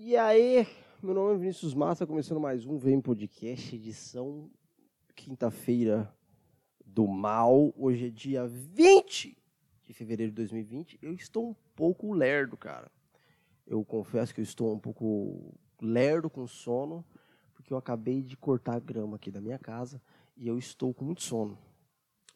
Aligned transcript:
E 0.00 0.16
aí, 0.16 0.64
meu 1.02 1.12
nome 1.12 1.34
é 1.34 1.38
Vinícius 1.38 1.74
Massa, 1.74 2.06
começando 2.06 2.38
mais 2.38 2.64
um 2.64 2.78
Vem 2.78 3.00
Podcast, 3.00 3.74
edição 3.74 4.48
quinta-feira 5.16 6.08
do 6.86 7.08
mal. 7.08 7.74
Hoje 7.76 8.06
é 8.06 8.08
dia 8.08 8.46
20 8.46 9.36
de 9.84 9.92
fevereiro 9.92 10.30
de 10.30 10.36
2020. 10.36 11.00
Eu 11.02 11.12
estou 11.12 11.48
um 11.48 11.54
pouco 11.74 12.12
lerdo, 12.12 12.56
cara. 12.56 12.88
Eu 13.66 13.84
confesso 13.84 14.32
que 14.32 14.40
eu 14.40 14.44
estou 14.44 14.72
um 14.72 14.78
pouco 14.78 15.52
lerdo 15.82 16.30
com 16.30 16.46
sono, 16.46 17.04
porque 17.52 17.72
eu 17.72 17.76
acabei 17.76 18.22
de 18.22 18.36
cortar 18.36 18.76
a 18.76 18.80
grama 18.80 19.16
aqui 19.16 19.32
da 19.32 19.40
minha 19.40 19.58
casa 19.58 20.00
e 20.36 20.46
eu 20.46 20.56
estou 20.56 20.94
com 20.94 21.04
muito 21.04 21.24
sono. 21.24 21.58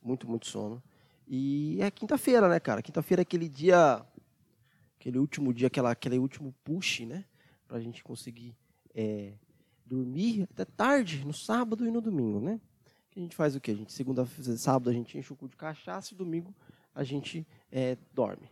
Muito, 0.03 0.29
muito 0.29 0.49
sono. 0.49 0.83
E 1.29 1.79
é 1.81 1.93
quinta-feira, 1.93 2.49
né, 2.49 2.59
cara? 2.59 2.83
Quinta-feira 2.83 3.21
é 3.21 3.23
aquele 3.23 3.49
dia, 3.49 4.05
aquele 4.99 5.21
último 5.21 5.55
dia, 5.55 5.69
aquela, 5.69 5.93
aquele 5.93 6.19
último 6.19 6.53
push, 6.65 7.07
né? 7.07 7.25
Pra 7.73 7.81
gente 7.81 8.05
conseguir 8.05 8.55
é, 8.95 9.33
dormir 9.87 10.43
até 10.43 10.63
tarde, 10.63 11.25
no 11.25 11.33
sábado 11.33 11.87
e 11.87 11.91
no 11.91 12.03
domingo, 12.03 12.39
né? 12.39 12.61
A 13.17 13.19
gente 13.19 13.35
faz 13.35 13.57
o 13.57 13.61
quê? 13.63 13.71
A 13.71 13.75
gente, 13.75 13.91
segunda, 13.95 14.27
sábado 14.59 14.91
a 14.91 14.93
gente 14.93 15.17
enche 15.17 15.33
o 15.33 15.37
cu 15.37 15.49
de 15.49 15.57
cachaça 15.57 16.13
e 16.13 16.15
domingo 16.15 16.55
a 16.95 17.03
gente 17.03 17.47
é, 17.71 17.97
dorme. 18.13 18.51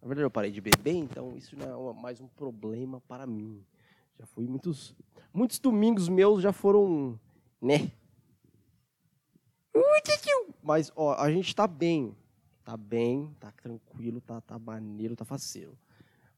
Na 0.00 0.08
verdade, 0.08 0.24
eu 0.24 0.30
parei 0.30 0.50
de 0.50 0.58
beber, 0.58 0.94
então 0.94 1.36
isso 1.36 1.54
não 1.54 1.90
é 1.90 1.92
mais 1.92 2.18
um 2.18 2.28
problema 2.28 2.98
para 3.02 3.26
mim. 3.26 3.62
Já 4.18 4.24
fui 4.24 4.46
muitos, 4.48 4.96
muitos 5.34 5.58
domingos 5.58 6.08
meus 6.08 6.42
já 6.42 6.50
foram, 6.50 7.20
né? 7.60 7.92
Mas, 10.62 10.90
ó, 10.96 11.12
a 11.12 11.30
gente 11.30 11.54
tá 11.54 11.66
bem. 11.66 12.16
Tá 12.64 12.74
bem, 12.74 13.36
tá 13.38 13.52
tranquilo, 13.52 14.18
tá, 14.22 14.40
tá 14.40 14.58
maneiro, 14.58 15.14
tá 15.14 15.26
faceiro. 15.26 15.76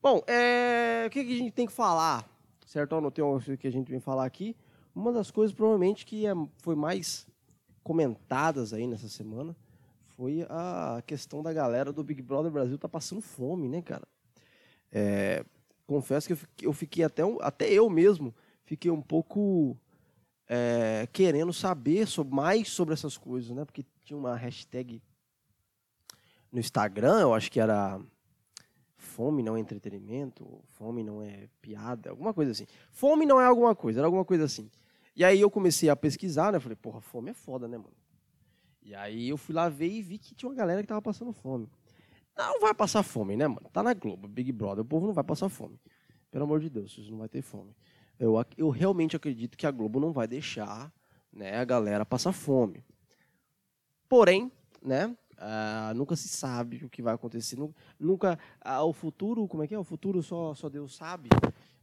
Bom, 0.02 0.22
é, 0.26 1.04
o 1.06 1.10
que, 1.10 1.24
que 1.24 1.32
a 1.32 1.38
gente 1.38 1.52
tem 1.52 1.66
que 1.66 1.72
falar? 1.72 2.28
Certo? 2.66 2.92
Eu 2.92 2.98
anotei 2.98 3.22
o 3.22 3.40
que 3.56 3.68
a 3.68 3.70
gente 3.70 3.88
vem 3.88 4.00
falar 4.00 4.24
aqui. 4.24 4.56
Uma 4.94 5.12
das 5.12 5.30
coisas, 5.30 5.54
provavelmente, 5.54 6.04
que 6.04 6.26
é, 6.26 6.32
foi 6.58 6.74
mais 6.74 7.26
comentadas 7.84 8.72
aí 8.72 8.86
nessa 8.86 9.08
semana 9.08 9.56
foi 10.16 10.46
a 10.48 11.02
questão 11.06 11.42
da 11.42 11.52
galera 11.52 11.92
do 11.92 12.04
Big 12.04 12.20
Brother 12.22 12.50
Brasil 12.50 12.78
tá 12.78 12.88
passando 12.88 13.20
fome, 13.20 13.68
né, 13.68 13.80
cara? 13.80 14.06
É, 14.90 15.44
confesso 15.86 16.28
que 16.28 16.66
eu 16.66 16.72
fiquei, 16.72 17.02
até, 17.02 17.22
até 17.40 17.72
eu 17.72 17.88
mesmo 17.88 18.34
fiquei 18.64 18.90
um 18.90 19.00
pouco 19.00 19.76
é, 20.48 21.08
querendo 21.12 21.52
saber 21.52 22.06
sobre, 22.06 22.34
mais 22.34 22.68
sobre 22.68 22.94
essas 22.94 23.16
coisas, 23.16 23.50
né? 23.50 23.64
Porque 23.64 23.84
tinha 24.04 24.16
uma 24.16 24.36
hashtag 24.36 25.02
no 26.52 26.60
Instagram, 26.60 27.20
eu 27.20 27.34
acho 27.34 27.50
que 27.50 27.58
era 27.58 27.98
fome 29.12 29.42
não 29.42 29.56
é 29.56 29.60
entretenimento, 29.60 30.62
fome 30.70 31.02
não 31.04 31.22
é 31.22 31.48
piada, 31.60 32.10
alguma 32.10 32.32
coisa 32.32 32.52
assim. 32.52 32.66
Fome 32.90 33.26
não 33.26 33.40
é 33.40 33.44
alguma 33.46 33.74
coisa, 33.74 34.00
era 34.00 34.06
alguma 34.06 34.24
coisa 34.24 34.44
assim. 34.44 34.70
E 35.14 35.22
aí 35.22 35.40
eu 35.40 35.50
comecei 35.50 35.90
a 35.90 35.96
pesquisar, 35.96 36.52
né? 36.52 36.58
Falei, 36.58 36.76
porra, 36.76 37.00
fome 37.00 37.30
é 37.30 37.34
foda, 37.34 37.68
né, 37.68 37.76
mano? 37.76 37.94
E 38.82 38.94
aí 38.94 39.28
eu 39.28 39.36
fui 39.36 39.54
lá 39.54 39.68
ver 39.68 39.90
e 39.90 40.02
vi 40.02 40.18
que 40.18 40.34
tinha 40.34 40.48
uma 40.48 40.56
galera 40.56 40.80
que 40.80 40.88
tava 40.88 41.02
passando 41.02 41.32
fome. 41.32 41.68
Não 42.36 42.60
vai 42.60 42.72
passar 42.72 43.02
fome, 43.02 43.36
né, 43.36 43.46
mano? 43.46 43.68
Tá 43.70 43.82
na 43.82 43.92
Globo, 43.92 44.26
Big 44.26 44.50
Brother, 44.50 44.82
o 44.82 44.86
povo 44.86 45.06
não 45.06 45.14
vai 45.14 45.22
passar 45.22 45.48
fome. 45.48 45.78
Pelo 46.30 46.44
amor 46.44 46.60
de 46.60 46.70
Deus, 46.70 46.94
vocês 46.94 47.10
não 47.10 47.18
vai 47.18 47.28
ter 47.28 47.42
fome. 47.42 47.76
Eu, 48.18 48.34
eu 48.56 48.70
realmente 48.70 49.14
acredito 49.14 49.56
que 49.58 49.66
a 49.66 49.70
Globo 49.70 50.00
não 50.00 50.12
vai 50.12 50.26
deixar 50.26 50.90
né, 51.30 51.58
a 51.58 51.64
galera 51.64 52.06
passar 52.06 52.32
fome. 52.32 52.82
Porém, 54.08 54.50
né, 54.82 55.14
uh, 55.42 55.94
nunca 55.94 56.16
se 56.16 56.28
sabe 56.28 56.84
o 56.84 56.88
que 56.88 57.02
vai 57.02 57.14
acontecer. 57.14 57.58
Nunca, 57.98 58.38
uh, 58.64 58.84
o 58.84 58.92
futuro, 58.92 59.46
como 59.48 59.62
é 59.62 59.66
que 59.66 59.74
é? 59.74 59.78
O 59.78 59.84
futuro 59.84 60.22
só, 60.22 60.54
só 60.54 60.68
Deus 60.68 60.96
sabe. 60.96 61.28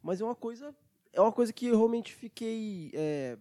Mas 0.02 0.22
é 0.22 0.24
uma 0.24 0.36
coisa, 0.36 0.74
é 1.12 1.20
uma 1.20 1.32
coisa 1.32 1.52
que 1.52 1.68
eu 1.68 1.78
realmente 1.78 2.14
fiquei, 2.14 2.92
é, 2.94 3.38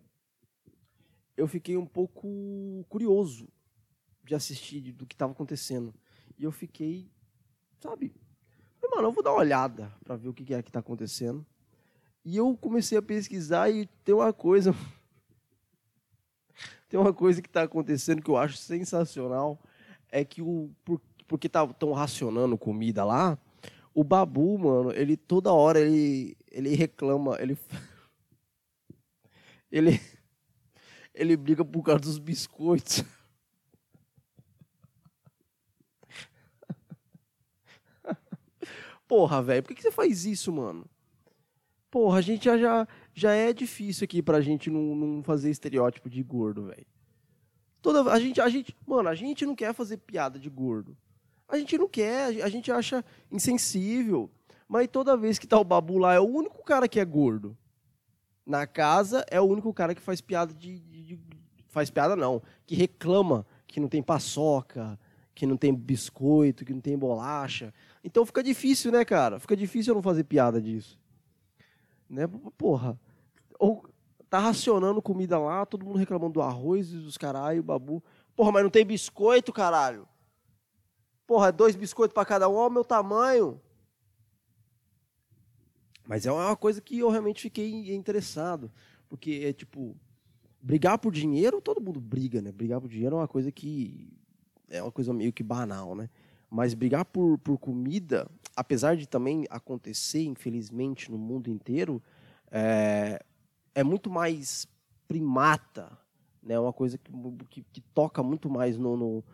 eu 1.37 1.47
fiquei 1.47 1.77
um 1.77 1.87
pouco 1.87 2.85
curioso 2.89 3.49
de 4.25 4.35
assistir 4.35 4.93
do 4.93 5.07
que 5.07 5.15
estava 5.15 5.33
acontecendo. 5.33 5.95
E 6.37 6.45
eu 6.45 6.53
fiquei, 6.53 7.11
sabe, 7.81 8.13
mano, 8.91 9.09
eu 9.09 9.13
vou 9.13 9.23
dar 9.23 9.33
uma 9.33 9.41
olhada 9.41 9.93
para 10.05 10.17
ver 10.17 10.29
o 10.29 10.35
que 10.35 10.53
é 10.53 10.63
que 10.63 10.69
está 10.69 10.81
acontecendo. 10.81 11.47
E 12.25 12.37
eu 12.37 12.57
comecei 12.57 12.99
a 12.99 13.03
pesquisar 13.03 13.71
e 13.71 13.87
tem 14.05 14.15
uma 14.15 14.33
coisa. 14.33 14.75
tem 16.89 16.99
uma 16.99 17.13
coisa 17.13 17.41
que 17.41 17.49
está 17.49 17.63
acontecendo 17.63 18.23
que 18.23 18.31
eu 18.31 18.37
acho 18.37 18.57
sensacional. 18.57 19.63
É 20.11 20.25
que 20.25 20.43
o. 20.43 20.71
Por, 20.85 21.01
porque 21.27 21.49
tá, 21.49 21.67
racionando 21.95 22.57
comida 22.57 23.05
lá, 23.05 23.39
o 23.95 24.03
Babu, 24.03 24.59
mano, 24.59 24.93
ele 24.93 25.17
toda 25.17 25.53
hora 25.53 25.81
ele, 25.81 26.37
ele 26.51 26.75
reclama, 26.75 27.37
ele. 27.41 27.57
ele. 29.71 30.01
Ele 31.15 31.37
briga 31.37 31.65
por 31.65 31.83
causa 31.83 32.01
dos 32.01 32.19
biscoitos. 32.19 33.05
Porra, 39.09 39.43
velho, 39.43 39.63
por 39.63 39.71
que, 39.71 39.75
que 39.75 39.83
você 39.83 39.91
faz 39.91 40.25
isso, 40.25 40.53
mano? 40.53 40.87
Porra, 41.91 42.19
a 42.19 42.21
gente 42.21 42.45
já, 42.45 42.57
já, 42.57 42.87
já 43.13 43.33
é 43.33 43.53
difícil 43.53 44.05
aqui 44.05 44.23
pra 44.23 44.41
gente 44.41 44.71
não, 44.71 44.95
não 44.95 45.23
fazer 45.23 45.51
estereótipo 45.51 46.09
de 46.09 46.23
gordo, 46.23 46.67
velho. 46.67 46.87
Toda 47.89 48.13
a 48.13 48.21
gente, 48.21 48.39
a 48.39 48.51
gente, 48.51 48.77
mano, 48.87 49.09
a 49.09 49.15
gente 49.15 49.47
não 49.47 49.55
quer 49.55 49.73
fazer 49.73 49.97
piada 49.97 50.39
de 50.39 50.51
gordo. 50.51 50.95
A 51.49 51.57
gente 51.57 51.79
não 51.79 51.89
quer, 51.89 52.43
a 52.43 52.49
gente 52.51 52.71
acha 52.71 53.03
insensível. 53.33 54.31
Mas 54.69 54.89
toda 54.89 55.17
vez 55.17 55.39
que 55.39 55.47
tá 55.47 55.59
o 55.59 55.65
babu 55.65 55.97
lá, 55.97 56.13
é 56.13 56.21
o 56.21 56.27
único 56.27 56.63
cara 56.63 56.87
que 56.87 57.01
é 57.01 57.05
gordo. 57.07 57.57
Na 58.45 58.67
casa 58.67 59.25
é 59.31 59.41
o 59.41 59.45
único 59.45 59.73
cara 59.73 59.95
que 59.95 60.03
faz 60.03 60.21
piada 60.21 60.53
de, 60.53 60.81
de, 60.81 61.17
de 61.17 61.19
faz 61.69 61.89
piada 61.89 62.15
não, 62.15 62.43
que 62.67 62.75
reclama 62.75 63.47
que 63.67 63.81
não 63.81 63.89
tem 63.89 64.03
paçoca, 64.03 65.01
que 65.35 65.47
não 65.47 65.57
tem 65.57 65.75
biscoito, 65.75 66.67
que 66.67 66.75
não 66.75 66.83
tem 66.83 66.99
bolacha. 66.99 67.73
Então 68.05 68.27
fica 68.27 68.43
difícil, 68.43 68.93
né, 68.93 69.03
cara? 69.03 69.41
Fica 69.41 69.57
difícil 69.57 69.93
eu 69.93 69.95
não 69.95 70.03
fazer 70.03 70.25
piada 70.25 70.61
disso. 70.61 71.01
Né? 72.07 72.29
Porra. 72.59 73.01
Ou 73.59 73.83
tá 74.29 74.39
racionando 74.39 75.01
comida 75.01 75.39
lá, 75.39 75.65
todo 75.65 75.85
mundo 75.85 75.99
reclamando 75.99 76.35
do 76.35 76.43
arroz 76.43 76.91
e 76.91 76.97
dos 76.97 77.17
caralho, 77.17 77.63
babu. 77.63 78.03
Porra, 78.37 78.53
mas 78.53 78.63
não 78.63 78.71
tem 78.71 78.85
biscoito, 78.85 79.53
caralho. 79.53 80.07
Porra, 81.27 81.53
dois 81.53 81.75
biscoitos 81.75 82.15
para 82.15 82.25
cada 82.25 82.49
um, 82.49 82.55
olha 82.55 82.69
o 82.69 82.73
meu 82.73 82.85
tamanho. 82.85 83.61
Mas 86.07 86.25
é 86.25 86.33
uma 86.33 86.57
coisa 86.57 86.81
que 86.81 86.99
eu 86.99 87.11
realmente 87.11 87.43
fiquei 87.43 87.95
interessado. 87.95 88.73
Porque 89.09 89.43
é 89.45 89.53
tipo, 89.53 89.95
brigar 90.61 90.99
por 90.99 91.13
dinheiro, 91.13 91.61
todo 91.61 91.81
mundo 91.81 92.01
briga, 92.01 92.41
né? 92.41 92.51
Brigar 92.51 92.81
por 92.81 92.89
dinheiro 92.89 93.17
é 93.17 93.19
uma 93.21 93.29
coisa 93.29 93.53
que. 93.53 94.11
É 94.71 94.83
uma 94.83 94.93
coisa 94.93 95.13
meio 95.13 95.33
que 95.33 95.43
banal, 95.43 95.95
né? 95.95 96.09
Mas 96.51 96.75
brigar 96.75 97.05
por, 97.05 97.39
por 97.39 97.59
comida, 97.59 98.27
apesar 98.57 98.97
de 98.97 99.07
também 99.07 99.47
acontecer, 99.51 100.25
infelizmente, 100.25 101.11
no 101.11 101.19
mundo 101.19 101.51
inteiro, 101.51 102.03
é, 102.51 103.23
é 103.79 103.85
muito 103.85 104.11
mais 104.11 104.67
primata, 105.07 105.97
né? 106.43 106.55
É 106.55 106.59
uma 106.59 106.73
coisa 106.73 106.99
que, 106.99 107.13
que, 107.49 107.63
que 107.63 107.81
toca 107.81 108.25
muito 108.25 108.51
mais 108.51 108.77
no, 108.77 108.97
no, 108.97 109.25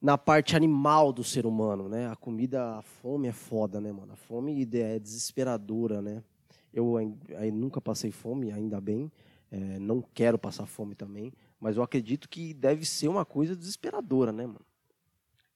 na 0.00 0.16
parte 0.16 0.56
animal 0.56 1.12
do 1.12 1.22
ser 1.22 1.44
humano, 1.44 1.90
né? 1.90 2.10
A 2.10 2.16
comida, 2.16 2.78
a 2.78 2.82
fome 2.82 3.28
é 3.28 3.32
foda, 3.32 3.82
né, 3.82 3.92
mano? 3.92 4.14
A 4.14 4.16
fome 4.16 4.66
é 4.72 4.98
desesperadora, 4.98 6.00
né? 6.00 6.24
Eu, 6.72 6.98
eu 6.98 7.52
nunca 7.52 7.82
passei 7.82 8.10
fome, 8.10 8.50
ainda 8.50 8.80
bem. 8.80 9.12
É, 9.50 9.78
não 9.78 10.02
quero 10.14 10.38
passar 10.38 10.64
fome 10.64 10.94
também, 10.94 11.30
mas 11.60 11.76
eu 11.76 11.82
acredito 11.82 12.30
que 12.30 12.54
deve 12.54 12.86
ser 12.86 13.08
uma 13.08 13.26
coisa 13.26 13.54
desesperadora, 13.54 14.32
né, 14.32 14.46
mano? 14.46 14.64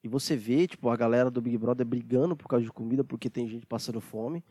E 0.05 0.09
você 0.09 0.37
vê, 0.37 0.66
tipo, 0.66 0.91
a 0.91 0.97
galera 0.97 1.31
do 1.31 1.41
Big 1.41 1.56
Brother 1.56 1.87
brigando 1.87 2.37
por 2.37 2.49
causa 2.49 2.66
de 2.66 2.72
comida 2.72 3.03
porque 3.03 3.31
tem 3.31 3.49
gente 3.49 3.65
passando 3.65 3.99
fome. 3.99 4.44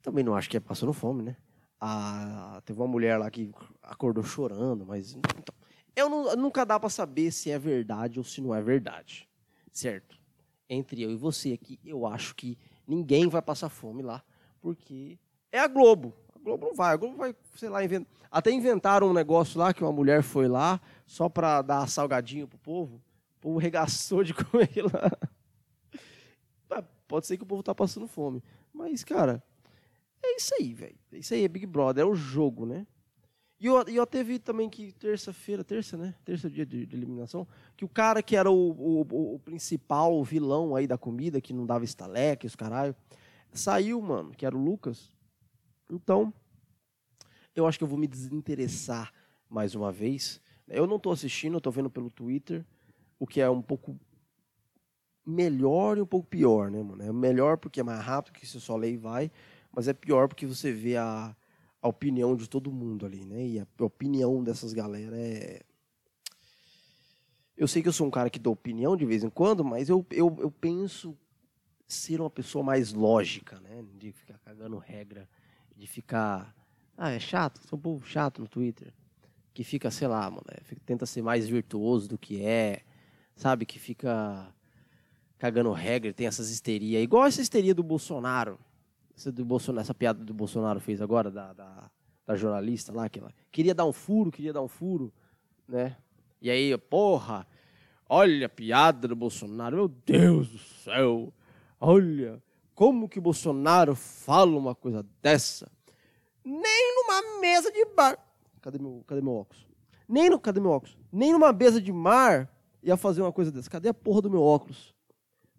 Também 0.00 0.22
não 0.22 0.36
acho 0.36 0.48
que 0.48 0.56
é 0.56 0.60
passando 0.60 0.92
fome, 0.92 1.24
né? 1.24 1.36
Ah, 1.84 2.62
teve 2.64 2.80
uma 2.80 2.86
mulher 2.86 3.18
lá 3.18 3.28
que 3.30 3.50
acordou 3.82 4.22
chorando, 4.22 4.86
mas. 4.86 5.14
Então, 5.14 5.54
eu 5.96 6.08
não, 6.08 6.36
nunca 6.36 6.64
dá 6.64 6.78
para 6.78 6.88
saber 6.88 7.32
se 7.32 7.50
é 7.50 7.58
verdade 7.58 8.18
ou 8.18 8.24
se 8.24 8.40
não 8.40 8.54
é 8.54 8.62
verdade. 8.62 9.28
Certo? 9.72 10.16
Entre 10.68 11.02
eu 11.02 11.10
e 11.10 11.16
você 11.16 11.52
aqui, 11.52 11.80
eu 11.84 12.06
acho 12.06 12.34
que 12.36 12.56
ninguém 12.86 13.28
vai 13.28 13.42
passar 13.42 13.68
fome 13.68 14.02
lá, 14.02 14.22
porque 14.60 15.18
é 15.50 15.58
a 15.58 15.66
Globo. 15.66 16.14
A 16.34 16.38
Globo 16.38 16.66
não 16.66 16.74
vai, 16.74 16.94
a 16.94 16.96
Globo 16.96 17.16
vai, 17.16 17.34
sei 17.56 17.68
lá, 17.68 17.84
invent... 17.84 18.06
até 18.30 18.52
inventaram 18.52 19.08
um 19.08 19.12
negócio 19.12 19.58
lá 19.58 19.74
que 19.74 19.82
uma 19.82 19.92
mulher 19.92 20.22
foi 20.22 20.46
lá 20.46 20.80
só 21.04 21.28
para 21.28 21.62
dar 21.62 21.88
salgadinho 21.88 22.46
pro 22.46 22.58
povo 22.58 23.02
povo 23.42 23.58
regaçou 23.58 24.22
de 24.22 24.32
comer 24.32 24.70
lá. 24.84 25.10
Pode 27.06 27.26
ser 27.26 27.36
que 27.36 27.42
o 27.42 27.46
povo 27.46 27.62
tá 27.62 27.74
passando 27.74 28.06
fome. 28.06 28.42
Mas, 28.72 29.04
cara, 29.04 29.42
é 30.22 30.36
isso 30.36 30.54
aí, 30.58 30.72
velho. 30.72 30.98
É 31.12 31.18
isso 31.18 31.34
aí, 31.34 31.44
é 31.44 31.48
Big 31.48 31.66
Brother, 31.66 32.02
é 32.02 32.06
o 32.06 32.14
jogo, 32.14 32.64
né? 32.64 32.86
E 33.62 33.66
eu, 33.66 33.80
eu 33.82 34.02
até 34.02 34.24
vi 34.24 34.40
também 34.40 34.68
que 34.68 34.90
terça-feira, 34.92 35.62
terça, 35.62 35.96
né? 35.96 36.14
Terça 36.24 36.50
dia 36.50 36.66
de, 36.66 36.84
de, 36.84 36.96
eliminação, 36.96 37.46
que 37.76 37.84
o 37.84 37.88
cara 37.88 38.20
que 38.20 38.34
era 38.34 38.50
o, 38.50 38.70
o, 38.72 39.34
o, 39.34 39.38
principal 39.38 40.22
vilão 40.24 40.74
aí 40.74 40.84
da 40.86 40.98
comida, 40.98 41.40
que 41.40 41.52
não 41.52 41.64
dava 41.64 41.84
estaleque, 41.84 42.44
os 42.44 42.56
caralho, 42.56 42.94
saiu, 43.52 44.00
mano, 44.02 44.32
que 44.32 44.44
era 44.44 44.56
o 44.56 44.60
Lucas. 44.60 45.12
Então, 45.88 46.34
eu 47.54 47.66
acho 47.66 47.78
que 47.78 47.84
eu 47.84 47.88
vou 47.88 47.98
me 47.98 48.08
desinteressar 48.08 49.12
mais 49.48 49.76
uma 49.76 49.92
vez. 49.92 50.40
Eu 50.66 50.86
não 50.86 50.96
estou 50.96 51.12
assistindo, 51.12 51.54
eu 51.54 51.60
tô 51.60 51.70
vendo 51.70 51.90
pelo 51.90 52.10
Twitter, 52.10 52.64
o 53.16 53.28
que 53.28 53.40
é 53.40 53.48
um 53.48 53.62
pouco 53.62 53.96
melhor 55.24 55.98
e 55.98 56.00
um 56.00 56.06
pouco 56.06 56.26
pior, 56.26 56.68
né, 56.68 56.82
mano? 56.82 57.02
É 57.02 57.12
melhor 57.12 57.56
porque 57.58 57.78
é 57.78 57.84
mais 57.84 58.00
rápido, 58.00 58.34
que 58.34 58.46
você 58.46 58.58
só 58.58 58.82
e 58.82 58.96
vai, 58.96 59.30
mas 59.72 59.88
é 59.88 59.92
pior 59.92 60.28
porque 60.28 60.46
você 60.46 60.72
vê 60.72 60.96
a, 60.96 61.34
a 61.80 61.88
opinião 61.88 62.36
de 62.36 62.48
todo 62.48 62.70
mundo 62.70 63.06
ali, 63.06 63.24
né? 63.24 63.44
E 63.44 63.60
a 63.60 63.66
opinião 63.80 64.42
dessas 64.44 64.72
galera 64.72 65.16
é. 65.18 65.62
Eu 67.56 67.66
sei 67.66 67.82
que 67.82 67.88
eu 67.88 67.92
sou 67.92 68.06
um 68.06 68.10
cara 68.10 68.30
que 68.30 68.38
dou 68.38 68.52
opinião 68.52 68.96
de 68.96 69.04
vez 69.04 69.24
em 69.24 69.30
quando, 69.30 69.64
mas 69.64 69.88
eu, 69.88 70.04
eu, 70.10 70.36
eu 70.40 70.50
penso 70.50 71.16
ser 71.86 72.20
uma 72.20 72.30
pessoa 72.30 72.64
mais 72.64 72.92
lógica, 72.92 73.60
né? 73.60 73.84
De 73.98 74.12
ficar 74.12 74.38
cagando 74.38 74.78
regra, 74.78 75.28
de 75.76 75.86
ficar. 75.86 76.54
Ah, 76.96 77.10
é 77.10 77.18
chato, 77.18 77.60
sou 77.66 77.78
um 77.78 77.82
povo 77.82 78.06
chato 78.06 78.40
no 78.40 78.48
Twitter. 78.48 78.92
Que 79.54 79.64
fica, 79.64 79.90
sei 79.90 80.08
lá, 80.08 80.30
mano, 80.30 80.46
é, 80.50 80.60
tenta 80.86 81.04
ser 81.04 81.22
mais 81.22 81.46
virtuoso 81.48 82.08
do 82.08 82.16
que 82.16 82.42
é, 82.42 82.82
sabe? 83.36 83.66
Que 83.66 83.78
fica 83.78 84.54
cagando 85.38 85.72
regra, 85.72 86.12
tem 86.12 86.26
essas 86.26 86.50
histerias. 86.50 87.02
Igual 87.02 87.26
essa 87.26 87.42
histeria 87.42 87.74
do 87.74 87.82
Bolsonaro. 87.82 88.58
Essa, 89.16 89.30
do 89.30 89.44
Bolsonaro, 89.44 89.82
essa 89.82 89.94
piada 89.94 90.24
do 90.24 90.34
Bolsonaro 90.34 90.80
fez 90.80 91.00
agora, 91.00 91.30
da, 91.30 91.52
da, 91.52 91.90
da 92.26 92.36
jornalista 92.36 92.92
lá, 92.92 93.08
que 93.08 93.18
ela 93.18 93.32
queria 93.50 93.74
dar 93.74 93.84
um 93.84 93.92
furo, 93.92 94.30
queria 94.30 94.52
dar 94.52 94.62
um 94.62 94.68
furo, 94.68 95.12
né? 95.68 95.96
E 96.40 96.50
aí, 96.50 96.76
porra, 96.76 97.46
olha 98.08 98.46
a 98.46 98.48
piada 98.48 99.06
do 99.06 99.14
Bolsonaro, 99.14 99.76
meu 99.76 99.88
Deus 99.88 100.48
do 100.48 100.58
céu, 100.58 101.32
olha, 101.80 102.42
como 102.74 103.08
que 103.08 103.20
Bolsonaro 103.20 103.94
fala 103.94 104.56
uma 104.56 104.74
coisa 104.74 105.06
dessa? 105.20 105.70
Nem 106.44 106.96
numa 106.96 107.40
mesa 107.40 107.70
de 107.70 107.84
bar. 107.94 108.18
Cadê 108.60 108.78
meu, 108.78 109.04
cadê 109.06 109.20
meu 109.20 109.34
óculos? 109.34 109.66
Nem 110.08 110.28
no, 110.28 110.38
cadê 110.38 110.60
meu 110.60 110.70
óculos? 110.70 110.96
Nem 111.12 111.32
numa 111.32 111.52
mesa 111.52 111.80
de 111.80 111.92
mar 111.92 112.50
ia 112.82 112.96
fazer 112.96 113.22
uma 113.22 113.32
coisa 113.32 113.50
dessa. 113.52 113.70
Cadê 113.70 113.88
a 113.88 113.94
porra 113.94 114.22
do 114.22 114.30
meu 114.30 114.42
óculos? 114.42 114.94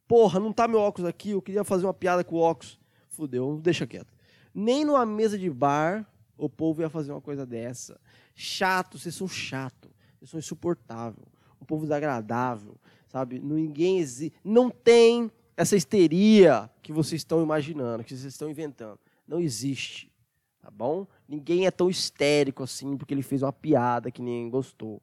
Porra, 0.07 0.39
não 0.39 0.51
tá 0.51 0.67
meu 0.67 0.79
óculos 0.79 1.07
aqui, 1.07 1.31
eu 1.31 1.41
queria 1.41 1.63
fazer 1.63 1.85
uma 1.85 1.93
piada 1.93 2.23
com 2.23 2.35
o 2.35 2.39
óculos. 2.39 2.79
Fudeu, 3.13 3.59
deixa 3.61 3.85
quieto. 3.85 4.13
Nem 4.53 4.83
numa 4.83 5.05
mesa 5.05 5.37
de 5.37 5.49
bar 5.49 6.05
o 6.37 6.49
povo 6.49 6.81
ia 6.81 6.89
fazer 6.89 7.11
uma 7.11 7.21
coisa 7.21 7.45
dessa. 7.45 7.99
Chato, 8.35 8.97
vocês 8.97 9.15
são 9.15 9.27
chato, 9.27 9.89
vocês 10.17 10.31
são 10.31 10.39
insuportável, 10.39 11.23
um 11.61 11.65
povo 11.65 11.83
desagradável, 11.83 12.75
sabe? 13.07 13.39
Ninguém 13.39 13.99
existe, 13.99 14.35
não 14.43 14.69
tem 14.69 15.31
essa 15.55 15.75
histeria 15.75 16.69
que 16.81 16.91
vocês 16.91 17.21
estão 17.21 17.41
imaginando, 17.41 18.03
que 18.03 18.09
vocês 18.09 18.33
estão 18.33 18.49
inventando. 18.49 18.99
Não 19.27 19.39
existe, 19.39 20.11
tá 20.59 20.71
bom? 20.71 21.07
Ninguém 21.27 21.65
é 21.65 21.71
tão 21.71 21.89
histérico 21.89 22.63
assim 22.63 22.97
porque 22.97 23.13
ele 23.13 23.21
fez 23.21 23.43
uma 23.43 23.53
piada 23.53 24.11
que 24.11 24.21
ninguém 24.21 24.49
gostou. 24.49 25.01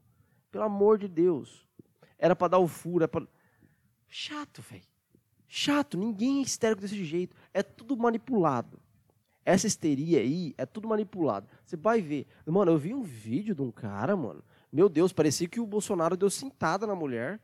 Pelo 0.50 0.64
amor 0.64 0.98
de 0.98 1.06
Deus. 1.06 1.66
Era 2.18 2.34
para 2.34 2.48
dar 2.48 2.58
o 2.58 2.66
furo, 2.66 3.04
é 3.04 3.06
pra... 3.06 3.26
Chato, 4.08 4.60
velho. 4.60 4.89
Chato, 5.52 5.98
ninguém 5.98 6.38
é 6.38 6.42
histérico 6.42 6.80
desse 6.80 7.04
jeito. 7.04 7.34
É 7.52 7.60
tudo 7.60 7.96
manipulado. 7.96 8.78
Essa 9.44 9.66
histeria 9.66 10.20
aí 10.20 10.54
é 10.56 10.64
tudo 10.64 10.86
manipulado. 10.86 11.48
Você 11.66 11.76
vai 11.76 12.00
ver. 12.00 12.24
Mano, 12.46 12.70
eu 12.70 12.78
vi 12.78 12.94
um 12.94 13.02
vídeo 13.02 13.52
de 13.52 13.60
um 13.60 13.72
cara, 13.72 14.16
mano. 14.16 14.44
Meu 14.72 14.88
Deus, 14.88 15.12
parecia 15.12 15.48
que 15.48 15.58
o 15.58 15.66
Bolsonaro 15.66 16.16
deu 16.16 16.30
cintada 16.30 16.86
na 16.86 16.94
mulher. 16.94 17.40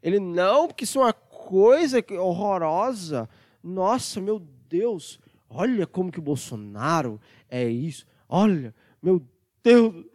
Ele, 0.00 0.20
não, 0.20 0.68
porque 0.68 0.84
isso 0.84 1.00
é 1.00 1.06
uma 1.06 1.12
coisa 1.12 1.98
horrorosa. 2.20 3.28
Nossa, 3.60 4.20
meu 4.20 4.38
Deus. 4.68 5.18
Olha 5.50 5.84
como 5.84 6.12
que 6.12 6.20
o 6.20 6.22
Bolsonaro 6.22 7.20
é 7.50 7.68
isso. 7.68 8.06
Olha, 8.28 8.72
meu 9.02 9.20
Deus. 9.64 10.06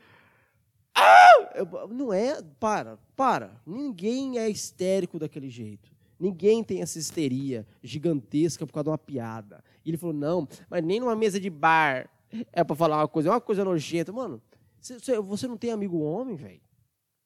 Ah! 0.95 1.65
Não 1.89 2.13
é. 2.13 2.41
Para, 2.57 2.97
para. 3.17 3.61
Ninguém 3.65 4.37
é 4.37 4.49
histérico 4.49 5.19
daquele 5.19 5.49
jeito. 5.49 5.92
Ninguém 6.23 6.63
tem 6.63 6.81
essa 6.81 6.97
histeria 6.97 7.67
gigantesca 7.83 8.65
por 8.65 8.71
causa 8.71 8.85
de 8.85 8.89
uma 8.91 8.97
piada. 8.97 9.61
E 9.83 9.89
ele 9.89 9.97
falou: 9.97 10.15
não, 10.15 10.47
mas 10.69 10.81
nem 10.81 10.97
numa 10.97 11.17
mesa 11.17 11.37
de 11.37 11.49
bar 11.49 12.09
é 12.53 12.63
para 12.63 12.77
falar 12.77 12.99
uma 12.99 13.09
coisa, 13.09 13.27
é 13.27 13.31
uma 13.33 13.41
coisa 13.41 13.65
nojenta. 13.65 14.13
Mano, 14.13 14.41
você 14.79 15.47
não 15.49 15.57
tem 15.57 15.71
amigo 15.71 15.99
homem, 15.99 16.37
velho? 16.37 16.61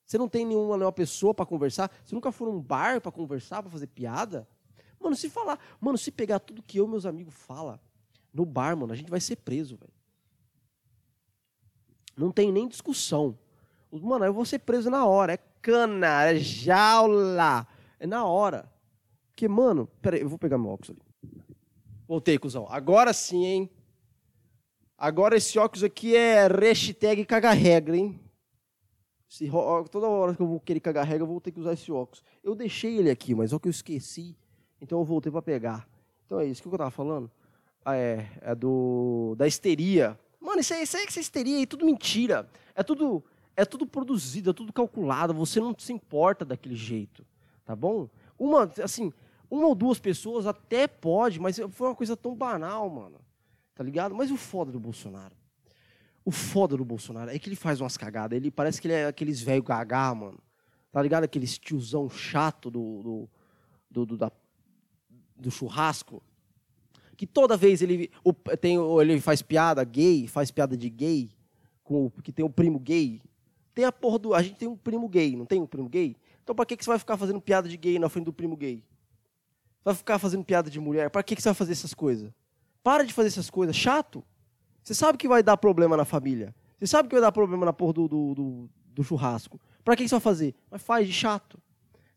Você 0.03 0.17
não 0.17 0.27
tem 0.27 0.43
nenhuma, 0.43 0.75
nenhuma 0.77 0.91
pessoa 0.91 1.31
para 1.31 1.45
conversar? 1.45 1.91
Você 2.03 2.15
nunca 2.15 2.31
foi 2.31 2.51
num 2.51 2.59
bar 2.59 2.99
para 2.99 3.11
conversar, 3.11 3.61
para 3.61 3.69
fazer 3.69 3.85
piada? 3.85 4.47
Mano, 4.99 5.15
se 5.15 5.29
falar, 5.29 5.59
mano, 5.79 5.95
se 5.95 6.09
pegar 6.09 6.39
tudo 6.39 6.63
que 6.63 6.79
eu 6.79 6.87
e 6.87 6.89
meus 6.89 7.05
amigos 7.05 7.35
fala 7.35 7.79
no 8.33 8.47
bar, 8.47 8.75
mano, 8.75 8.93
a 8.93 8.95
gente 8.95 9.11
vai 9.11 9.21
ser 9.21 9.35
preso, 9.35 9.77
velho. 9.77 9.93
Não 12.17 12.31
tem 12.31 12.51
nem 12.51 12.67
discussão. 12.67 13.37
Mano, 13.91 14.25
eu 14.25 14.33
vou 14.33 14.43
ser 14.43 14.57
preso 14.57 14.89
na 14.89 15.05
hora. 15.05 15.33
É 15.33 15.37
cana, 15.61 16.23
é 16.23 16.35
jaula. 16.39 17.67
É 17.99 18.07
na 18.07 18.25
hora. 18.25 18.75
Porque, 19.37 19.47
mano, 19.47 19.87
peraí, 20.01 20.21
eu 20.21 20.27
vou 20.27 20.39
pegar 20.39 20.57
meu 20.57 20.71
óculos 20.71 20.89
ali. 20.89 21.43
Voltei, 22.07 22.39
cuzão. 22.39 22.65
Agora 22.71 23.13
sim, 23.13 23.45
hein? 23.45 23.69
Agora 24.97 25.37
esse 25.37 25.59
óculos 25.59 25.83
aqui 25.83 26.15
é 26.15 26.47
hashtag 26.47 27.23
caga 27.23 27.51
regra, 27.51 27.95
hein? 27.95 28.19
Toda 29.91 30.07
hora 30.07 30.33
que 30.33 30.41
eu 30.41 30.47
vou 30.47 30.59
querer 30.59 30.79
cagar 30.79 31.05
regra, 31.05 31.21
eu 31.21 31.27
vou 31.27 31.39
ter 31.39 31.51
que 31.51 31.59
usar 31.59 31.73
esse 31.73 31.91
óculos. 31.91 32.23
Eu 32.43 32.55
deixei 32.55 32.97
ele 32.97 33.11
aqui, 33.11 33.35
mas 33.35 33.51
só 33.51 33.59
que 33.59 33.67
eu 33.67 33.69
esqueci. 33.69 34.35
Então 34.81 34.97
eu 34.97 35.05
voltei 35.05 35.31
para 35.31 35.43
pegar. 35.43 35.87
Então 36.25 36.39
é 36.39 36.45
isso. 36.47 36.61
O 36.61 36.63
que 36.63 36.73
eu 36.73 36.79
tava 36.79 36.89
falando? 36.89 37.29
Ah, 37.85 37.95
é, 37.95 38.27
é 38.41 38.55
do 38.55 39.35
da 39.37 39.45
histeria. 39.45 40.19
Mano, 40.41 40.61
isso 40.61 40.73
aí, 40.73 40.81
isso 40.81 40.97
aí 40.97 41.03
que 41.03 41.09
essa 41.09 41.19
histeria 41.19 41.57
aí, 41.57 41.61
é 41.61 41.67
tudo 41.67 41.85
mentira. 41.85 42.49
É 42.73 42.81
tudo, 42.81 43.23
é 43.55 43.63
tudo 43.63 43.85
produzido, 43.85 44.49
é 44.49 44.53
tudo 44.53 44.73
calculado. 44.73 45.31
Você 45.35 45.59
não 45.59 45.75
se 45.77 45.93
importa 45.93 46.43
daquele 46.43 46.75
jeito, 46.75 47.23
tá 47.63 47.75
bom? 47.75 48.09
Uma, 48.39 48.71
assim, 48.83 49.13
uma 49.49 49.67
ou 49.67 49.75
duas 49.75 49.99
pessoas 49.99 50.45
até 50.45 50.87
pode, 50.87 51.39
mas 51.39 51.57
foi 51.71 51.87
uma 51.87 51.95
coisa 51.95 52.15
tão 52.15 52.35
banal, 52.35 52.89
mano. 52.89 53.19
Tá 53.73 53.83
ligado? 53.83 54.13
Mas 54.15 54.31
o 54.31 54.37
foda 54.37 54.71
do 54.71 54.79
Bolsonaro. 54.79 55.35
O 56.25 56.31
foda 56.31 56.75
do 56.75 56.83
Bolsonaro 56.83 57.31
é 57.31 57.39
que 57.39 57.47
ele 57.47 57.55
faz 57.55 57.79
umas 57.79 57.95
cagadas. 57.95 58.35
Ele 58.35 58.51
parece 58.51 58.81
que 58.81 58.87
ele 58.87 58.95
é 58.95 59.05
aqueles 59.05 59.41
velho 59.41 59.63
gagá, 59.63 60.13
mano. 60.13 60.39
Tá 60.91 61.01
ligado? 61.01 61.23
Aqueles 61.23 61.57
tiozão 61.57 62.09
chato 62.09 62.69
do, 62.69 63.01
do, 63.01 63.29
do, 63.89 64.05
do, 64.05 64.17
da, 64.17 64.31
do 65.35 65.49
churrasco. 65.49 66.21
Que 67.15 67.25
toda 67.25 67.55
vez 67.55 67.81
ele, 67.81 68.11
o, 68.23 68.33
tem, 68.33 68.77
ele 68.99 69.21
faz 69.21 69.41
piada 69.41 69.83
gay, 69.83 70.27
faz 70.27 70.51
piada 70.51 70.75
de 70.75 70.89
gay, 70.89 71.31
com, 71.83 72.09
que 72.09 72.31
tem 72.31 72.43
o 72.43 72.49
primo 72.49 72.79
gay. 72.79 73.21
Tem 73.73 73.85
a 73.85 73.91
porra 73.91 74.19
do. 74.19 74.33
A 74.33 74.41
gente 74.41 74.57
tem 74.57 74.67
um 74.67 74.75
primo 74.75 75.07
gay, 75.07 75.35
não 75.35 75.45
tem 75.45 75.61
um 75.61 75.67
primo 75.67 75.87
gay? 75.87 76.15
Então 76.43 76.55
pra 76.55 76.65
que, 76.65 76.75
que 76.75 76.83
você 76.83 76.89
vai 76.89 76.99
ficar 76.99 77.15
fazendo 77.15 77.39
piada 77.39 77.69
de 77.69 77.77
gay 77.77 77.97
na 77.97 78.09
frente 78.09 78.25
do 78.25 78.33
primo 78.33 78.57
gay? 78.57 78.83
Vai 79.87 79.95
ficar 79.95 80.19
fazendo 80.19 80.43
piada 80.43 80.69
de 80.69 80.81
mulher? 80.81 81.09
Para 81.09 81.23
que, 81.23 81.33
que 81.33 81.41
você 81.41 81.47
vai 81.47 81.55
fazer 81.55 81.71
essas 81.71 81.93
coisas? 81.93 82.29
Para 82.83 83.05
de 83.05 83.13
fazer 83.13 83.29
essas 83.29 83.49
coisas. 83.49 83.73
Chato. 83.73 84.21
Você 84.83 84.93
sabe 84.93 85.17
que 85.17 85.29
vai 85.29 85.41
dar 85.41 85.55
problema 85.55 85.95
na 85.95 86.03
família. 86.03 86.53
Você 86.77 86.87
sabe 86.87 87.07
que 87.07 87.15
vai 87.15 87.21
dar 87.21 87.31
problema 87.31 87.65
na 87.65 87.71
porra 87.71 87.93
do, 87.93 88.05
do, 88.05 88.35
do, 88.35 88.69
do 88.85 89.01
churrasco. 89.01 89.61
Para 89.85 89.95
que, 89.95 90.03
que 90.03 90.09
você 90.09 90.15
vai 90.15 90.19
fazer? 90.19 90.55
Mas 90.69 90.81
faz 90.81 91.07
de 91.07 91.13
chato. 91.13 91.57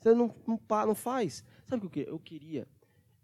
Você 0.00 0.12
não, 0.12 0.34
não, 0.48 0.58
não 0.68 0.94
faz. 0.96 1.44
Sabe 1.68 1.86
o 1.86 1.88
que 1.88 2.00
eu 2.00 2.18
queria? 2.18 2.66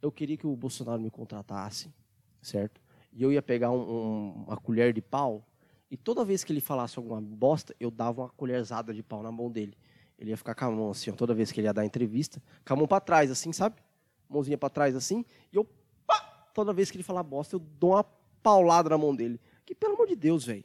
Eu 0.00 0.12
queria 0.12 0.36
que 0.36 0.46
o 0.46 0.54
Bolsonaro 0.54 1.02
me 1.02 1.10
contratasse, 1.10 1.92
certo? 2.40 2.80
E 3.12 3.24
eu 3.24 3.32
ia 3.32 3.42
pegar 3.42 3.72
um, 3.72 3.80
um, 3.80 4.44
uma 4.46 4.56
colher 4.56 4.92
de 4.92 5.02
pau 5.02 5.44
e 5.90 5.96
toda 5.96 6.24
vez 6.24 6.44
que 6.44 6.52
ele 6.52 6.60
falasse 6.60 6.96
alguma 7.00 7.20
bosta, 7.20 7.74
eu 7.80 7.90
dava 7.90 8.22
uma 8.22 8.28
colherzada 8.28 8.94
de 8.94 9.02
pau 9.02 9.24
na 9.24 9.32
mão 9.32 9.50
dele. 9.50 9.76
Ele 10.16 10.30
ia 10.30 10.36
ficar 10.36 10.54
com 10.54 10.66
a 10.66 10.70
mão 10.70 10.90
assim, 10.92 11.10
toda 11.10 11.34
vez 11.34 11.50
que 11.50 11.58
ele 11.58 11.66
ia 11.66 11.74
dar 11.74 11.84
entrevista, 11.84 12.40
com 12.64 12.74
a 12.74 12.76
mão 12.76 12.86
para 12.86 13.00
trás, 13.00 13.28
assim, 13.28 13.52
sabe? 13.52 13.84
Mãozinha 14.28 14.58
para 14.58 14.70
trás 14.70 14.94
assim, 14.96 15.24
e 15.52 15.56
eu, 15.56 15.64
pá, 16.06 16.20
toda 16.54 16.72
vez 16.72 16.90
que 16.90 16.96
ele 16.96 17.04
falar 17.04 17.22
bosta, 17.22 17.56
eu 17.56 17.60
dou 17.60 17.92
uma 17.92 18.04
paulada 18.42 18.90
na 18.90 18.98
mão 18.98 19.14
dele. 19.14 19.40
Que 19.64 19.74
pelo 19.74 19.94
amor 19.94 20.06
de 20.06 20.16
Deus, 20.16 20.44
velho. 20.44 20.64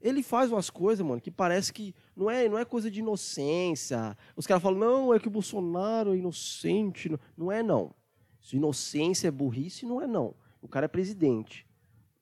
Ele 0.00 0.22
faz 0.22 0.52
umas 0.52 0.70
coisas, 0.70 1.04
mano, 1.04 1.20
que 1.20 1.30
parece 1.30 1.72
que 1.72 1.92
não 2.14 2.30
é, 2.30 2.48
não 2.48 2.56
é 2.56 2.64
coisa 2.64 2.88
de 2.88 3.00
inocência. 3.00 4.16
Os 4.36 4.46
caras 4.46 4.62
falam, 4.62 4.78
não, 4.78 5.14
é 5.14 5.18
que 5.18 5.26
o 5.26 5.30
Bolsonaro 5.30 6.14
é 6.14 6.18
inocente. 6.18 7.10
Não 7.36 7.50
é, 7.50 7.64
não. 7.64 7.92
Se 8.40 8.56
inocência 8.56 9.26
é 9.26 9.30
burrice, 9.30 9.84
não 9.84 10.00
é, 10.00 10.06
não. 10.06 10.36
O 10.62 10.68
cara 10.68 10.84
é 10.84 10.88
presidente. 10.88 11.66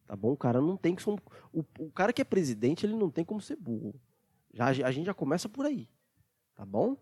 Tá 0.06 0.16
bom? 0.16 0.32
O 0.32 0.36
cara 0.36 0.60
não 0.60 0.76
tem 0.76 0.94
que 0.94 1.02
ser. 1.02 1.10
O, 1.52 1.64
o 1.78 1.90
cara 1.90 2.12
que 2.12 2.22
é 2.22 2.24
presidente, 2.24 2.86
ele 2.86 2.94
não 2.94 3.10
tem 3.10 3.24
como 3.24 3.40
ser 3.42 3.56
burro. 3.56 3.94
Já, 4.54 4.68
a 4.68 4.90
gente 4.90 5.04
já 5.04 5.14
começa 5.14 5.48
por 5.48 5.66
aí. 5.66 5.86
Tá 6.54 6.64
bom? 6.64 6.96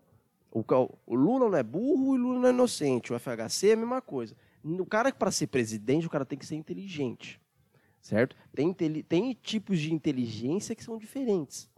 O, 0.55 0.63
o 1.05 1.15
Lula 1.15 1.49
não 1.49 1.57
é 1.57 1.63
burro 1.63 2.15
e 2.15 2.17
o 2.17 2.21
Lula 2.21 2.39
não 2.39 2.47
é 2.47 2.51
inocente. 2.51 3.11
O 3.11 3.19
FHC 3.19 3.71
é 3.71 3.73
a 3.73 3.75
mesma 3.75 4.01
coisa. 4.01 4.33
O 4.63 4.85
cara, 4.85 5.11
para 5.11 5.29
ser 5.29 5.47
presidente, 5.47 6.07
o 6.07 6.09
cara 6.09 6.23
tem 6.23 6.39
que 6.39 6.45
ser 6.45 6.55
inteligente. 6.55 7.41
Certo? 7.99 8.37
Tem, 8.53 8.73
tem 8.73 9.33
tipos 9.33 9.79
de 9.79 9.93
inteligência 9.93 10.73
que 10.73 10.81
são 10.81 10.97
diferentes. 10.97 11.69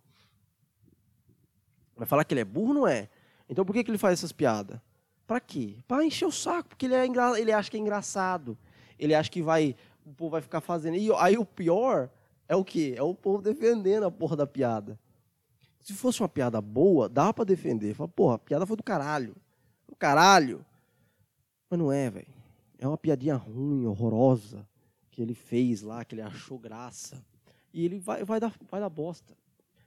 Vai 1.95 2.05
falar 2.05 2.23
que 2.23 2.35
ele 2.35 2.41
é 2.41 2.45
burro, 2.45 2.75
não 2.75 2.87
é? 2.87 3.09
Então 3.49 3.65
por 3.65 3.73
que, 3.73 3.83
que 3.83 3.89
ele 3.89 3.97
faz 3.97 4.19
essas 4.19 4.31
piadas? 4.31 4.79
Para 5.25 5.39
quê? 5.39 5.77
Para 5.87 6.05
encher 6.05 6.27
o 6.27 6.31
saco, 6.31 6.69
porque 6.69 6.85
ele, 6.85 6.93
é 6.93 7.03
engra... 7.03 7.39
ele 7.39 7.51
acha 7.51 7.71
que 7.71 7.77
é 7.77 7.79
engraçado. 7.79 8.55
Ele 8.99 9.15
acha 9.15 9.31
que 9.31 9.41
vai, 9.41 9.75
o 10.05 10.13
povo 10.13 10.31
vai 10.31 10.41
ficar 10.41 10.61
fazendo. 10.61 10.97
E 10.97 11.11
aí 11.13 11.35
o 11.35 11.45
pior 11.45 12.11
é 12.47 12.55
o 12.55 12.63
quê? 12.63 12.93
É 12.95 13.01
o 13.01 13.15
povo 13.15 13.41
defendendo 13.41 14.03
a 14.03 14.11
porra 14.11 14.35
da 14.35 14.45
piada. 14.45 14.99
Se 15.81 15.93
fosse 15.93 16.21
uma 16.21 16.29
piada 16.29 16.61
boa, 16.61 17.07
dava 17.07 17.33
para 17.33 17.45
defender. 17.45 17.93
Fala, 17.93 18.09
porra, 18.09 18.35
a 18.35 18.39
piada 18.39 18.65
foi 18.65 18.75
do 18.75 18.83
caralho. 18.83 19.35
Do 19.87 19.95
caralho. 19.95 20.65
Mas 21.69 21.79
não 21.79 21.91
é, 21.91 22.09
velho. 22.09 22.33
É 22.77 22.87
uma 22.87 22.97
piadinha 22.97 23.35
ruim, 23.35 23.85
horrorosa, 23.85 24.67
que 25.09 25.21
ele 25.21 25.33
fez 25.33 25.81
lá, 25.81 26.05
que 26.05 26.13
ele 26.15 26.21
achou 26.21 26.59
graça. 26.59 27.23
E 27.73 27.83
ele 27.83 27.99
vai, 27.99 28.23
vai, 28.23 28.39
dar, 28.39 28.53
vai 28.69 28.79
dar 28.79 28.89
bosta. 28.89 29.35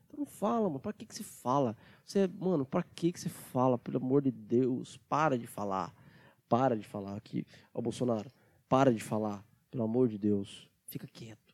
Então 0.06 0.18
não 0.18 0.26
fala, 0.26 0.68
mano. 0.68 0.80
Pra 0.80 0.92
que, 0.92 1.06
que 1.06 1.14
você 1.14 1.22
fala? 1.22 1.76
Você, 2.04 2.26
mano, 2.26 2.64
pra 2.64 2.82
que, 2.82 3.12
que 3.12 3.20
você 3.20 3.28
fala? 3.28 3.78
Pelo 3.78 3.98
amor 3.98 4.22
de 4.22 4.30
Deus, 4.30 4.98
para 5.08 5.38
de 5.38 5.46
falar. 5.46 5.94
Para 6.48 6.76
de 6.76 6.84
falar 6.84 7.16
aqui. 7.16 7.46
Ó, 7.72 7.80
Bolsonaro, 7.80 8.30
para 8.68 8.92
de 8.92 9.00
falar. 9.00 9.44
Pelo 9.70 9.84
amor 9.84 10.08
de 10.08 10.18
Deus. 10.18 10.68
Fica 10.86 11.06
quieto. 11.06 11.49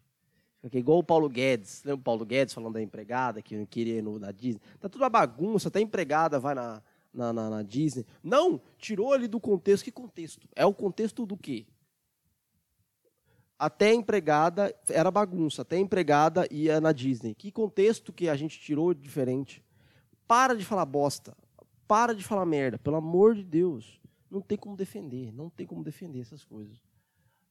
Fica 0.67 0.79
igual 0.79 0.99
o 0.99 1.05
Paulo 1.05 1.29
Guedes. 1.29 1.85
Lembra 1.85 2.01
o 2.01 2.05
Paulo 2.05 2.27
Guedes 2.27 2.53
falando 2.53 2.75
da 2.75 2.83
empregada 2.83 3.41
que 3.41 3.57
não 3.57 3.65
queria 3.65 3.99
ir 3.99 4.03
no, 4.03 4.19
na 4.19 4.33
Disney? 4.33 4.61
Tá 4.81 4.89
tudo 4.89 5.03
uma 5.03 5.09
bagunça, 5.09 5.69
até 5.69 5.81
empregada 5.81 6.41
vai 6.41 6.57
na, 6.57 6.83
na, 7.15 7.33
na, 7.33 7.51
na 7.51 7.63
Disney. 7.63 8.05
Não, 8.21 8.61
tirou 8.77 9.15
ele 9.15 9.29
do 9.29 9.39
contexto. 9.39 9.85
Que 9.85 9.93
contexto? 9.93 10.49
É 10.57 10.67
o 10.67 10.75
contexto 10.75 11.25
do 11.25 11.37
quê? 11.37 11.67
até 13.59 13.95
empregada 13.95 14.75
era 14.89 15.11
bagunça, 15.11 15.63
até 15.63 15.79
empregada 15.79 16.47
ia 16.51 16.81
na 16.81 16.93
Disney. 16.93 17.35
Que 17.35 17.51
contexto 17.51 18.13
que 18.13 18.29
a 18.29 18.37
gente 18.37 18.61
tirou 18.61 18.93
diferente? 18.93 19.65
Para 20.27 20.55
de 20.55 20.65
falar 20.65 20.85
bosta. 20.85 21.35
Para 21.89 22.15
de 22.15 22.25
falar 22.25 22.45
merda, 22.45 22.79
pelo 22.79 22.97
amor 22.97 23.35
de 23.35 23.45
Deus. 23.45 24.01
Não 24.31 24.41
tem 24.41 24.59
como 24.59 24.77
defender, 24.77 25.33
não 25.33 25.49
tem 25.49 25.67
como 25.67 25.85
defender 25.85 26.21
essas 26.21 26.45
coisas. 26.45 26.77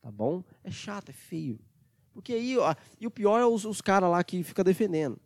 Tá 0.02 0.12
bom? 0.12 0.44
É 0.64 0.70
chato, 0.70 1.10
é 1.10 1.14
feio. 1.14 1.58
Porque 2.16 2.32
aí, 2.32 2.58
ó, 2.58 2.74
e 2.98 3.06
o 3.06 3.12
pior 3.12 3.42
é 3.42 3.46
os, 3.46 3.66
os 3.66 3.82
caras 3.82 4.10
lá 4.10 4.24
que 4.24 4.42
fica 4.42 4.64
defendendo. 4.64 5.20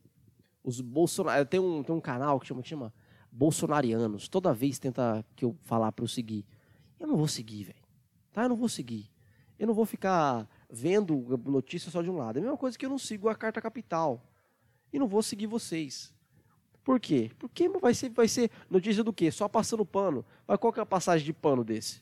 Os 0.64 0.82
Bolsonaro, 0.82 1.46
tem 1.46 1.60
um, 1.60 1.84
tem 1.84 1.96
um 1.96 2.02
canal 2.02 2.40
que 2.40 2.48
chama, 2.48 2.64
chama 2.64 2.92
Bolsonarianos. 3.32 4.28
Toda 4.28 4.52
vez 4.56 4.80
tenta 4.80 5.24
que 5.36 5.46
eu 5.46 5.56
falar 5.62 5.92
para 5.92 6.04
eu 6.04 6.08
seguir. 6.08 6.44
Eu 7.00 7.08
não 7.08 7.16
vou 7.16 7.28
seguir, 7.28 7.66
velho. 7.66 7.80
Tá? 8.34 8.44
Eu 8.44 8.50
não 8.50 8.56
vou 8.56 8.68
seguir. 8.68 9.08
Eu 9.60 9.68
não 9.68 9.74
vou 9.76 9.86
ficar 9.86 10.50
vendo 10.68 11.16
notícia 11.46 11.92
só 11.92 12.02
de 12.02 12.10
um 12.10 12.18
lado. 12.18 12.38
É 12.38 12.40
a 12.40 12.44
mesma 12.44 12.58
coisa 12.58 12.76
que 12.76 12.84
eu 12.84 12.90
não 12.90 12.98
sigo 12.98 13.30
a 13.30 13.36
Carta 13.36 13.62
Capital. 13.62 14.26
E 14.92 14.98
não 14.98 15.08
vou 15.08 15.22
seguir 15.22 15.46
vocês. 15.46 16.12
Por 16.84 17.00
quê? 17.00 17.30
Porque 17.38 17.70
vai 17.70 17.94
ser, 17.94 18.10
vai 18.10 18.28
ser 18.28 18.50
notícia 18.68 19.04
do 19.04 19.14
quê? 19.14 19.30
Só 19.30 19.48
passando 19.48 19.86
pano. 19.86 20.26
Mas 20.48 20.58
qual 20.58 20.74
que 20.74 20.80
é 20.80 20.84
a 20.84 20.88
passagem 20.88 21.24
de 21.24 21.34
pano 21.34 21.64
desse? 21.64 22.02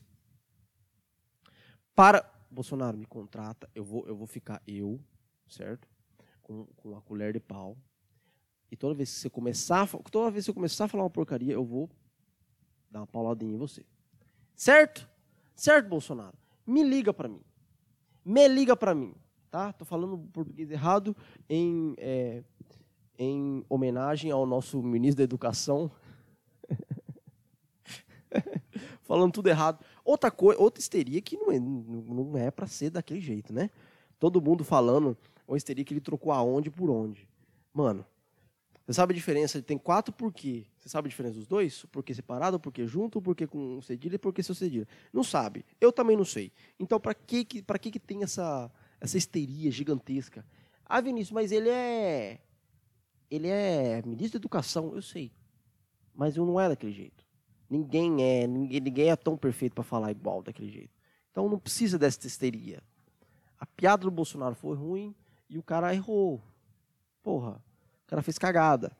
Para. 1.94 2.24
Bolsonaro 2.50 2.96
me 2.96 3.06
contrata, 3.06 3.68
eu 3.74 3.84
vou, 3.84 4.06
eu 4.06 4.16
vou 4.16 4.26
ficar 4.26 4.62
eu, 4.66 5.00
certo? 5.46 5.88
Com, 6.42 6.66
com 6.76 6.96
a 6.96 7.02
colher 7.02 7.32
de 7.32 7.40
pau. 7.40 7.76
E 8.70 8.76
toda 8.76 8.94
vez 8.94 9.12
que 9.12 9.20
você 9.20 9.30
começar, 9.30 9.88
toda 10.10 10.30
vez 10.30 10.44
que 10.44 10.50
você 10.50 10.54
começar 10.54 10.84
a 10.84 10.88
falar 10.88 11.04
uma 11.04 11.10
porcaria, 11.10 11.54
eu 11.54 11.64
vou 11.64 11.90
dar 12.90 13.00
uma 13.00 13.06
pauladinha 13.06 13.54
em 13.54 13.58
você. 13.58 13.84
Certo? 14.54 15.08
Certo, 15.54 15.88
Bolsonaro? 15.88 16.36
Me 16.66 16.82
liga 16.82 17.12
para 17.12 17.28
mim 17.28 17.42
me 18.28 18.46
liga 18.46 18.76
para 18.76 18.94
mim, 18.94 19.14
tá? 19.50 19.72
Tô 19.72 19.86
falando 19.86 20.18
português 20.30 20.70
errado 20.70 21.16
em, 21.48 21.94
é, 21.96 22.44
em 23.18 23.64
homenagem 23.70 24.30
ao 24.30 24.44
nosso 24.44 24.82
ministro 24.82 25.16
da 25.16 25.24
Educação. 25.24 25.90
falando 29.00 29.32
tudo 29.32 29.48
errado. 29.48 29.82
Outra 30.08 30.30
coisa, 30.30 30.58
outra 30.58 30.80
histeria 30.80 31.20
que 31.20 31.36
não 31.36 31.52
é, 31.52 31.60
não 31.60 32.34
é 32.38 32.50
para 32.50 32.66
ser 32.66 32.88
daquele 32.88 33.20
jeito, 33.20 33.52
né? 33.52 33.68
Todo 34.18 34.40
mundo 34.40 34.64
falando 34.64 35.14
uma 35.46 35.54
histeria 35.54 35.84
que 35.84 35.92
ele 35.92 36.00
trocou 36.00 36.32
aonde 36.32 36.70
por 36.70 36.88
onde. 36.88 37.28
Mano, 37.74 38.06
você 38.86 38.94
sabe 38.94 39.12
a 39.12 39.14
diferença? 39.14 39.60
Tem 39.60 39.76
quatro 39.76 40.10
porquê. 40.10 40.64
Você 40.78 40.88
sabe 40.88 41.08
a 41.08 41.10
diferença 41.10 41.34
dos 41.34 41.46
dois? 41.46 41.84
Porquê 41.92 42.14
separado, 42.14 42.58
porquê 42.58 42.86
junto, 42.86 43.20
porquê 43.20 43.46
com 43.46 43.82
cedilha 43.82 44.14
e 44.14 44.18
porquê 44.18 44.42
sem 44.42 44.54
cedilha. 44.54 44.88
Não 45.12 45.22
sabe. 45.22 45.62
Eu 45.78 45.92
também 45.92 46.16
não 46.16 46.24
sei. 46.24 46.52
Então, 46.80 46.98
para 46.98 47.12
que, 47.12 47.44
que, 47.44 47.62
que, 47.62 47.90
que 47.90 48.00
tem 48.00 48.22
essa, 48.22 48.72
essa 48.98 49.18
histeria 49.18 49.70
gigantesca? 49.70 50.42
Ah, 50.86 51.02
Vinícius, 51.02 51.32
mas 51.32 51.52
ele 51.52 51.68
é. 51.68 52.40
Ele 53.30 53.48
é 53.48 54.00
ministro 54.06 54.38
da 54.38 54.42
educação, 54.42 54.94
eu 54.94 55.02
sei. 55.02 55.30
Mas 56.14 56.34
eu 56.34 56.46
não 56.46 56.58
é 56.58 56.66
daquele 56.66 56.92
jeito. 56.92 57.27
Ninguém 57.68 58.22
é, 58.22 58.46
ninguém, 58.46 58.80
ninguém 58.80 59.10
é 59.10 59.16
tão 59.16 59.36
perfeito 59.36 59.74
para 59.74 59.84
falar 59.84 60.10
igual 60.10 60.42
daquele 60.42 60.70
jeito. 60.70 60.90
Então 61.30 61.48
não 61.48 61.58
precisa 61.58 61.98
dessa 61.98 62.26
histeria. 62.26 62.82
A 63.58 63.66
piada 63.66 64.04
do 64.04 64.10
Bolsonaro 64.10 64.54
foi 64.54 64.76
ruim 64.76 65.14
e 65.48 65.58
o 65.58 65.62
cara 65.62 65.94
errou. 65.94 66.40
Porra, 67.22 67.60
o 68.04 68.08
cara 68.08 68.22
fez 68.22 68.38
cagada. 68.38 68.96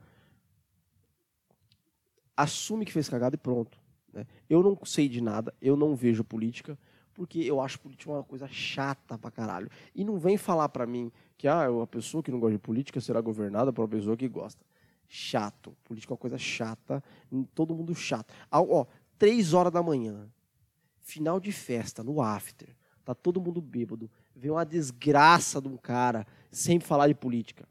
Assume 2.36 2.84
que 2.84 2.92
fez 2.92 3.08
cagada 3.08 3.34
e 3.34 3.38
pronto. 3.38 3.78
Né? 4.12 4.26
Eu 4.48 4.62
não 4.62 4.78
sei 4.84 5.08
de 5.08 5.20
nada, 5.20 5.54
eu 5.60 5.76
não 5.76 5.94
vejo 5.94 6.22
política, 6.22 6.78
porque 7.14 7.40
eu 7.40 7.60
acho 7.60 7.80
política 7.80 8.12
uma 8.12 8.22
coisa 8.22 8.46
chata 8.48 9.18
pra 9.18 9.30
caralho. 9.30 9.70
E 9.94 10.04
não 10.04 10.18
vem 10.18 10.36
falar 10.36 10.68
pra 10.68 10.86
mim 10.86 11.10
que 11.36 11.48
ah, 11.48 11.70
uma 11.70 11.86
pessoa 11.86 12.22
que 12.22 12.30
não 12.30 12.38
gosta 12.38 12.52
de 12.52 12.58
política 12.58 13.00
será 13.00 13.20
governada 13.20 13.72
por 13.72 13.82
uma 13.82 13.88
pessoa 13.88 14.16
que 14.16 14.28
gosta. 14.28 14.64
Chato. 15.08 15.74
Política 15.84 16.12
é 16.12 16.14
uma 16.14 16.18
coisa 16.18 16.38
chata, 16.38 17.02
todo 17.54 17.74
mundo 17.74 17.94
chato. 17.94 18.32
Ah, 18.50 18.60
ó, 18.60 18.86
três 19.18 19.54
horas 19.54 19.72
da 19.72 19.82
manhã, 19.82 20.28
final 21.00 21.40
de 21.40 21.50
festa, 21.50 22.02
no 22.04 22.20
after, 22.20 22.68
tá 23.04 23.14
todo 23.14 23.40
mundo 23.40 23.60
bêbado, 23.62 24.10
vem 24.36 24.50
uma 24.50 24.66
desgraça 24.66 25.60
de 25.60 25.68
um 25.68 25.78
cara 25.78 26.26
sem 26.52 26.78
falar 26.78 27.08
de 27.08 27.14
política. 27.14 27.66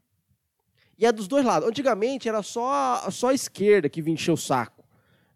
E 0.98 1.06
é 1.06 1.12
dos 1.12 1.28
dois 1.28 1.44
lados. 1.44 1.68
Antigamente 1.68 2.28
era 2.28 2.42
só, 2.42 3.08
só 3.10 3.28
a 3.28 3.34
esquerda 3.34 3.88
que 3.88 4.02
vinha 4.02 4.14
encher 4.14 4.32
o 4.32 4.36
saco. 4.36 4.84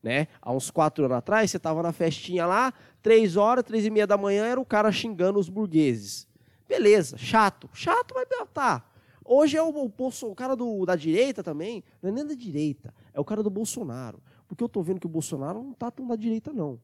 Né? 0.02 0.26
Há 0.40 0.52
uns 0.52 0.68
quatro 0.68 1.04
anos 1.04 1.16
atrás, 1.16 1.48
você 1.48 1.56
estava 1.56 1.80
na 1.80 1.92
festinha 1.92 2.44
lá, 2.44 2.74
três 3.00 3.36
horas, 3.36 3.64
três 3.64 3.86
e 3.86 3.90
meia 3.90 4.04
da 4.04 4.18
manhã, 4.18 4.44
era 4.44 4.60
o 4.60 4.64
cara 4.64 4.90
xingando 4.90 5.38
os 5.38 5.48
burgueses. 5.48 6.26
Beleza, 6.68 7.16
chato. 7.16 7.70
Chato, 7.72 8.12
mas 8.16 8.26
tá. 8.52 8.84
Hoje 9.24 9.56
é 9.56 9.62
o, 9.62 9.70
o, 9.70 9.92
o 9.96 10.34
cara 10.34 10.56
do, 10.56 10.84
da 10.84 10.96
direita 10.96 11.42
também, 11.42 11.82
não 12.02 12.10
é 12.10 12.12
nem 12.12 12.26
da 12.26 12.34
direita, 12.34 12.94
é 13.12 13.20
o 13.20 13.24
cara 13.24 13.42
do 13.42 13.50
Bolsonaro. 13.50 14.22
Porque 14.46 14.62
eu 14.62 14.68
tô 14.68 14.82
vendo 14.82 15.00
que 15.00 15.06
o 15.06 15.10
Bolsonaro 15.10 15.62
não 15.62 15.72
tá 15.72 15.90
tão 15.90 16.06
da 16.06 16.16
direita, 16.16 16.52
não. 16.52 16.80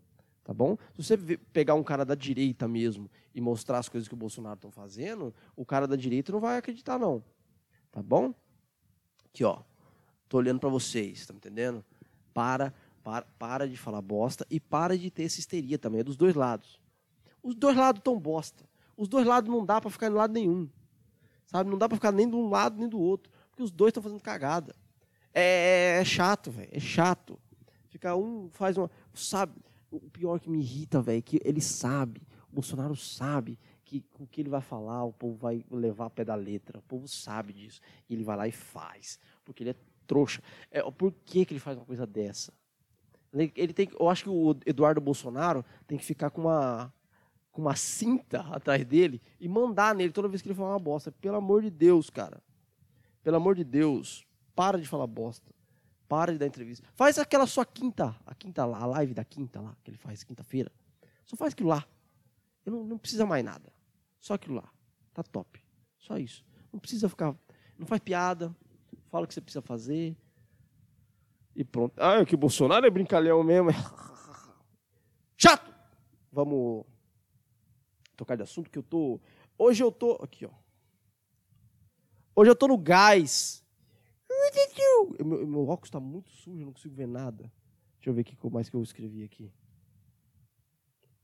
Tá 0.49 0.55
bom? 0.55 0.79
Se 0.97 1.05
você 1.05 1.37
pegar 1.53 1.75
um 1.75 1.85
cara 1.85 2.07
da 2.07 2.15
direita 2.15 2.67
mesmo 2.67 3.11
e 3.35 3.41
mostrar 3.41 3.79
as 3.79 3.89
coisas 3.89 4.09
que 4.09 4.15
o 4.15 4.17
Bolsonaro 4.17 4.55
estão 4.55 4.71
fazendo, 4.71 5.35
o 5.55 5.67
cara 5.67 5.87
da 5.87 5.95
direita 5.95 6.33
não 6.33 6.41
vai 6.41 6.57
acreditar, 6.57 6.99
não. 6.99 7.23
Tá 7.93 8.03
bom? 8.03 8.33
Aqui, 9.27 9.45
ó. 9.45 9.61
Tô 10.27 10.39
olhando 10.39 10.59
para 10.59 10.71
vocês, 10.71 11.27
tá 11.27 11.35
entendendo? 11.35 11.85
Para, 12.33 12.73
para, 13.03 13.27
para 13.39 13.69
de 13.69 13.77
falar 13.77 14.01
bosta 14.01 14.47
e 14.51 14.59
para 14.59 14.97
de 14.97 15.11
ter 15.11 15.25
essa 15.25 15.39
histeria 15.39 15.79
também, 15.79 16.01
é 16.01 16.05
dos 16.05 16.17
dois 16.17 16.35
lados. 16.35 16.81
Os 17.43 17.55
dois 17.55 17.77
lados 17.77 18.01
tão 18.03 18.19
bosta. 18.19 18.65
Os 18.97 19.07
dois 19.07 19.27
lados 19.27 19.51
não 19.51 19.65
dá 19.65 19.81
para 19.81 19.91
ficar 19.91 20.07
em 20.07 20.15
lado 20.15 20.33
nenhum. 20.33 20.69
Sabe? 21.49 21.71
Não 21.71 21.79
dá 21.79 21.89
para 21.89 21.97
ficar 21.97 22.13
nem 22.13 22.29
de 22.29 22.37
um 22.37 22.49
lado 22.49 22.79
nem 22.79 22.89
do 22.89 23.01
outro, 23.01 23.33
porque 23.51 23.63
os 23.63 23.71
dois 23.71 23.91
estão 23.91 24.03
fazendo 24.03 24.21
cagada. 24.21 24.75
É, 25.35 25.99
é, 26.01 26.05
chato, 26.05 26.51
velho, 26.51 26.69
é 26.71 26.79
chato. 26.79 27.39
Ficar 27.89 28.17
um 28.17 28.49
faz 28.51 28.77
uma, 28.77 28.91
sabe? 29.15 29.55
O 29.91 29.99
pior 30.11 30.39
que 30.39 30.51
me 30.51 30.59
irrita, 30.59 31.01
velho, 31.01 31.19
é 31.19 31.23
que 31.23 31.41
ele 31.43 31.61
sabe, 31.61 32.23
o 32.51 32.55
Bolsonaro 32.55 32.95
sabe 32.95 33.59
que 33.89 34.05
o 34.19 34.27
que 34.27 34.43
ele 34.43 34.51
vai 34.51 34.61
falar, 34.61 35.03
o 35.05 35.13
povo 35.13 35.35
vai 35.35 35.65
levar 35.71 36.07
a 36.07 36.11
pé 36.11 36.23
da 36.23 36.35
letra. 36.35 36.79
O 36.79 36.83
povo 36.83 37.09
sabe 37.09 37.55
disso. 37.55 37.81
E 38.07 38.13
ele 38.13 38.23
vai 38.23 38.37
lá 38.37 38.47
e 38.47 38.53
faz. 38.53 39.19
Porque 39.43 39.63
ele 39.63 39.71
é 39.71 39.77
trouxa. 40.07 40.43
É, 40.71 40.83
por 40.91 41.11
que, 41.25 41.47
que 41.47 41.55
ele 41.55 41.61
faz 41.61 41.79
uma 41.79 41.87
coisa 41.87 42.07
dessa? 42.07 42.53
Ele 43.33 43.73
tem, 43.73 43.89
eu 43.99 44.09
acho 44.09 44.25
que 44.25 44.31
o 44.31 44.57
Eduardo 44.67 45.01
Bolsonaro 45.01 45.65
tem 45.87 45.97
que 45.97 46.05
ficar 46.05 46.31
com 46.31 46.43
uma, 46.43 46.93
com 47.59 47.63
uma 47.63 47.75
cinta 47.75 48.43
atrás 48.53 48.85
dele 48.85 49.21
e 49.41 49.49
mandar 49.49 49.93
nele 49.93 50.13
toda 50.13 50.29
vez 50.29 50.41
que 50.41 50.47
ele 50.47 50.55
falar 50.55 50.75
uma 50.75 50.79
bosta. 50.79 51.11
Pelo 51.11 51.39
amor 51.39 51.61
de 51.61 51.71
Deus, 51.71 52.09
cara. 52.09 52.41
Pelo 53.21 53.37
amor 53.37 53.57
de 53.57 53.65
Deus. 53.65 54.25
Para 54.55 54.79
de 54.79 54.87
falar 54.87 55.09
bosta. 55.09 55.53
Para 56.09 56.31
de 56.31 56.39
dar 56.39 56.47
entrevista. 56.47 56.87
Faz 56.95 57.19
aquela 57.19 57.49
sua 57.49 57.67
quinta, 57.67 58.15
a 58.25 58.33
quinta 58.33 58.65
lá, 58.65 58.79
a 58.79 58.87
live 58.87 59.13
da 59.13 59.25
quinta 59.25 59.61
lá, 59.61 59.77
que 59.83 59.91
ele 59.91 59.99
faz 59.99 60.23
quinta-feira. 60.23 60.71
Só 61.25 61.35
faz 61.35 61.53
aquilo 61.53 61.71
lá. 61.71 61.85
Eu 62.65 62.75
não, 62.75 62.85
não 62.85 62.97
precisa 62.97 63.27
mais 63.27 63.45
nada. 63.45 63.73
Só 64.21 64.35
aquilo 64.35 64.55
lá. 64.55 64.71
Tá 65.13 65.25
top. 65.25 65.61
Só 65.99 66.17
isso. 66.17 66.45
Não 66.73 66.79
precisa 66.79 67.09
ficar. 67.09 67.35
Não 67.77 67.89
faz 67.89 68.01
piada. 68.01 68.55
Fala 69.09 69.25
o 69.25 69.27
que 69.27 69.35
você 69.35 69.41
precisa 69.41 69.63
fazer. 69.63 70.17
E 71.57 71.65
pronto. 71.65 71.93
Ah, 71.99 72.21
é 72.21 72.25
que 72.25 72.37
o 72.37 72.39
Bolsonaro 72.39 72.87
é 72.87 72.91
brincalhão 72.91 73.43
mesmo. 73.43 73.71
Chato! 75.37 75.75
Vamos 76.31 76.87
tocar 78.19 78.37
de 78.37 78.43
assunto 78.43 78.69
que 78.69 78.79
eu 78.79 78.83
tô. 78.83 79.19
Hoje 79.57 79.83
eu 79.83 79.91
tô. 79.91 80.13
Aqui, 80.23 80.45
ó. 80.45 80.51
Hoje 82.37 82.51
eu 82.51 82.57
tô 82.57 82.69
no 82.69 82.77
gás. 82.77 83.65
Meu, 85.25 85.47
meu 85.47 85.69
óculos 85.69 85.89
está 85.89 85.99
muito 85.99 86.31
sujo, 86.31 86.65
não 86.65 86.73
consigo 86.73 86.95
ver 86.95 87.09
nada. 87.09 87.51
Deixa 87.97 88.11
eu 88.11 88.15
ver 88.15 88.21
o 88.21 88.25
que 88.25 88.51
mais 88.51 88.69
que 88.69 88.77
eu 88.77 88.83
escrevi 88.83 89.25
aqui. 89.25 89.51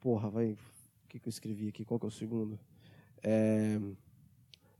Porra, 0.00 0.30
vai 0.30 0.56
que, 1.14 1.20
que 1.20 1.28
eu 1.28 1.30
escrevi 1.30 1.68
aqui? 1.68 1.84
Qual 1.84 2.00
que 2.00 2.06
é 2.06 2.08
o 2.08 2.12
segundo? 2.12 2.58
É... 3.22 3.78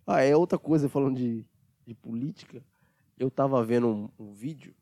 Ah, 0.07 0.21
é 0.21 0.37
outra 0.37 0.59
coisa 0.59 0.89
falando 0.89 1.17
de, 1.17 1.45
de 1.87 1.95
política. 1.95 2.65
Eu 3.17 3.31
tava 3.31 3.65
vendo 3.65 3.89
um, 3.89 4.09
um 4.19 4.33
vídeo. 4.33 4.75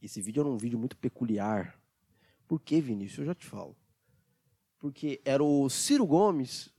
Esse 0.00 0.22
vídeo 0.22 0.40
era 0.40 0.48
um 0.48 0.56
vídeo 0.56 0.78
muito 0.78 0.96
peculiar. 0.96 1.78
Por 2.48 2.60
que, 2.60 2.80
Vinícius? 2.80 3.18
Eu 3.18 3.26
já 3.26 3.34
te 3.34 3.44
falo. 3.44 3.76
Porque 4.84 5.18
era 5.24 5.42
o 5.42 5.66
Ciro 5.70 6.04
Gomes 6.04 6.70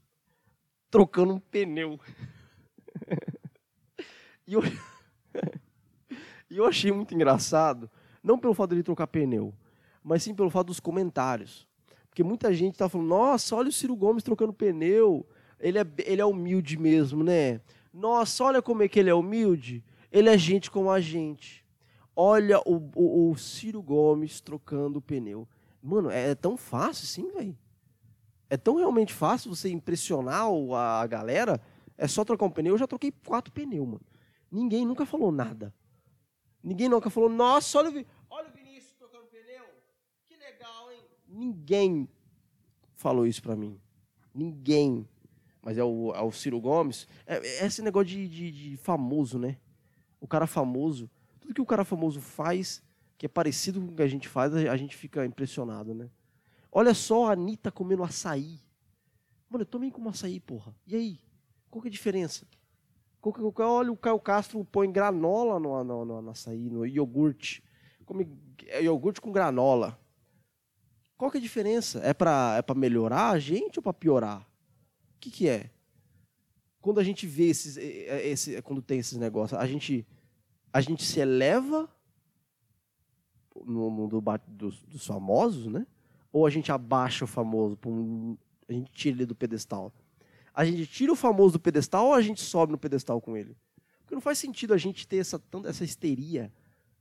trocando 0.88 1.34
um 1.34 1.40
pneu. 1.40 1.98
e 4.46 4.52
eu... 4.52 4.62
e 6.48 6.56
eu 6.56 6.64
achei 6.66 6.92
muito 6.92 7.12
engraçado, 7.12 7.90
não 8.22 8.38
pelo 8.38 8.54
fato 8.54 8.70
de 8.70 8.76
ele 8.76 8.82
trocar 8.84 9.08
pneu, 9.08 9.52
mas 10.04 10.22
sim 10.22 10.36
pelo 10.36 10.50
fato 10.50 10.68
dos 10.68 10.78
comentários. 10.78 11.66
Porque 12.08 12.22
muita 12.22 12.54
gente 12.54 12.78
tá 12.78 12.88
falando, 12.88 13.08
nossa, 13.08 13.56
olha 13.56 13.70
o 13.70 13.72
Ciro 13.72 13.96
Gomes 13.96 14.22
trocando 14.22 14.52
pneu, 14.52 15.26
ele 15.58 15.80
é, 15.80 15.86
ele 16.04 16.20
é 16.20 16.24
humilde 16.24 16.78
mesmo, 16.78 17.24
né? 17.24 17.60
Nossa, 17.92 18.44
olha 18.44 18.62
como 18.62 18.84
é 18.84 18.88
que 18.88 19.00
ele 19.00 19.10
é 19.10 19.14
humilde, 19.14 19.82
ele 20.12 20.28
é 20.28 20.38
gente 20.38 20.70
como 20.70 20.92
a 20.92 21.00
gente. 21.00 21.66
Olha 22.14 22.60
o, 22.60 22.76
o, 22.94 23.32
o 23.32 23.36
Ciro 23.36 23.82
Gomes 23.82 24.40
trocando 24.40 25.02
pneu. 25.02 25.48
Mano, 25.82 26.08
é, 26.08 26.30
é 26.30 26.34
tão 26.36 26.56
fácil 26.56 27.04
sim, 27.04 27.32
velho. 27.32 27.58
É 28.48 28.56
tão 28.56 28.76
realmente 28.76 29.12
fácil 29.12 29.54
você 29.54 29.68
impressionar 29.68 30.46
a 30.74 31.06
galera. 31.06 31.60
É 31.98 32.06
só 32.06 32.24
trocar 32.24 32.46
um 32.46 32.50
pneu. 32.50 32.74
Eu 32.74 32.78
já 32.78 32.86
troquei 32.86 33.12
quatro 33.24 33.52
pneus, 33.52 33.86
mano. 33.86 34.02
Ninguém 34.50 34.86
nunca 34.86 35.04
falou 35.04 35.32
nada. 35.32 35.74
Ninguém 36.62 36.88
nunca 36.88 37.10
falou, 37.10 37.28
nossa, 37.28 37.78
olha 37.78 37.90
o, 37.90 38.06
olha 38.30 38.48
o 38.48 38.52
Vinícius 38.52 38.92
trocando 38.94 39.26
pneu. 39.26 39.64
Que 40.24 40.36
legal, 40.36 40.90
hein? 40.92 41.00
Ninguém 41.28 42.08
falou 42.94 43.26
isso 43.26 43.42
pra 43.42 43.56
mim. 43.56 43.80
Ninguém. 44.34 45.08
Mas 45.62 45.78
é 45.78 45.84
o, 45.84 46.12
é 46.14 46.20
o 46.20 46.30
Ciro 46.30 46.60
Gomes. 46.60 47.08
É, 47.26 47.36
é 47.36 47.66
esse 47.66 47.82
negócio 47.82 48.08
de, 48.08 48.28
de, 48.28 48.50
de 48.50 48.76
famoso, 48.76 49.38
né? 49.38 49.58
O 50.20 50.26
cara 50.26 50.46
famoso. 50.46 51.10
Tudo 51.40 51.54
que 51.54 51.60
o 51.60 51.66
cara 51.66 51.84
famoso 51.84 52.20
faz, 52.20 52.82
que 53.18 53.26
é 53.26 53.28
parecido 53.28 53.80
com 53.80 53.92
o 53.92 53.96
que 53.96 54.02
a 54.02 54.08
gente 54.08 54.28
faz, 54.28 54.54
a 54.54 54.76
gente 54.76 54.96
fica 54.96 55.24
impressionado, 55.24 55.94
né? 55.94 56.10
Olha 56.78 56.92
só 56.92 57.24
a 57.24 57.32
Anitta 57.32 57.72
comendo 57.72 58.02
açaí. 58.02 58.60
Mano, 59.48 59.62
eu 59.62 59.66
tomei 59.66 59.90
como 59.90 60.10
açaí, 60.10 60.38
porra. 60.38 60.76
E 60.86 60.94
aí? 60.94 61.20
Qual 61.70 61.80
que 61.80 61.88
é 61.88 61.90
a 61.90 61.90
diferença? 61.90 62.46
Olha, 63.22 63.90
o 63.90 63.96
Caio 63.96 64.20
Castro 64.20 64.62
põe 64.62 64.92
granola 64.92 65.58
no, 65.58 65.82
no, 65.82 66.04
no, 66.04 66.20
no 66.20 66.30
açaí, 66.30 66.68
no 66.68 66.84
iogurte. 66.84 67.64
Come 68.04 68.28
é 68.66 68.82
iogurte 68.82 69.22
com 69.22 69.32
granola. 69.32 69.98
Qual 71.16 71.30
que 71.30 71.38
é 71.38 71.40
a 71.40 71.42
diferença? 71.42 71.98
É 72.00 72.12
para 72.12 72.56
é 72.58 72.60
pra 72.60 72.74
melhorar 72.74 73.30
a 73.30 73.38
gente 73.38 73.78
ou 73.78 73.82
para 73.82 73.94
piorar? 73.94 74.42
O 74.42 75.18
que, 75.18 75.30
que 75.30 75.48
é? 75.48 75.70
Quando 76.82 77.00
a 77.00 77.02
gente 77.02 77.26
vê 77.26 77.44
esses, 77.44 77.78
esse, 77.78 78.60
quando 78.60 78.82
tem 78.82 78.98
esses 78.98 79.16
negócios, 79.16 79.58
a 79.58 79.66
gente, 79.66 80.06
a 80.70 80.82
gente 80.82 81.06
se 81.06 81.20
eleva 81.20 81.88
no 83.64 83.88
mundo 83.88 84.22
dos, 84.46 84.82
dos 84.82 85.06
famosos, 85.06 85.68
né? 85.68 85.86
Ou 86.36 86.44
a 86.44 86.50
gente 86.50 86.70
abaixa 86.70 87.24
o 87.24 87.26
famoso, 87.26 87.78
a 88.68 88.72
gente 88.74 88.92
tira 88.92 89.16
ele 89.16 89.24
do 89.24 89.34
pedestal? 89.34 89.90
A 90.52 90.66
gente 90.66 90.86
tira 90.86 91.10
o 91.10 91.16
famoso 91.16 91.54
do 91.54 91.58
pedestal 91.58 92.08
ou 92.08 92.12
a 92.12 92.20
gente 92.20 92.42
sobe 92.42 92.72
no 92.72 92.76
pedestal 92.76 93.22
com 93.22 93.34
ele? 93.34 93.56
Porque 94.00 94.14
não 94.14 94.20
faz 94.20 94.36
sentido 94.36 94.74
a 94.74 94.76
gente 94.76 95.08
ter 95.08 95.16
essa, 95.16 95.42
essa 95.64 95.82
histeria, 95.82 96.52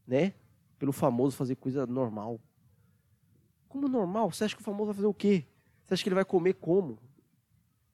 né? 0.07 0.35
Pelo 0.79 0.93
famoso 0.93 1.35
fazer 1.35 1.57
coisa 1.57 1.85
normal. 1.85 2.39
Como 3.67 3.89
normal? 3.89 4.31
Você 4.31 4.45
acha 4.45 4.55
que 4.55 4.61
o 4.61 4.63
famoso 4.63 4.85
vai 4.85 4.95
fazer 4.95 5.07
o 5.07 5.13
quê? 5.13 5.45
Você 5.83 5.95
acha 5.95 6.03
que 6.03 6.07
ele 6.07 6.15
vai 6.15 6.23
comer 6.23 6.53
como? 6.53 6.97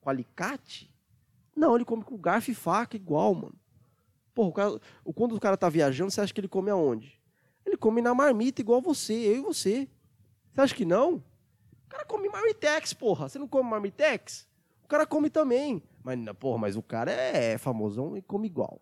Com 0.00 0.10
alicate? 0.10 0.94
Não, 1.56 1.74
ele 1.74 1.84
come 1.84 2.04
com 2.04 2.16
garfo 2.16 2.52
e 2.52 2.54
faca 2.54 2.94
igual, 2.94 3.34
mano. 3.34 3.56
Porra, 4.32 4.48
o 4.48 4.52
cara, 4.52 4.80
quando 5.12 5.34
o 5.34 5.40
cara 5.40 5.56
tá 5.56 5.68
viajando, 5.68 6.12
você 6.12 6.20
acha 6.20 6.32
que 6.32 6.38
ele 6.38 6.46
come 6.46 6.70
aonde? 6.70 7.20
Ele 7.66 7.76
come 7.76 8.00
na 8.00 8.14
marmita 8.14 8.60
igual 8.60 8.80
você, 8.80 9.12
eu 9.12 9.38
e 9.38 9.40
você. 9.40 9.88
Você 10.52 10.60
acha 10.60 10.74
que 10.76 10.84
não? 10.84 11.20
Cara 11.92 12.06
come 12.06 12.26
marmitex, 12.30 12.94
porra. 12.94 13.28
Você 13.28 13.38
não 13.38 13.46
come 13.46 13.68
marmitex? 13.68 14.48
O 14.82 14.88
cara 14.88 15.06
come 15.06 15.28
também. 15.28 15.82
Mas, 16.02 16.18
porra, 16.38 16.58
mas 16.58 16.74
o 16.74 16.82
cara 16.82 17.12
é 17.12 17.58
famosão 17.58 18.16
e 18.16 18.22
come 18.22 18.46
igual. 18.46 18.80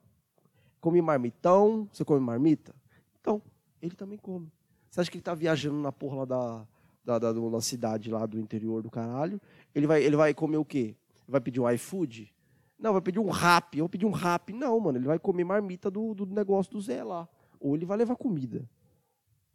Come 0.80 1.02
marmitão, 1.02 1.88
você 1.92 2.04
come 2.04 2.20
marmita? 2.20 2.72
Então, 3.20 3.42
ele 3.82 3.96
também 3.96 4.16
come. 4.16 4.48
Você 4.88 5.00
acha 5.00 5.10
que 5.10 5.16
ele 5.16 5.24
tá 5.24 5.34
viajando 5.34 5.78
na 5.78 5.90
porra 5.90 6.24
da, 6.24 6.66
da, 7.04 7.18
da, 7.18 7.32
da 7.32 7.60
cidade 7.60 8.12
lá 8.12 8.24
do 8.26 8.38
interior 8.38 8.80
do 8.80 8.90
caralho? 8.90 9.40
Ele 9.74 9.88
vai, 9.88 10.04
ele 10.04 10.14
vai 10.14 10.32
comer 10.32 10.58
o 10.58 10.64
quê? 10.64 10.94
Vai 11.26 11.40
pedir 11.40 11.58
um 11.58 11.68
iFood? 11.68 12.32
Não, 12.78 12.92
vai 12.92 13.02
pedir 13.02 13.18
um 13.18 13.28
rap. 13.28 13.76
Eu 13.76 13.82
vou 13.82 13.88
pedir 13.88 14.06
um 14.06 14.12
rap. 14.12 14.52
Não, 14.52 14.78
mano, 14.78 14.98
ele 14.98 15.06
vai 15.06 15.18
comer 15.18 15.42
marmita 15.42 15.90
do, 15.90 16.14
do 16.14 16.26
negócio 16.26 16.70
do 16.70 16.80
Zé 16.80 17.02
lá. 17.02 17.28
Ou 17.58 17.74
ele 17.74 17.84
vai 17.84 17.98
levar 17.98 18.14
comida. 18.14 18.70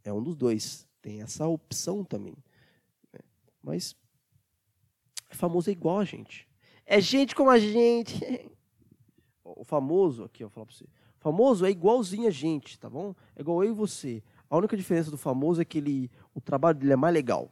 É 0.03 0.11
um 0.11 0.21
dos 0.21 0.35
dois. 0.35 0.85
Tem 1.01 1.21
essa 1.21 1.47
opção 1.47 2.03
também. 2.03 2.35
Mas 3.65 3.95
famoso 5.31 5.69
é 5.69 5.73
igual 5.73 5.99
a 5.99 6.05
gente. 6.05 6.47
É 6.85 7.01
gente 7.01 7.33
como 7.33 7.49
a 7.49 7.57
gente. 7.57 8.15
O 9.43 9.63
famoso, 9.63 10.23
aqui, 10.23 10.43
eu 10.43 10.47
vou 10.47 10.53
falar 10.53 10.65
pra 10.67 10.75
você. 10.75 10.85
Famoso 11.17 11.65
é 11.65 11.71
igualzinho 11.71 12.27
a 12.27 12.31
gente, 12.31 12.79
tá 12.79 12.87
bom? 12.87 13.15
É 13.35 13.41
igual 13.41 13.63
eu 13.63 13.71
e 13.71 13.73
você. 13.73 14.23
A 14.47 14.55
única 14.55 14.77
diferença 14.77 15.09
do 15.09 15.17
famoso 15.17 15.59
é 15.59 15.65
que 15.65 15.79
ele, 15.79 16.11
o 16.33 16.39
trabalho 16.39 16.77
dele 16.77 16.93
é 16.93 16.95
mais 16.95 17.13
legal. 17.13 17.51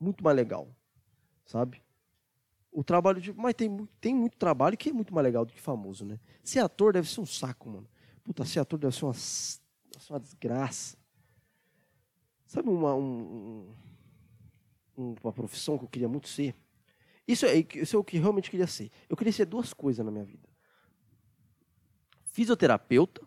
Muito 0.00 0.24
mais 0.24 0.36
legal. 0.36 0.68
Sabe? 1.46 1.80
O 2.72 2.82
trabalho 2.82 3.20
de. 3.20 3.32
Mas 3.32 3.54
tem, 3.54 3.88
tem 4.00 4.14
muito 4.14 4.36
trabalho 4.36 4.76
que 4.76 4.90
é 4.90 4.92
muito 4.92 5.14
mais 5.14 5.24
legal 5.24 5.44
do 5.44 5.52
que 5.52 5.60
famoso, 5.60 6.04
né? 6.04 6.18
Ser 6.42 6.58
ator 6.58 6.92
deve 6.92 7.08
ser 7.08 7.20
um 7.20 7.26
saco, 7.26 7.70
mano. 7.70 7.88
Puta, 8.24 8.44
ser 8.44 8.58
ator 8.58 8.78
deve 8.78 8.94
ser 8.94 9.04
uma, 9.04 9.14
uma 10.10 10.20
desgraça. 10.20 10.96
Sabe 12.46 12.68
uma, 12.68 12.94
um, 12.94 13.72
uma 14.98 15.32
profissão 15.32 15.78
que 15.78 15.84
eu 15.84 15.88
queria 15.88 16.08
muito 16.08 16.28
ser? 16.28 16.54
Isso 17.26 17.46
é, 17.46 17.64
isso 17.74 17.96
é 17.96 17.98
o 17.98 18.04
que 18.04 18.18
realmente 18.18 18.50
queria 18.50 18.66
ser. 18.66 18.90
Eu 19.08 19.16
queria 19.16 19.32
ser 19.32 19.44
duas 19.44 19.72
coisas 19.72 20.04
na 20.04 20.10
minha 20.10 20.24
vida: 20.24 20.48
fisioterapeuta 22.24 23.22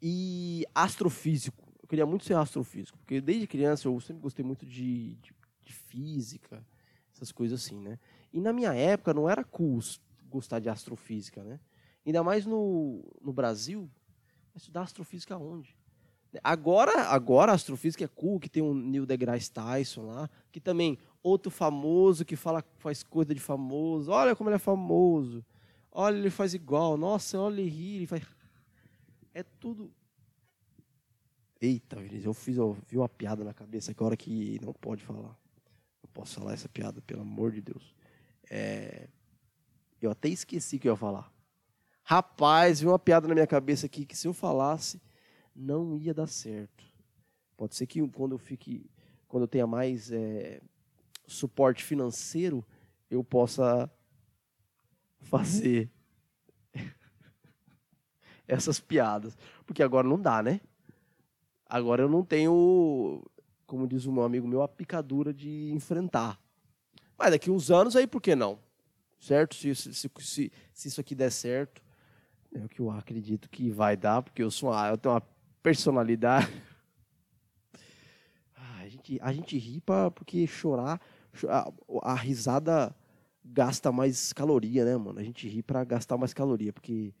e 0.00 0.64
astrofísico. 0.74 1.68
Eu 1.82 1.88
queria 1.88 2.06
muito 2.06 2.24
ser 2.24 2.34
astrofísico, 2.34 2.96
porque 2.98 3.20
desde 3.20 3.46
criança 3.46 3.88
eu 3.88 4.00
sempre 4.00 4.22
gostei 4.22 4.44
muito 4.44 4.64
de, 4.64 5.16
de, 5.16 5.34
de 5.64 5.72
física, 5.72 6.64
essas 7.12 7.32
coisas 7.32 7.60
assim, 7.60 7.80
né? 7.80 7.98
E 8.32 8.40
na 8.40 8.52
minha 8.52 8.72
época 8.72 9.12
não 9.12 9.28
era 9.28 9.42
cool 9.42 9.80
gostar 10.28 10.60
de 10.60 10.68
astrofísica, 10.68 11.42
né? 11.42 11.58
Ainda 12.06 12.22
mais 12.22 12.46
no, 12.46 13.04
no 13.20 13.32
Brasil, 13.32 13.90
estudar 14.54 14.82
astrofísica 14.82 15.36
onde? 15.36 15.76
Agora, 16.44 17.06
agora 17.06 17.52
a 17.52 17.54
astrofísica 17.54 18.04
é 18.04 18.08
cool, 18.08 18.38
que 18.38 18.48
tem 18.48 18.62
o 18.62 18.72
Neil 18.72 19.04
deGrasse 19.04 19.50
Tyson 19.50 20.06
lá, 20.06 20.30
que 20.52 20.60
também 20.60 20.96
outro 21.22 21.50
famoso 21.50 22.24
que 22.24 22.36
fala 22.36 22.64
faz 22.78 23.02
coisa 23.02 23.34
de 23.34 23.40
famoso. 23.40 24.12
Olha 24.12 24.36
como 24.36 24.48
ele 24.48 24.56
é 24.56 24.60
famoso. 24.60 25.44
Olha, 25.90 26.16
ele 26.16 26.30
faz 26.30 26.54
igual. 26.54 26.96
Nossa, 26.96 27.38
olha 27.38 27.60
ele 27.60 27.68
ri, 27.68 27.96
ele 27.96 28.06
faz 28.06 28.22
É 29.34 29.42
tudo 29.42 29.92
Eita, 31.60 31.98
eu 32.24 32.32
fiz, 32.32 32.56
eu 32.56 32.74
vi 32.88 32.96
uma 32.96 33.08
piada 33.08 33.44
na 33.44 33.52
cabeça 33.52 33.92
que 33.92 34.02
hora 34.02 34.16
que 34.16 34.58
não 34.64 34.72
pode 34.72 35.04
falar. 35.04 35.38
Não 36.02 36.10
posso 36.14 36.40
falar 36.40 36.54
essa 36.54 36.70
piada, 36.70 37.02
pelo 37.02 37.20
amor 37.20 37.52
de 37.52 37.60
Deus. 37.60 37.94
É... 38.50 39.08
Eu 40.00 40.10
até 40.10 40.28
esqueci 40.30 40.78
que 40.78 40.88
eu 40.88 40.94
ia 40.94 40.96
falar. 40.96 41.30
Rapaz, 42.02 42.80
vi 42.80 42.86
uma 42.86 42.98
piada 42.98 43.28
na 43.28 43.34
minha 43.34 43.46
cabeça 43.46 43.84
aqui 43.84 44.06
que 44.06 44.16
se 44.16 44.26
eu 44.26 44.32
falasse 44.32 44.98
não 45.54 45.96
ia 45.96 46.14
dar 46.14 46.26
certo. 46.26 46.84
Pode 47.56 47.74
ser 47.76 47.86
que 47.86 48.06
quando 48.08 48.32
eu 48.32 48.38
fique, 48.38 48.90
quando 49.28 49.44
eu 49.44 49.48
tenha 49.48 49.66
mais 49.66 50.10
é, 50.10 50.60
suporte 51.26 51.84
financeiro, 51.84 52.64
eu 53.10 53.22
possa 53.22 53.90
fazer 55.20 55.90
essas 58.48 58.80
piadas, 58.80 59.36
porque 59.66 59.82
agora 59.82 60.08
não 60.08 60.20
dá, 60.20 60.42
né? 60.42 60.60
Agora 61.66 62.02
eu 62.02 62.08
não 62.08 62.24
tenho, 62.24 63.22
como 63.66 63.86
diz 63.86 64.06
um 64.06 64.20
amigo 64.22 64.48
meu, 64.48 64.62
a 64.62 64.68
picadura 64.68 65.32
de 65.32 65.70
enfrentar. 65.72 66.40
Mas 67.16 67.30
daqui 67.30 67.50
uns 67.50 67.70
anos 67.70 67.94
aí, 67.94 68.06
por 68.06 68.20
que 68.20 68.34
não? 68.34 68.58
Certo? 69.20 69.54
Se, 69.54 69.74
se, 69.74 69.92
se, 69.94 70.52
se 70.72 70.88
isso 70.88 71.00
aqui 71.00 71.14
der 71.14 71.30
certo, 71.30 71.82
é 72.54 72.64
o 72.64 72.68
que 72.68 72.80
eu 72.80 72.90
acredito 72.90 73.48
que 73.48 73.70
vai 73.70 73.96
dar, 73.96 74.22
porque 74.22 74.42
eu 74.42 74.50
sou 74.50 74.70
uma, 74.70 74.88
eu 74.88 74.98
tenho 74.98 75.14
uma 75.14 75.22
personalidade. 75.62 76.50
A, 78.56 78.88
gente, 78.88 79.18
a 79.22 79.32
gente 79.32 79.56
ri 79.56 79.80
pra, 79.80 80.10
porque 80.10 80.46
chorar, 80.48 81.00
a, 81.48 81.72
a, 82.02 82.14
risada 82.14 82.92
gasta 83.44 83.92
mais 83.92 84.32
caloria, 84.32 84.84
né, 84.84 84.96
mano? 84.96 85.20
A 85.20 85.22
gente 85.22 85.48
ri 85.48 85.62
para 85.62 85.84
gastar 85.84 86.16
mais 86.16 86.34
caloria, 86.34 86.72
porque 86.72 87.14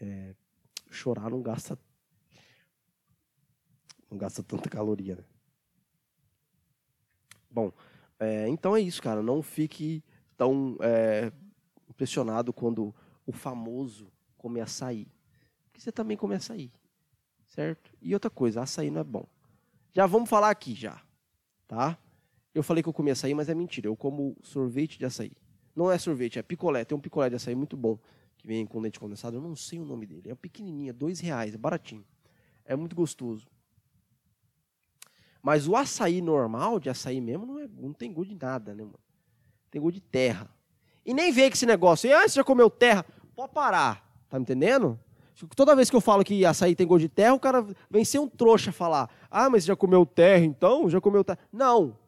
é, 0.00 0.34
chorar 0.90 1.30
não 1.30 1.40
gasta 1.40 1.78
não 4.10 4.18
gasta 4.18 4.42
tanta 4.42 4.68
caloria, 4.68 5.16
né? 5.16 5.24
Bom, 7.50 7.72
É, 8.18 8.48
então 8.48 8.76
é 8.76 8.80
isso, 8.80 9.02
cara. 9.02 9.22
Não 9.22 9.42
fique 9.42 10.02
tão 10.36 10.76
é, 10.80 11.32
impressionado 11.88 12.52
quando 12.52 12.94
o 13.26 13.32
famoso 13.32 14.12
come 14.36 14.60
açaí. 14.60 15.08
Porque 15.64 15.80
você 15.80 15.90
também 15.90 16.16
come 16.16 16.34
açaí. 16.34 16.70
Certo? 17.54 17.92
E 18.00 18.14
outra 18.14 18.30
coisa, 18.30 18.62
açaí 18.62 18.90
não 18.90 19.02
é 19.02 19.04
bom. 19.04 19.26
Já 19.92 20.06
vamos 20.06 20.30
falar 20.30 20.48
aqui 20.48 20.74
já. 20.74 21.02
Tá? 21.68 21.98
Eu 22.54 22.62
falei 22.62 22.82
que 22.82 22.88
eu 22.88 22.94
comia 22.94 23.12
açaí, 23.12 23.34
mas 23.34 23.50
é 23.50 23.54
mentira. 23.54 23.88
Eu 23.88 23.94
como 23.94 24.34
sorvete 24.42 24.98
de 24.98 25.04
açaí. 25.04 25.32
Não 25.76 25.90
é 25.90 25.98
sorvete, 25.98 26.38
é 26.38 26.42
picolé. 26.42 26.82
Tem 26.82 26.96
um 26.96 27.00
picolé 27.00 27.28
de 27.28 27.36
açaí 27.36 27.54
muito 27.54 27.76
bom, 27.76 27.98
que 28.38 28.46
vem 28.46 28.64
com 28.64 28.80
leite 28.80 28.98
condensado. 28.98 29.36
Eu 29.36 29.42
não 29.42 29.54
sei 29.54 29.78
o 29.78 29.84
nome 29.84 30.06
dele. 30.06 30.30
É 30.30 30.34
pequenininho, 30.34 30.88
é 30.88 30.92
dois 30.94 31.20
reais, 31.20 31.54
é 31.54 31.58
baratinho. 31.58 32.06
É 32.64 32.74
muito 32.74 32.96
gostoso. 32.96 33.46
Mas 35.42 35.68
o 35.68 35.76
açaí 35.76 36.22
normal, 36.22 36.80
de 36.80 36.88
açaí 36.88 37.20
mesmo, 37.20 37.44
não, 37.44 37.58
é, 37.58 37.68
não 37.68 37.92
tem 37.92 38.10
gosto 38.14 38.30
de 38.30 38.36
nada, 38.42 38.74
né, 38.74 38.82
mano? 38.82 38.98
Tem 39.70 39.78
gosto 39.78 39.96
de 39.96 40.00
terra. 40.00 40.48
E 41.04 41.12
nem 41.12 41.30
vem 41.30 41.50
com 41.50 41.54
esse 41.54 41.66
negócio. 41.66 42.10
Ah, 42.16 42.26
você 42.26 42.36
já 42.36 42.44
comeu 42.44 42.70
terra? 42.70 43.04
Pode 43.36 43.52
parar. 43.52 44.10
Tá 44.30 44.38
me 44.38 44.42
entendendo? 44.42 44.98
Toda 45.56 45.74
vez 45.74 45.88
que 45.88 45.96
eu 45.96 46.00
falo 46.00 46.22
que 46.22 46.44
açaí 46.44 46.74
tem 46.74 46.86
gosto 46.86 47.02
de 47.02 47.08
terra, 47.08 47.34
o 47.34 47.40
cara 47.40 47.66
vem 47.90 48.04
ser 48.04 48.18
um 48.18 48.28
trouxa 48.28 48.70
falar. 48.70 49.10
Ah, 49.30 49.48
mas 49.48 49.64
já 49.64 49.74
comeu 49.74 50.04
terra 50.04 50.44
então? 50.44 50.88
Já 50.90 51.00
comeu 51.00 51.24
terra? 51.24 51.38
Não. 51.50 51.98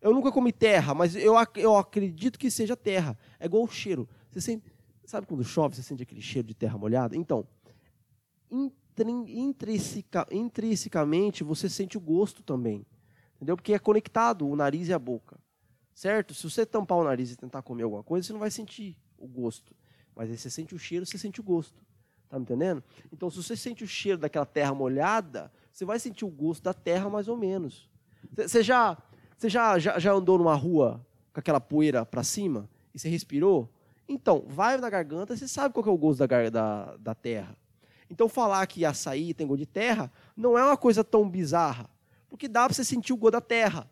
Eu 0.00 0.12
nunca 0.12 0.32
comi 0.32 0.52
terra, 0.52 0.94
mas 0.94 1.14
eu, 1.14 1.34
eu 1.56 1.76
acredito 1.76 2.38
que 2.38 2.50
seja 2.50 2.76
terra. 2.76 3.16
É 3.38 3.46
igual 3.46 3.62
o 3.62 3.68
cheiro. 3.68 4.08
Você 4.30 4.40
sente, 4.40 4.64
sabe 5.04 5.26
quando 5.26 5.44
chove, 5.44 5.76
você 5.76 5.82
sente 5.82 6.02
aquele 6.02 6.20
cheiro 6.20 6.48
de 6.48 6.54
terra 6.54 6.76
molhada? 6.76 7.16
Então, 7.16 7.46
intrinsecamente, 10.30 11.44
você 11.44 11.68
sente 11.68 11.96
o 11.96 12.00
gosto 12.00 12.42
também. 12.42 12.84
Entendeu? 13.36 13.56
Porque 13.56 13.74
é 13.74 13.78
conectado 13.78 14.48
o 14.48 14.56
nariz 14.56 14.88
e 14.88 14.92
a 14.92 14.98
boca. 14.98 15.38
Certo? 15.94 16.34
Se 16.34 16.50
você 16.50 16.66
tampar 16.66 16.98
o 16.98 17.04
nariz 17.04 17.30
e 17.30 17.36
tentar 17.36 17.62
comer 17.62 17.84
alguma 17.84 18.02
coisa, 18.02 18.26
você 18.26 18.32
não 18.32 18.40
vai 18.40 18.50
sentir 18.50 18.96
o 19.18 19.28
gosto. 19.28 19.74
Mas 20.14 20.30
aí 20.30 20.36
você 20.36 20.50
sente 20.50 20.74
o 20.74 20.78
cheiro, 20.78 21.06
você 21.06 21.18
sente 21.18 21.40
o 21.40 21.42
gosto. 21.42 21.82
Tá 22.28 22.38
me 22.38 22.42
entendendo? 22.42 22.82
Então, 23.12 23.30
se 23.30 23.36
você 23.42 23.56
sente 23.56 23.84
o 23.84 23.88
cheiro 23.88 24.18
daquela 24.18 24.46
terra 24.46 24.74
molhada, 24.74 25.52
você 25.72 25.84
vai 25.84 25.98
sentir 25.98 26.24
o 26.24 26.30
gosto 26.30 26.62
da 26.62 26.72
terra 26.72 27.10
mais 27.10 27.28
ou 27.28 27.36
menos. 27.36 27.90
Você 28.34 28.62
já 28.62 28.96
você 29.42 29.48
já, 29.48 29.76
já, 29.76 29.98
já 29.98 30.12
andou 30.12 30.38
numa 30.38 30.54
rua 30.54 31.04
com 31.32 31.40
aquela 31.40 31.60
poeira 31.60 32.06
para 32.06 32.22
cima 32.22 32.70
e 32.94 32.98
você 32.98 33.08
respirou? 33.08 33.68
Então, 34.08 34.44
vai 34.46 34.76
na 34.76 34.88
garganta, 34.88 35.36
você 35.36 35.48
sabe 35.48 35.74
qual 35.74 35.84
é 35.84 35.90
o 35.90 35.98
gosto 35.98 36.24
da, 36.24 36.48
da, 36.48 36.96
da 36.96 37.14
terra. 37.14 37.56
Então, 38.08 38.28
falar 38.28 38.64
que 38.68 38.84
açaí 38.84 39.34
tem 39.34 39.44
gosto 39.44 39.58
de 39.58 39.66
terra 39.66 40.12
não 40.36 40.56
é 40.56 40.64
uma 40.64 40.76
coisa 40.76 41.02
tão 41.02 41.28
bizarra, 41.28 41.90
porque 42.30 42.46
dá 42.46 42.66
para 42.66 42.74
você 42.74 42.84
sentir 42.84 43.12
o 43.12 43.16
gosto 43.16 43.32
da 43.32 43.40
terra. 43.40 43.90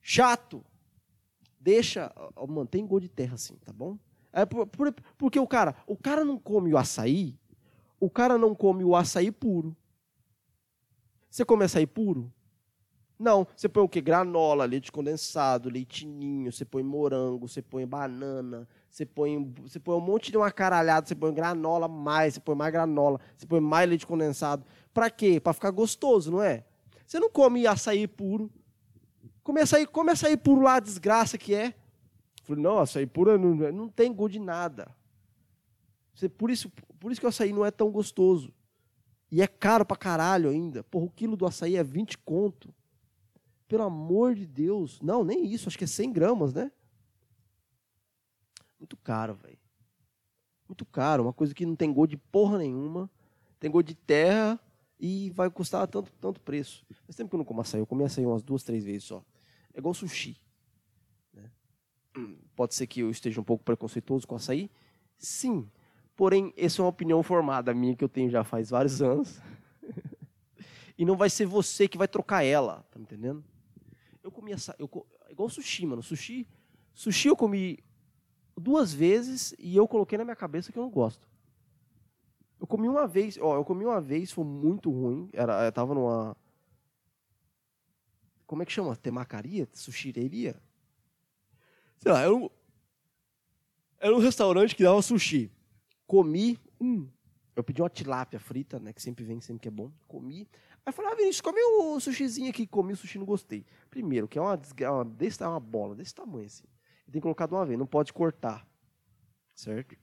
Chato. 0.00 0.64
Deixa, 1.62 2.12
mantém 2.48 2.84
gosto 2.84 3.02
de 3.02 3.08
terra 3.08 3.34
assim, 3.34 3.54
tá 3.64 3.72
bom? 3.72 3.96
É 4.32 4.44
por, 4.44 4.66
por, 4.66 4.92
porque 5.16 5.38
o 5.38 5.46
cara, 5.46 5.76
o 5.86 5.96
cara 5.96 6.24
não 6.24 6.36
come 6.36 6.74
o 6.74 6.76
açaí, 6.76 7.38
o 8.00 8.10
cara 8.10 8.36
não 8.36 8.52
come 8.52 8.82
o 8.82 8.96
açaí 8.96 9.30
puro. 9.30 9.76
Você 11.30 11.44
come 11.44 11.64
açaí 11.64 11.86
puro? 11.86 12.32
Não, 13.16 13.46
você 13.54 13.68
põe 13.68 13.84
o 13.84 13.88
quê? 13.88 14.00
Granola, 14.00 14.64
leite 14.64 14.90
condensado, 14.90 15.70
leitinho, 15.70 16.50
você 16.50 16.64
põe 16.64 16.82
morango, 16.82 17.46
você 17.46 17.62
põe 17.62 17.86
banana, 17.86 18.66
você 18.90 19.06
põe, 19.06 19.54
você 19.62 19.78
põe 19.78 19.96
um 19.96 20.00
monte 20.00 20.32
de 20.32 20.36
uma 20.36 20.50
caralhada, 20.50 21.06
você 21.06 21.14
põe 21.14 21.32
granola 21.32 21.86
mais, 21.86 22.34
você 22.34 22.40
põe 22.40 22.56
mais 22.56 22.72
granola, 22.72 23.20
você 23.36 23.46
põe 23.46 23.60
mais 23.60 23.88
leite 23.88 24.04
condensado. 24.04 24.66
Para 24.92 25.08
quê? 25.08 25.38
Para 25.38 25.52
ficar 25.52 25.70
gostoso, 25.70 26.32
não 26.32 26.42
é? 26.42 26.64
Você 27.06 27.20
não 27.20 27.30
come 27.30 27.68
açaí 27.68 28.08
puro. 28.08 28.50
Come 29.42 29.60
açaí, 29.60 29.86
come 29.86 30.10
açaí 30.10 30.36
puro 30.36 30.62
lá, 30.62 30.76
a 30.76 30.80
desgraça 30.80 31.36
que 31.36 31.54
é. 31.54 31.74
falei, 32.44 32.62
não, 32.62 32.78
açaí 32.78 33.06
puro 33.06 33.36
não, 33.38 33.72
não 33.72 33.88
tem 33.88 34.12
gosto 34.12 34.32
de 34.32 34.38
nada. 34.38 34.94
Por, 36.36 36.50
isso, 36.50 36.70
por 37.00 37.10
isso 37.10 37.20
que 37.20 37.26
o 37.26 37.28
açaí 37.28 37.52
não 37.52 37.64
é 37.64 37.70
tão 37.70 37.90
gostoso. 37.90 38.52
E 39.30 39.40
é 39.40 39.46
caro 39.46 39.84
pra 39.84 39.96
caralho 39.96 40.50
ainda. 40.50 40.84
Porra, 40.84 41.06
o 41.06 41.10
quilo 41.10 41.36
do 41.36 41.46
açaí 41.46 41.76
é 41.76 41.82
20 41.82 42.18
conto. 42.18 42.72
Pelo 43.66 43.84
amor 43.84 44.34
de 44.34 44.46
Deus. 44.46 45.00
Não, 45.00 45.24
nem 45.24 45.46
isso. 45.46 45.68
Acho 45.68 45.78
que 45.78 45.84
é 45.84 45.86
100 45.86 46.12
gramas, 46.12 46.52
né? 46.52 46.70
Muito 48.78 48.96
caro, 48.98 49.34
velho. 49.34 49.58
Muito 50.68 50.84
caro. 50.84 51.22
Uma 51.22 51.32
coisa 51.32 51.54
que 51.54 51.64
não 51.64 51.74
tem 51.74 51.92
gosto 51.92 52.10
de 52.10 52.18
porra 52.18 52.58
nenhuma. 52.58 53.10
Tem 53.58 53.70
gosto 53.70 53.86
de 53.86 53.94
terra 53.94 54.60
e 55.00 55.30
vai 55.30 55.48
custar 55.50 55.88
tanto, 55.88 56.12
tanto 56.20 56.38
preço. 56.40 56.84
Faz 57.06 57.16
tempo 57.16 57.30
que 57.30 57.34
eu 57.34 57.38
não 57.38 57.44
como 57.44 57.62
açaí. 57.62 57.80
Eu 57.80 57.86
comi 57.86 58.04
açaí 58.04 58.26
umas 58.26 58.42
duas, 58.42 58.62
três 58.62 58.84
vezes 58.84 59.04
só. 59.04 59.24
É 59.74 59.78
igual 59.78 59.94
sushi. 59.94 60.36
Né? 61.32 61.50
Pode 62.54 62.74
ser 62.74 62.86
que 62.86 63.00
eu 63.00 63.10
esteja 63.10 63.40
um 63.40 63.44
pouco 63.44 63.64
preconceituoso 63.64 64.26
com 64.26 64.36
açaí? 64.36 64.70
Sim. 65.18 65.68
Porém, 66.16 66.52
essa 66.56 66.80
é 66.80 66.84
uma 66.84 66.90
opinião 66.90 67.22
formada 67.22 67.72
minha 67.74 67.96
que 67.96 68.04
eu 68.04 68.08
tenho 68.08 68.30
já 68.30 68.44
faz 68.44 68.70
vários 68.70 69.00
anos. 69.00 69.40
e 70.98 71.04
não 71.04 71.16
vai 71.16 71.30
ser 71.30 71.46
você 71.46 71.88
que 71.88 71.98
vai 71.98 72.08
trocar 72.08 72.42
ela, 72.42 72.84
tá 72.90 72.98
me 72.98 73.04
entendendo? 73.04 73.42
Eu 74.22 74.30
comi 74.30 74.52
essa. 74.52 74.74
Eu, 74.78 74.88
igual 75.30 75.48
sushi, 75.48 75.86
mano. 75.86 76.02
Sushi, 76.02 76.46
sushi 76.94 77.28
eu 77.28 77.36
comi 77.36 77.78
duas 78.56 78.92
vezes 78.92 79.54
e 79.58 79.76
eu 79.76 79.88
coloquei 79.88 80.18
na 80.18 80.24
minha 80.24 80.36
cabeça 80.36 80.70
que 80.70 80.78
eu 80.78 80.82
não 80.82 80.90
gosto. 80.90 81.26
Eu 82.60 82.66
comi 82.66 82.88
uma 82.88 83.08
vez, 83.08 83.36
ó, 83.40 83.56
eu 83.56 83.64
comi 83.64 83.84
uma 83.84 84.00
vez, 84.00 84.30
foi 84.30 84.44
muito 84.44 84.88
ruim. 84.88 85.28
Era, 85.32 85.64
eu 85.64 85.72
tava 85.72 85.94
numa. 85.94 86.36
Como 88.52 88.62
é 88.62 88.66
que 88.66 88.72
chama? 88.72 88.94
Temacaria? 88.94 89.66
Sushireria? 89.72 90.54
Sei 91.96 92.12
lá, 92.12 92.20
era 92.20 92.34
um, 92.34 92.50
era 93.98 94.14
um 94.14 94.18
restaurante 94.18 94.76
que 94.76 94.82
dava 94.82 95.00
sushi. 95.00 95.50
Comi, 96.06 96.58
hum, 96.78 97.08
eu 97.56 97.64
pedi 97.64 97.80
uma 97.80 97.88
tilápia 97.88 98.38
frita, 98.38 98.78
né, 98.78 98.92
que 98.92 99.00
sempre 99.00 99.24
vem, 99.24 99.40
sempre 99.40 99.62
que 99.62 99.68
é 99.68 99.70
bom. 99.70 99.90
Comi. 100.06 100.46
Aí 100.84 100.92
falei, 100.92 101.12
ah, 101.12 101.14
Vinícius, 101.14 101.40
come 101.40 101.62
o 101.62 101.98
sushizinho 101.98 102.50
aqui. 102.50 102.66
Comi 102.66 102.92
o 102.92 102.96
sushi, 102.98 103.18
não 103.18 103.24
gostei. 103.24 103.64
Primeiro, 103.88 104.28
que 104.28 104.38
é 104.38 104.42
uma, 104.42 104.60
uma, 104.90 105.04
desse, 105.06 105.42
uma 105.42 105.58
bola 105.58 105.94
desse 105.94 106.14
tamanho 106.14 106.44
assim. 106.44 106.66
Tem 107.06 107.14
que 107.14 107.20
colocar 107.22 107.46
de 107.46 107.54
uma 107.54 107.64
vez, 107.64 107.78
não 107.78 107.86
pode 107.86 108.12
cortar. 108.12 108.68
Certo? 109.54 109.96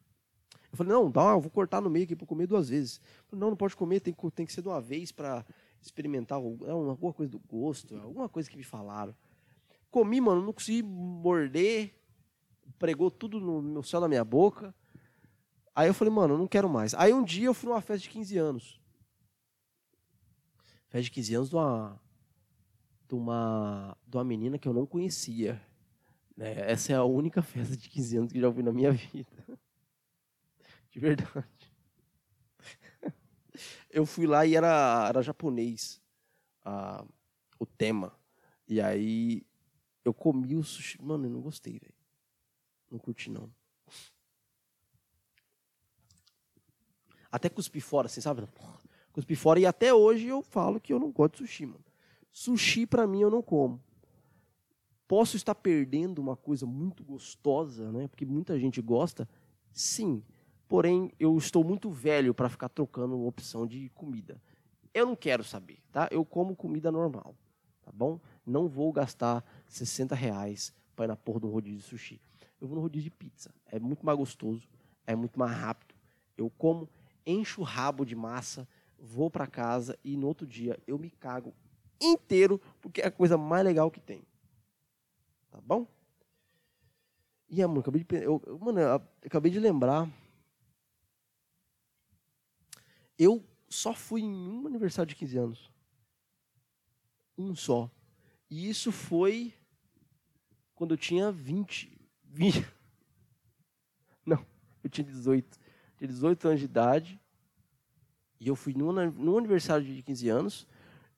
Eu 0.72 0.76
falei, 0.76 0.92
não, 0.92 1.12
dá, 1.12 1.34
eu 1.34 1.40
vou 1.40 1.52
cortar 1.52 1.82
no 1.82 1.90
meio 1.90 2.06
aqui 2.06 2.16
para 2.16 2.26
comer 2.26 2.48
duas 2.48 2.70
vezes. 2.70 3.00
Falei, 3.28 3.42
não, 3.42 3.52
não 3.52 3.58
pode 3.58 3.76
comer, 3.76 4.00
tem, 4.00 4.12
tem 4.34 4.46
que 4.48 4.52
ser 4.52 4.64
de 4.64 4.68
uma 4.70 4.82
vez 4.82 5.12
para 5.12 5.46
experimentar 5.82 6.40
é 6.40 6.72
alguma 6.72 7.14
coisa 7.14 7.32
do 7.32 7.40
gosto, 7.40 7.96
alguma 7.98 8.30
coisa 8.30 8.50
que 8.50 8.58
me 8.58 8.64
falaram. 8.64 9.16
Comi, 9.90 10.22
mano, 10.22 10.42
não 10.42 10.54
consegui 10.54 10.84
morder, 10.84 11.96
pregou 12.78 13.10
tudo 13.10 13.40
no 13.40 13.62
meu 13.62 13.84
céu 13.84 14.00
na 14.00 14.08
minha 14.08 14.24
boca. 14.24 14.74
Aí 15.76 15.88
eu 15.88 15.94
falei, 15.94 16.14
mano, 16.14 16.34
eu 16.36 16.38
não 16.38 16.48
quero 16.48 16.70
mais. 16.70 16.94
Aí 16.94 17.14
um 17.14 17.24
dia 17.24 17.48
eu 17.48 17.54
fui 17.54 17.70
numa 17.70 17.82
festa 17.82 18.04
de 18.04 18.10
15 18.10 18.38
anos 18.38 18.80
festa 20.90 21.04
de 21.04 21.12
15 21.12 21.36
anos 21.36 21.50
de 21.50 21.56
uma, 21.56 22.02
de 23.08 23.16
uma, 23.16 23.98
de 24.06 24.18
uma 24.18 24.24
menina 24.24 24.58
que 24.58 24.68
eu 24.68 24.74
não 24.74 24.86
conhecia. 24.86 25.62
Né? 26.36 26.54
Essa 26.72 26.94
é 26.94 26.96
a 26.96 27.04
única 27.04 27.42
festa 27.44 27.78
de 27.78 27.90
15 27.90 28.18
anos 28.18 28.32
que 28.34 28.40
já 28.40 28.48
ouvi 28.48 28.64
na 28.64 28.74
minha 28.74 28.92
vida. 29.14 29.60
De 30.92 31.00
verdade. 31.00 31.48
Eu 33.90 34.06
fui 34.06 34.28
lá 34.28 34.46
e 34.46 34.56
era, 34.56 35.08
era 35.10 35.22
japonês 35.22 36.02
a, 36.64 37.04
o 37.58 37.66
tema. 37.66 38.14
E 38.68 38.80
aí 38.80 39.46
eu 40.06 40.14
comi 40.14 40.56
o 40.56 40.64
sushi. 40.64 41.02
Mano, 41.02 41.26
eu 41.26 41.30
não 41.30 41.42
gostei, 41.42 41.80
velho. 41.80 41.94
Não 42.92 43.00
curti, 43.00 43.30
não. 43.30 43.52
Até 47.32 47.50
cuspi 47.50 47.80
fora, 47.80 48.08
assim, 48.08 48.22
sabe? 48.22 48.48
cuspi 49.12 49.36
fora. 49.36 49.60
E 49.60 49.66
até 49.66 49.94
hoje 49.94 50.28
eu 50.28 50.42
falo 50.42 50.80
que 50.80 50.92
eu 50.92 51.00
não 51.00 51.12
gosto 51.12 51.34
de 51.34 51.38
sushi, 51.40 51.66
mano. 51.66 51.84
Sushi, 52.32 52.86
para 52.86 53.06
mim, 53.06 53.22
eu 53.22 53.30
não 53.30 53.42
como. 53.42 53.82
Posso 55.08 55.36
estar 55.36 55.56
perdendo 55.56 56.20
uma 56.20 56.36
coisa 56.36 56.66
muito 56.66 57.04
gostosa, 57.04 57.92
né? 57.92 58.08
Porque 58.08 58.26
muita 58.26 58.60
gente 58.60 58.82
gosta. 58.82 59.28
Sim. 59.72 60.24
Porém, 60.70 61.12
eu 61.20 61.36
estou 61.36 61.64
muito 61.64 61.90
velho 61.90 62.32
para 62.32 62.48
ficar 62.48 62.70
trocando 62.70 63.26
opção 63.26 63.66
de 63.66 63.90
comida. 63.90 64.40
Eu 64.94 65.08
não 65.08 65.16
quero 65.16 65.44
saber, 65.44 65.80
tá? 65.92 66.08
Eu 66.12 66.24
como 66.24 66.56
comida 66.56 66.92
normal, 66.92 67.36
tá 67.82 67.92
bom? 67.92 68.20
Não 68.46 68.68
vou 68.68 68.94
gastar 68.94 69.44
60 69.68 70.14
reais 70.14 70.72
para 70.96 71.06
ir 71.06 71.08
na 71.08 71.16
porra 71.16 71.40
do 71.40 71.50
rodízio 71.50 71.80
de 71.80 71.86
sushi. 71.86 72.22
Eu 72.62 72.68
vou 72.68 72.76
no 72.76 72.84
rodízio 72.84 73.10
de 73.10 73.16
pizza. 73.16 73.52
É 73.66 73.80
muito 73.80 74.06
mais 74.06 74.16
gostoso, 74.16 74.70
é 75.08 75.16
muito 75.16 75.40
mais 75.40 75.52
rápido. 75.58 75.96
Eu 76.38 76.52
como, 76.52 76.88
encho 77.26 77.62
o 77.62 77.64
rabo 77.64 78.06
de 78.06 78.16
massa, 78.16 78.68
vou 79.00 79.32
para 79.32 79.48
casa 79.48 79.98
e 80.04 80.16
no 80.16 80.28
outro 80.28 80.46
dia 80.46 80.78
eu 80.86 81.00
me 81.00 81.10
cago 81.10 81.52
inteiro, 82.00 82.62
porque 82.80 83.02
é 83.02 83.08
a 83.08 83.12
coisa 83.12 83.40
mais 83.40 83.66
legal 83.66 83.90
que 83.90 84.00
tem. 84.00 84.22
Tá 85.50 85.60
bom? 85.60 85.88
E, 87.50 87.64
amor, 87.64 87.80
acabei 87.80 88.04
de, 88.04 88.24
eu, 88.24 88.40
mano, 88.62 88.80
eu 88.80 89.02
acabei 89.26 89.52
de 89.52 89.60
lembrar. 89.60 90.08
Eu 93.20 93.44
só 93.68 93.94
fui 93.94 94.22
em 94.22 94.34
um 94.34 94.66
aniversário 94.66 95.10
de 95.10 95.16
15 95.16 95.38
anos. 95.38 95.72
Um 97.38 97.54
só. 97.54 97.92
E 98.50 98.70
isso 98.70 98.92
foi 98.92 99.54
quando 100.74 100.94
eu 100.94 100.98
tinha 100.98 101.30
20. 101.30 101.92
20 102.24 102.66
não, 104.26 104.44
eu 104.82 104.90
tinha 104.90 105.06
18. 105.06 105.60
Tinha 105.98 106.08
18 106.08 106.48
anos 106.48 106.60
de 106.62 106.66
idade. 106.66 107.20
E 108.40 108.48
eu 108.48 108.56
fui 108.56 108.74
no 108.74 109.38
aniversário 109.38 109.86
de 109.86 110.02
15 110.02 110.30
anos. 110.30 110.68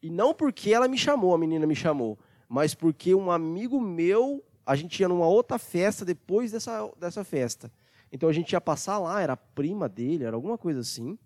E 0.02 0.10
não 0.10 0.34
porque 0.34 0.74
ela 0.74 0.88
me 0.88 0.98
chamou, 0.98 1.36
a 1.36 1.38
menina 1.38 1.68
me 1.68 1.76
chamou, 1.76 2.18
mas 2.50 2.74
porque 2.74 3.14
um 3.14 3.30
amigo 3.30 3.80
meu, 3.80 4.44
a 4.66 4.76
gente 4.76 5.00
ia 5.00 5.08
numa 5.08 5.28
outra 5.28 5.60
festa 5.60 6.04
depois 6.04 6.52
dessa, 6.52 6.92
dessa 6.98 7.24
festa. 7.24 7.72
Então 8.12 8.28
a 8.28 8.34
gente 8.34 8.54
ia 8.54 8.60
passar 8.60 8.98
lá, 8.98 9.22
era 9.22 9.38
prima 9.38 9.88
dele, 9.88 10.24
era 10.24 10.36
alguma 10.36 10.58
coisa 10.58 10.80
assim. 10.80 11.20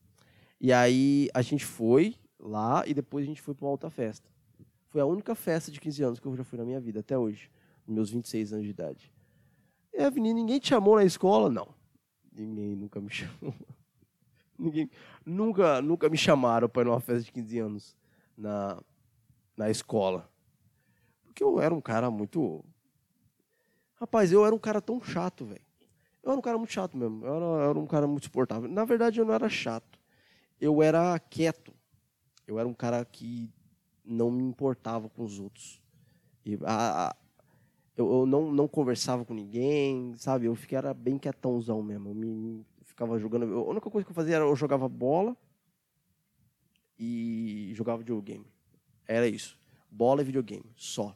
E 0.59 0.71
aí 0.71 1.29
a 1.33 1.41
gente 1.41 1.65
foi 1.65 2.15
lá 2.39 2.83
e 2.87 2.93
depois 2.93 3.25
a 3.25 3.27
gente 3.27 3.41
foi 3.41 3.53
para 3.53 3.65
uma 3.65 3.71
outra 3.71 3.89
festa. 3.89 4.29
Foi 4.89 5.01
a 5.01 5.05
única 5.05 5.35
festa 5.35 5.71
de 5.71 5.79
15 5.79 6.03
anos 6.03 6.19
que 6.19 6.25
eu 6.25 6.35
já 6.35 6.43
fui 6.43 6.57
na 6.57 6.65
minha 6.65 6.79
vida, 6.79 7.01
até 7.01 7.17
hoje, 7.17 7.51
nos 7.85 7.95
meus 7.95 8.09
26 8.11 8.53
anos 8.53 8.65
de 8.65 8.71
idade. 8.71 9.13
E 9.93 10.01
a 10.01 10.11
menina, 10.11 10.35
ninguém 10.35 10.59
te 10.59 10.69
chamou 10.69 10.95
na 10.95 11.03
escola? 11.03 11.49
Não. 11.49 11.67
Ninguém 12.31 12.75
nunca 12.75 12.99
me 12.99 13.09
chamou. 13.11 13.53
Ninguém, 14.57 14.89
nunca, 15.25 15.81
nunca 15.81 16.09
me 16.09 16.17
chamaram 16.17 16.69
para 16.69 16.83
ir 16.83 16.85
numa 16.85 16.99
festa 16.99 17.23
de 17.23 17.31
15 17.31 17.59
anos 17.59 17.95
na, 18.37 18.81
na 19.55 19.69
escola. 19.69 20.29
Porque 21.23 21.43
eu 21.43 21.59
era 21.59 21.73
um 21.73 21.81
cara 21.81 22.09
muito. 22.09 22.63
Rapaz, 23.95 24.31
eu 24.31 24.45
era 24.45 24.55
um 24.55 24.59
cara 24.59 24.81
tão 24.81 25.01
chato, 25.01 25.45
velho. 25.45 25.61
Eu 26.23 26.31
era 26.31 26.39
um 26.39 26.41
cara 26.41 26.57
muito 26.57 26.71
chato 26.71 26.97
mesmo. 26.97 27.25
Eu 27.25 27.35
era, 27.35 27.45
eu 27.45 27.69
era, 27.69 27.79
um 27.79 27.85
cara 27.85 28.07
muito 28.07 28.23
suportável. 28.23 28.69
Na 28.69 28.83
verdade, 28.83 29.19
eu 29.19 29.25
não 29.25 29.33
era 29.33 29.47
chato. 29.47 29.94
Eu 30.59 30.81
era 30.81 31.17
quieto. 31.19 31.73
Eu 32.47 32.59
era 32.59 32.67
um 32.67 32.73
cara 32.73 33.03
que 33.05 33.51
não 34.03 34.29
me 34.29 34.43
importava 34.43 35.09
com 35.09 35.23
os 35.23 35.39
outros. 35.39 35.81
E, 36.45 36.57
a, 36.63 37.07
a, 37.07 37.15
eu, 37.97 38.11
eu 38.11 38.25
não, 38.25 38.51
não 38.51 38.67
conversava 38.67 39.25
com 39.25 39.33
ninguém, 39.33 40.15
sabe? 40.15 40.45
Eu 40.45 40.55
fiquei, 40.55 40.77
era 40.77 40.93
bem 40.93 41.17
quietãozão 41.17 41.81
mesmo. 41.81 42.09
Eu 42.09 42.15
me, 42.15 42.65
ficava 42.83 43.19
jogando. 43.19 43.43
A 43.45 43.69
única 43.69 43.89
coisa 43.89 44.05
que 44.05 44.11
eu 44.11 44.15
fazia 44.15 44.35
era 44.35 44.45
eu 44.45 44.55
jogava 44.55 44.87
bola 44.87 45.35
e 46.97 47.71
jogava 47.73 47.99
videogame. 47.99 48.45
Era 49.07 49.27
isso. 49.27 49.59
Bola 49.89 50.21
e 50.21 50.25
videogame, 50.25 50.65
só. 50.75 51.15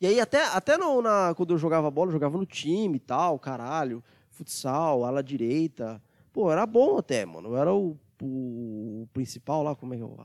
E 0.00 0.06
aí, 0.06 0.20
até, 0.20 0.44
até 0.48 0.76
no, 0.76 1.00
na, 1.00 1.34
quando 1.34 1.54
eu 1.54 1.58
jogava 1.58 1.90
bola, 1.90 2.08
eu 2.08 2.12
jogava 2.12 2.36
no 2.36 2.44
time 2.44 2.96
e 2.96 3.00
tal, 3.00 3.38
caralho, 3.38 4.04
futsal, 4.30 5.04
ala 5.04 5.22
direita. 5.22 6.02
Pô, 6.36 6.52
era 6.52 6.66
bom 6.66 6.98
até, 6.98 7.24
mano. 7.24 7.48
Eu 7.48 7.56
era 7.56 7.72
o, 7.72 7.98
o, 8.20 9.04
o 9.04 9.08
principal 9.14 9.62
lá, 9.62 9.74
como 9.74 9.94
é 9.94 9.96
que 9.96 10.02
é 10.02 10.04
o, 10.04 10.18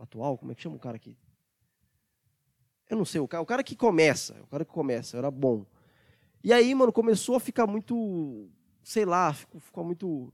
atual? 0.00 0.38
Como 0.38 0.50
é 0.50 0.54
que 0.54 0.62
chama 0.62 0.76
o 0.76 0.78
cara 0.78 0.96
aqui? 0.96 1.18
Eu 2.88 2.96
não 2.96 3.04
sei, 3.04 3.20
o 3.20 3.28
cara, 3.28 3.42
o 3.42 3.46
cara 3.46 3.62
que 3.62 3.76
começa, 3.76 4.40
o 4.42 4.46
cara 4.46 4.64
que 4.64 4.72
começa, 4.72 5.18
era 5.18 5.30
bom. 5.30 5.66
E 6.42 6.50
aí, 6.50 6.74
mano, 6.74 6.90
começou 6.90 7.36
a 7.36 7.40
ficar 7.40 7.66
muito, 7.66 8.48
sei 8.82 9.04
lá, 9.04 9.34
ficou, 9.34 9.60
ficou 9.60 9.84
muito 9.84 10.32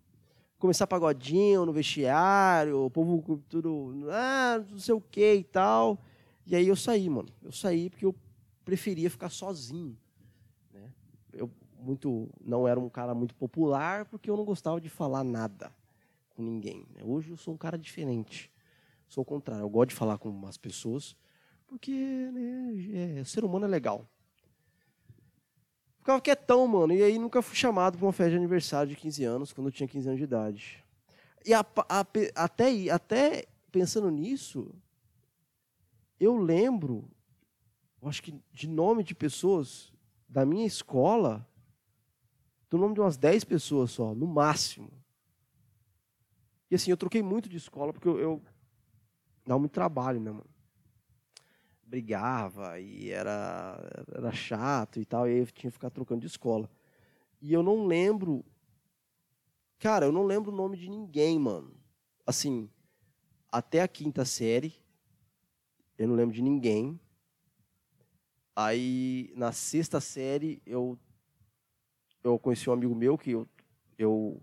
começar 0.61 0.87
pagodinho 0.87 1.67
no 1.67 1.73
vestiário, 1.73 2.85
o 2.85 2.89
povo 2.89 3.43
tudo, 3.49 4.07
ah, 4.13 4.65
não 4.71 4.79
sei 4.79 4.95
o 4.95 5.01
que 5.01 5.35
e 5.35 5.43
tal. 5.43 5.99
E 6.47 6.55
aí 6.55 6.69
eu 6.69 6.77
saí, 6.77 7.11
mano. 7.11 7.31
Eu 7.43 7.51
saí 7.51 7.91
porque 7.91 8.07
eu 8.07 8.15
preferia 8.65 9.11
ficar 9.11 9.29
sozinho. 9.29 9.99
Muito 11.81 12.29
não 12.41 12.69
era 12.69 12.79
um 12.79 12.89
cara 12.89 13.15
muito 13.15 13.35
popular 13.35 14.05
porque 14.05 14.31
eu 14.31 14.37
não 14.37 14.45
gostava 14.45 14.81
de 14.81 14.89
falar 14.89 15.25
nada 15.25 15.73
com 16.31 16.43
ninguém. 16.43 16.87
Né? 16.95 17.03
Hoje 17.03 17.31
eu 17.31 17.37
sou 17.37 17.55
um 17.55 17.57
cara 17.57 17.79
diferente. 17.79 18.51
Sou 19.09 19.23
o 19.23 19.25
contrário. 19.25 19.65
Eu 19.65 19.69
gosto 19.69 19.91
de 19.91 19.97
falar 19.97 20.19
com 20.19 20.47
as 20.47 20.57
pessoas 20.57 21.17
porque 21.67 21.93
né, 21.93 23.19
é, 23.19 23.21
o 23.21 23.25
ser 23.25 23.45
humano 23.45 23.65
é 23.65 23.69
legal. 23.69 24.07
Ficava 25.99 26.21
quietão, 26.21 26.67
mano. 26.67 26.93
E 26.93 27.03
aí 27.03 27.19
nunca 27.19 27.43
fui 27.43 27.57
chamado 27.57 27.97
para 27.97 28.07
uma 28.07 28.13
festa 28.13 28.31
de 28.31 28.37
aniversário 28.37 28.91
de 28.91 28.97
15 28.97 29.25
anos, 29.25 29.53
quando 29.53 29.69
eu 29.69 29.73
tinha 29.73 29.89
15 29.89 30.09
anos 30.09 30.19
de 30.19 30.25
idade. 30.25 30.85
E 31.45 31.55
a, 31.55 31.61
a, 31.61 32.07
até, 32.35 32.91
até 32.91 33.47
pensando 33.71 34.11
nisso, 34.11 34.75
eu 36.19 36.37
lembro 36.37 37.09
acho 38.09 38.23
que 38.23 38.35
de 38.53 38.69
nome 38.69 39.05
de 39.05 39.15
pessoas 39.15 39.93
da 40.29 40.47
minha 40.47 40.67
escola, 40.67 41.47
do 42.71 42.79
nome 42.79 42.95
de 42.95 43.01
umas 43.01 43.17
10 43.17 43.43
pessoas 43.43 43.91
só, 43.91 44.15
no 44.15 44.27
máximo. 44.27 44.91
E 46.71 46.77
assim, 46.77 46.93
eu 46.93 46.97
troquei 46.97 47.21
muito 47.21 47.49
de 47.49 47.57
escola 47.57 47.93
porque 47.93 48.09
eu, 48.09 48.19
eu 48.19 48.43
dava 49.45 49.59
muito 49.59 49.73
trabalho, 49.73 50.21
né, 50.21 50.31
mano? 50.31 50.49
Brigava 51.83 52.79
e 52.79 53.11
era, 53.11 54.07
era 54.15 54.33
chato 54.33 55.01
e 55.01 55.05
tal, 55.05 55.27
e 55.27 55.33
aí 55.33 55.39
eu 55.41 55.47
tinha 55.47 55.69
que 55.69 55.75
ficar 55.75 55.91
trocando 55.91 56.21
de 56.21 56.29
escola. 56.29 56.71
E 57.43 57.53
eu 57.53 57.63
não 57.63 57.87
lembro. 57.87 58.45
Cara, 59.79 60.07
eu 60.07 60.13
não 60.13 60.23
lembro 60.23 60.53
o 60.53 60.57
nome 60.57 60.77
de 60.77 60.89
ninguém, 60.89 61.39
mano. 61.41 61.75
Assim, 62.25 62.71
até 63.51 63.83
a 63.83 63.89
quinta 63.89 64.25
série, 64.25 64.73
eu 65.99 66.07
não 66.07 66.15
lembro 66.15 66.35
de 66.35 66.43
ninguém. 66.43 67.01
Aí, 68.55 69.33
na 69.35 69.51
sexta 69.51 70.01
série, 70.01 70.63
eu, 70.65 70.97
eu 72.23 72.39
conheci 72.39 72.69
um 72.69 72.73
amigo 72.73 72.95
meu 72.95 73.17
que 73.17 73.31
eu, 73.33 73.49
eu 73.99 74.41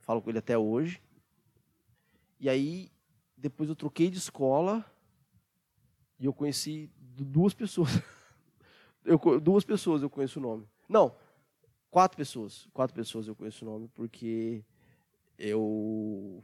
falo 0.00 0.20
com 0.20 0.30
ele 0.30 0.38
até 0.38 0.56
hoje. 0.56 1.02
E 2.38 2.48
aí, 2.48 2.90
depois 3.36 3.68
eu 3.68 3.76
troquei 3.76 4.10
de 4.10 4.18
escola 4.18 4.84
e 6.18 6.26
eu 6.26 6.32
conheci 6.32 6.90
duas 6.96 7.54
pessoas. 7.54 7.90
Eu, 9.04 9.18
duas 9.40 9.64
pessoas 9.64 10.00
eu 10.00 10.08
conheço 10.08 10.38
o 10.38 10.42
nome. 10.42 10.64
Não, 10.88 11.12
quatro 11.90 12.16
pessoas. 12.16 12.68
Quatro 12.72 12.94
pessoas 12.94 13.26
eu 13.26 13.34
conheço 13.34 13.64
o 13.64 13.68
nome, 13.68 13.88
porque 13.88 14.64
eu 15.36 16.40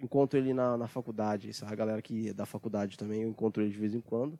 encontro 0.00 0.38
ele 0.38 0.54
na, 0.54 0.76
na 0.76 0.86
faculdade. 0.86 1.50
Essa 1.50 1.66
galera 1.74 2.00
que 2.00 2.28
é 2.28 2.32
da 2.32 2.46
faculdade 2.46 2.96
também, 2.96 3.22
eu 3.22 3.28
encontro 3.28 3.60
ele 3.60 3.72
de 3.72 3.76
vez 3.76 3.92
em 3.92 4.00
quando. 4.00 4.38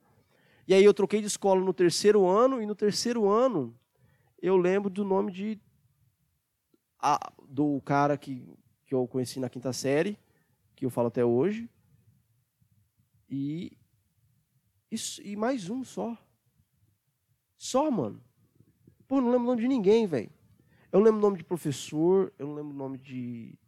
E 0.68 0.74
aí 0.74 0.84
eu 0.84 0.94
troquei 0.94 1.20
de 1.20 1.26
escola 1.26 1.60
no 1.60 1.74
terceiro 1.74 2.24
ano, 2.24 2.62
e 2.62 2.66
no 2.66 2.76
terceiro 2.76 3.28
ano 3.28 3.74
eu 4.40 4.56
lembro 4.56 4.90
do 4.90 5.04
nome 5.04 5.32
de 5.32 5.60
a, 6.98 7.32
do 7.48 7.80
cara 7.82 8.16
que, 8.16 8.46
que 8.84 8.94
eu 8.94 9.06
conheci 9.06 9.40
na 9.40 9.48
quinta 9.48 9.72
série, 9.72 10.18
que 10.74 10.84
eu 10.84 10.90
falo 10.90 11.08
até 11.08 11.24
hoje. 11.24 11.70
E, 13.28 13.76
e, 14.90 14.96
e 15.24 15.36
mais 15.36 15.68
um 15.68 15.82
só. 15.84 16.16
Só, 17.56 17.90
mano. 17.90 18.22
Pô, 19.08 19.20
não 19.20 19.30
lembro 19.30 19.44
o 19.44 19.50
nome 19.50 19.62
de 19.62 19.68
ninguém, 19.68 20.06
velho. 20.06 20.30
Eu 20.92 21.00
não 21.00 21.04
lembro 21.04 21.18
o 21.18 21.22
nome 21.22 21.38
de 21.38 21.44
professor, 21.44 22.32
eu 22.38 22.46
não 22.46 22.54
lembro 22.54 22.72
o 22.72 22.76
nome 22.76 22.98
de, 22.98 23.58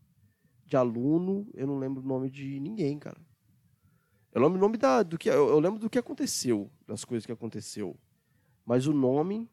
de 0.64 0.76
aluno, 0.76 1.48
eu 1.54 1.66
não 1.66 1.78
lembro 1.78 2.02
o 2.02 2.06
nome 2.06 2.30
de 2.30 2.60
ninguém, 2.60 2.98
cara. 2.98 3.20
Eu 4.32 4.42
lembro 4.42 4.58
o 4.58 4.60
nome 4.60 4.76
da, 4.76 5.02
do 5.02 5.18
que 5.18 5.28
eu, 5.28 5.48
eu 5.48 5.58
lembro 5.58 5.78
do 5.78 5.90
que 5.90 5.98
aconteceu, 5.98 6.70
das 6.86 7.04
coisas 7.04 7.26
que 7.26 7.32
aconteceu, 7.32 7.96
mas 8.64 8.86
o 8.86 8.92
nome 8.92 9.48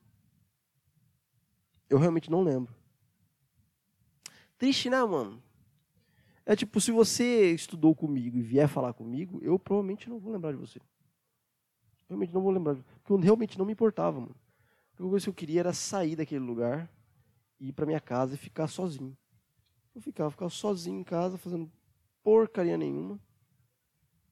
eu 1.95 1.99
realmente 1.99 2.29
não 2.29 2.43
lembro. 2.43 2.75
Triste, 4.57 4.89
né, 4.89 5.01
mano? 5.03 5.41
É 6.45 6.55
tipo, 6.55 6.79
se 6.81 6.91
você 6.91 7.51
estudou 7.53 7.95
comigo 7.95 8.37
e 8.37 8.41
vier 8.41 8.67
falar 8.67 8.93
comigo, 8.93 9.39
eu 9.41 9.57
provavelmente 9.57 10.09
não 10.09 10.19
vou 10.19 10.33
lembrar 10.33 10.51
de 10.51 10.57
você. 10.57 10.79
Realmente 12.07 12.33
não 12.33 12.41
vou 12.41 12.51
lembrar. 12.51 12.75
Porque 12.75 13.13
eu 13.13 13.17
realmente 13.17 13.57
não 13.57 13.65
me 13.65 13.71
importava, 13.71 14.19
mano. 14.19 14.35
A 14.97 15.01
única 15.01 15.11
coisa 15.11 15.25
que 15.25 15.29
eu 15.29 15.33
queria 15.33 15.61
era 15.61 15.73
sair 15.73 16.15
daquele 16.15 16.43
lugar, 16.43 16.91
ir 17.59 17.71
para 17.71 17.85
minha 17.85 17.99
casa 17.99 18.35
e 18.35 18.37
ficar 18.37 18.67
sozinho. 18.67 19.17
Eu 19.95 20.01
ficava, 20.01 20.29
ficava 20.29 20.49
sozinho 20.49 20.99
em 20.99 21.03
casa, 21.03 21.37
fazendo 21.37 21.71
porcaria 22.21 22.77
nenhuma. 22.77 23.19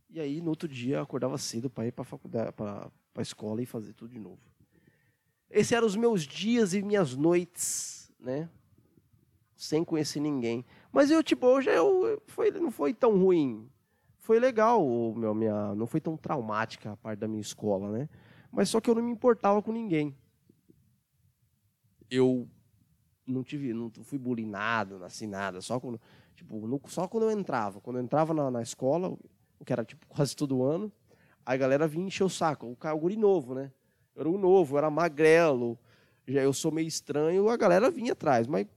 E 0.09 0.19
aí, 0.19 0.41
no 0.41 0.49
outro 0.49 0.67
dia, 0.67 0.97
eu 0.97 1.01
acordava 1.01 1.37
cedo 1.37 1.69
para 1.69 1.87
ir 1.87 1.91
para 1.93 2.03
a 2.03 2.05
faculdade, 2.05 2.51
para 2.51 2.91
a 3.15 3.21
escola 3.21 3.61
e 3.61 3.65
fazer 3.65 3.93
tudo 3.93 4.11
de 4.11 4.19
novo. 4.19 4.52
Esses 5.53 5.71
eram 5.71 5.85
os 5.85 5.95
meus 5.95 6.23
dias 6.23 6.73
e 6.73 6.81
minhas 6.81 7.15
noites, 7.15 8.11
né? 8.19 8.49
Sem 9.55 9.83
conhecer 9.83 10.19
ninguém. 10.19 10.65
Mas 10.91 11.11
eu, 11.11 11.21
tipo, 11.21 11.45
hoje 11.45 11.69
eu, 11.69 12.19
foi, 12.25 12.49
não 12.49 12.71
foi 12.71 12.91
tão 12.91 13.15
ruim. 13.19 13.69
Foi 14.17 14.39
legal, 14.39 14.83
meu, 15.15 15.35
minha, 15.35 15.75
não 15.75 15.85
foi 15.85 16.01
tão 16.01 16.17
traumática 16.17 16.93
a 16.93 16.97
parte 16.97 17.19
da 17.19 17.27
minha 17.27 17.39
escola, 17.39 17.91
né? 17.91 18.09
Mas 18.51 18.69
só 18.69 18.81
que 18.81 18.89
eu 18.89 18.95
não 18.95 19.03
me 19.03 19.11
importava 19.11 19.61
com 19.61 19.71
ninguém. 19.71 20.17
Eu 22.09 22.49
não 23.27 23.43
tive, 23.43 23.73
não 23.75 23.91
fui 24.01 24.17
bulinado, 24.17 25.03
assim, 25.03 25.27
nada. 25.27 25.61
Só 25.61 25.79
quando, 25.79 26.01
tipo, 26.35 26.65
no, 26.65 26.81
só 26.87 27.07
quando 27.07 27.25
eu 27.25 27.31
entrava. 27.31 27.79
Quando 27.79 27.97
eu 27.97 28.03
entrava 28.03 28.33
na, 28.33 28.49
na 28.49 28.61
escola, 28.63 29.15
que 29.63 29.71
era 29.71 29.85
tipo 29.85 30.07
quase 30.07 30.35
todo 30.35 30.63
ano, 30.63 30.91
a 31.45 31.55
galera 31.55 31.87
vinha 31.87 32.07
encher 32.07 32.23
o 32.23 32.29
saco. 32.29 32.65
O, 32.65 32.87
o 32.87 32.97
guri 32.97 33.17
novo, 33.17 33.53
né? 33.53 33.71
Eu 34.15 34.21
era 34.21 34.29
um 34.29 34.37
novo, 34.37 34.75
eu 34.75 34.77
era 34.79 34.89
magrelo, 34.89 35.77
já 36.27 36.41
eu 36.41 36.53
sou 36.53 36.71
meio 36.71 36.87
estranho, 36.87 37.49
a 37.49 37.57
galera 37.57 37.89
vinha 37.91 38.13
atrás. 38.13 38.47
Mas 38.47 38.67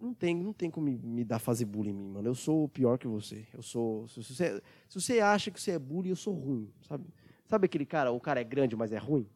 Não 0.00 0.12
tem, 0.12 0.34
não 0.34 0.52
tem 0.52 0.68
como 0.70 0.86
me, 0.86 0.98
me 0.98 1.24
dar 1.24 1.38
fazer 1.38 1.64
bullying 1.64 1.90
em 1.90 1.94
mim, 1.94 2.08
mano. 2.08 2.28
Eu 2.28 2.34
sou 2.34 2.68
pior 2.68 2.98
que 2.98 3.06
você. 3.06 3.46
Eu 3.54 3.62
sou. 3.62 4.08
Se 4.08 4.20
você, 4.22 4.62
se 4.88 5.00
você 5.00 5.20
acha 5.20 5.50
que 5.50 5.60
você 5.60 5.72
é 5.72 5.78
bullying, 5.78 6.10
eu 6.10 6.16
sou 6.16 6.34
ruim, 6.34 6.72
sabe? 6.88 7.06
Sabe 7.46 7.66
aquele 7.66 7.86
cara, 7.86 8.10
o 8.10 8.20
cara 8.20 8.40
é 8.40 8.44
grande, 8.44 8.74
mas 8.74 8.90
é 8.92 8.98
ruim? 8.98 9.28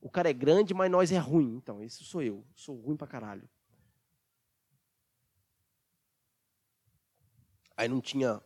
O 0.00 0.10
cara 0.10 0.28
é 0.30 0.32
grande, 0.32 0.74
mas 0.74 0.90
nós 0.90 1.12
é 1.12 1.18
ruim. 1.18 1.56
Então, 1.56 1.82
esse 1.82 2.02
sou 2.04 2.22
eu. 2.22 2.44
Sou 2.54 2.76
ruim 2.76 2.96
pra 2.96 3.06
caralho. 3.06 3.48
Aí 7.76 7.88
não 7.88 8.00
tinha. 8.00 8.40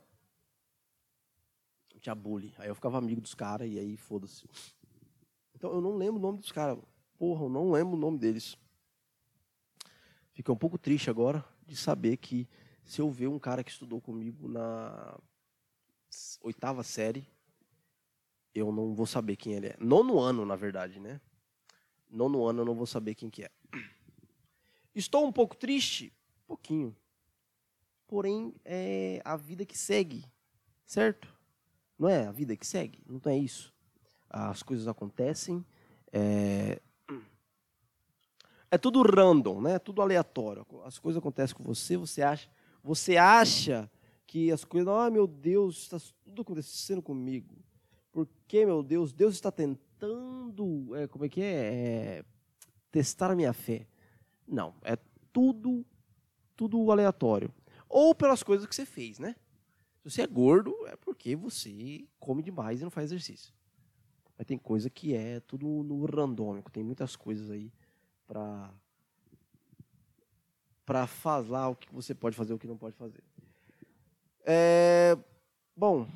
Não 1.92 2.00
tinha 2.00 2.14
bullying. 2.14 2.52
Aí 2.58 2.68
eu 2.68 2.74
ficava 2.74 2.98
amigo 2.98 3.20
dos 3.20 3.34
caras 3.34 3.68
e 3.70 3.78
aí 3.78 3.96
foda-se. 3.96 4.46
Então 5.64 5.76
eu 5.76 5.80
não 5.80 5.96
lembro 5.96 6.16
o 6.16 6.22
nome 6.22 6.36
dos 6.36 6.52
caras. 6.52 6.78
Porra, 7.16 7.44
eu 7.44 7.48
não 7.48 7.70
lembro 7.70 7.94
o 7.94 7.98
nome 7.98 8.18
deles. 8.18 8.54
Fica 10.34 10.52
um 10.52 10.56
pouco 10.56 10.76
triste 10.76 11.08
agora 11.08 11.42
de 11.66 11.74
saber 11.74 12.18
que 12.18 12.46
se 12.84 13.00
eu 13.00 13.10
ver 13.10 13.28
um 13.28 13.38
cara 13.38 13.64
que 13.64 13.70
estudou 13.70 13.98
comigo 13.98 14.46
na 14.46 15.18
oitava 16.42 16.82
série, 16.82 17.26
eu 18.54 18.70
não 18.70 18.94
vou 18.94 19.06
saber 19.06 19.36
quem 19.36 19.54
ele 19.54 19.68
é. 19.68 19.76
Nono 19.80 20.20
ano, 20.20 20.44
na 20.44 20.54
verdade, 20.54 21.00
né? 21.00 21.18
Nono 22.10 22.44
ano 22.44 22.60
eu 22.60 22.66
não 22.66 22.74
vou 22.74 22.86
saber 22.86 23.14
quem 23.14 23.30
que 23.30 23.44
é. 23.44 23.50
Estou 24.94 25.26
um 25.26 25.32
pouco 25.32 25.56
triste? 25.56 26.12
Pouquinho. 26.46 26.94
Porém, 28.06 28.54
é 28.66 29.22
a 29.24 29.34
vida 29.34 29.64
que 29.64 29.78
segue, 29.78 30.26
certo? 30.84 31.26
Não 31.98 32.06
é 32.06 32.26
a 32.26 32.32
vida 32.32 32.54
que 32.54 32.66
segue? 32.66 33.02
Não 33.06 33.18
é 33.32 33.38
isso. 33.38 33.73
As 34.36 34.64
coisas 34.64 34.88
acontecem, 34.88 35.64
é, 36.12 36.80
é 38.68 38.76
tudo 38.76 39.02
random, 39.02 39.60
né? 39.60 39.78
Tudo 39.78 40.02
aleatório. 40.02 40.66
As 40.84 40.98
coisas 40.98 41.20
acontecem 41.20 41.56
com 41.56 41.62
você, 41.62 41.96
você 41.96 42.20
acha, 42.20 42.50
você 42.82 43.16
acha 43.16 43.88
que 44.26 44.50
as 44.50 44.64
coisas, 44.64 44.88
ah, 44.88 45.08
meu 45.08 45.28
Deus, 45.28 45.82
está 45.82 45.98
tudo 46.24 46.42
acontecendo 46.42 47.00
comigo. 47.00 47.54
Porque, 48.10 48.66
meu 48.66 48.82
Deus, 48.82 49.12
Deus 49.12 49.34
está 49.34 49.52
tentando, 49.52 50.96
é, 50.96 51.06
como 51.06 51.24
é 51.24 51.28
que 51.28 51.40
é? 51.40 51.54
é? 51.54 52.24
Testar 52.90 53.30
a 53.30 53.36
minha 53.36 53.52
fé. 53.52 53.86
Não, 54.48 54.74
é 54.82 54.98
tudo, 55.32 55.86
tudo 56.56 56.90
aleatório. 56.90 57.54
Ou 57.88 58.12
pelas 58.16 58.42
coisas 58.42 58.66
que 58.66 58.74
você 58.74 58.84
fez, 58.84 59.20
né? 59.20 59.36
Se 60.02 60.10
você 60.10 60.22
é 60.22 60.26
gordo, 60.26 60.74
é 60.88 60.96
porque 60.96 61.36
você 61.36 62.04
come 62.18 62.42
demais 62.42 62.80
e 62.80 62.82
não 62.82 62.90
faz 62.90 63.12
exercício. 63.12 63.54
Mas 64.36 64.46
tem 64.46 64.58
coisa 64.58 64.90
que 64.90 65.14
é 65.14 65.40
tudo 65.40 65.66
no 65.66 66.04
randômico, 66.04 66.70
tem 66.70 66.82
muitas 66.82 67.16
coisas 67.16 67.50
aí 67.50 67.72
para 68.26 68.72
para 70.84 71.06
falar 71.06 71.70
o 71.70 71.76
que 71.76 71.90
você 71.90 72.14
pode 72.14 72.36
fazer 72.36 72.52
e 72.52 72.56
o 72.56 72.58
que 72.58 72.66
não 72.66 72.76
pode 72.76 72.94
fazer. 72.94 73.24
É, 74.44 75.16
bom, 75.74 76.06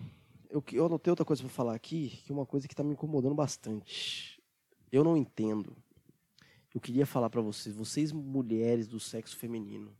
eu, 0.50 0.62
eu 0.72 0.84
anotei 0.84 1.10
outra 1.10 1.24
coisa 1.24 1.42
para 1.42 1.50
falar 1.50 1.74
aqui, 1.74 2.20
que 2.24 2.30
é 2.30 2.34
uma 2.34 2.44
coisa 2.44 2.68
que 2.68 2.74
está 2.74 2.84
me 2.84 2.92
incomodando 2.92 3.34
bastante. 3.34 4.42
Eu 4.92 5.02
não 5.02 5.16
entendo. 5.16 5.74
Eu 6.74 6.80
queria 6.82 7.06
falar 7.06 7.30
para 7.30 7.40
vocês, 7.40 7.74
vocês 7.74 8.12
mulheres 8.12 8.86
do 8.86 9.00
sexo 9.00 9.38
feminino, 9.38 9.96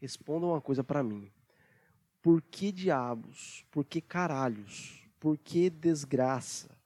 respondam 0.00 0.50
uma 0.50 0.60
coisa 0.60 0.82
para 0.82 1.02
mim. 1.02 1.30
Por 2.22 2.40
que 2.40 2.72
diabos, 2.72 3.66
por 3.70 3.84
que 3.84 4.00
caralhos, 4.00 5.06
por 5.20 5.36
que 5.36 5.68
desgraça 5.68 6.77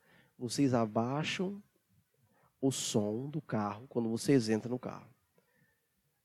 vocês 0.43 0.75
abaixam 0.75 1.63
o 2.61 2.73
som 2.73 3.29
do 3.29 3.41
carro 3.41 3.87
quando 3.89 4.09
vocês 4.09 4.49
entram 4.49 4.73
no 4.73 4.79
carro. 4.79 5.09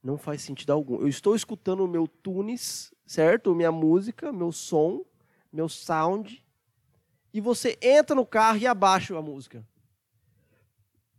Não 0.02 0.18
faz 0.18 0.42
sentido 0.42 0.72
algum. 0.72 1.00
Eu 1.00 1.08
estou 1.08 1.36
escutando 1.36 1.84
o 1.84 1.88
meu 1.88 2.08
tunes, 2.08 2.92
certo? 3.06 3.54
Minha 3.54 3.72
música, 3.72 4.34
meu 4.34 4.52
som, 4.52 5.06
meu 5.54 5.70
sound, 5.70 6.44
e 7.32 7.40
você 7.40 7.78
entra 7.80 8.16
no 8.16 8.26
carro 8.26 8.58
e 8.58 8.66
abaixa 8.66 9.16
a 9.16 9.22
música. 9.22 9.64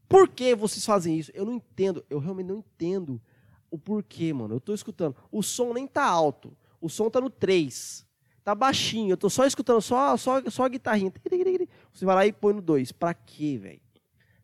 Por 0.09 0.29
que 0.29 0.57
vocês 0.57 0.85
fazem 0.85 1.17
isso? 1.17 1.31
Eu 1.35 1.45
não 1.45 1.55
entendo. 1.55 2.05
Eu 2.11 2.19
realmente 2.19 2.49
não 2.49 2.59
entendo 2.59 3.23
o 3.71 3.79
porquê, 3.79 4.33
mano. 4.33 4.55
Eu 4.55 4.59
estou 4.59 4.75
escutando. 4.75 5.15
O 5.31 5.41
som 5.41 5.73
nem 5.73 5.87
tá 5.87 6.05
alto. 6.05 6.57
O 6.81 6.89
som 6.89 7.09
tá 7.09 7.21
no 7.21 7.31
3. 7.31 8.08
Tá 8.49 8.55
baixinho. 8.55 9.13
Eu 9.13 9.17
tô 9.19 9.29
só 9.29 9.45
escutando 9.45 9.83
só, 9.83 10.17
só, 10.17 10.41
só 10.49 10.65
a 10.65 10.69
guitarrinha. 10.71 11.13
Você 11.93 12.07
vai 12.07 12.15
lá 12.15 12.27
e 12.27 12.33
põe 12.33 12.55
no 12.55 12.63
2. 12.63 12.93
Pra 12.93 13.13
quê, 13.13 13.59
velho? 13.59 13.83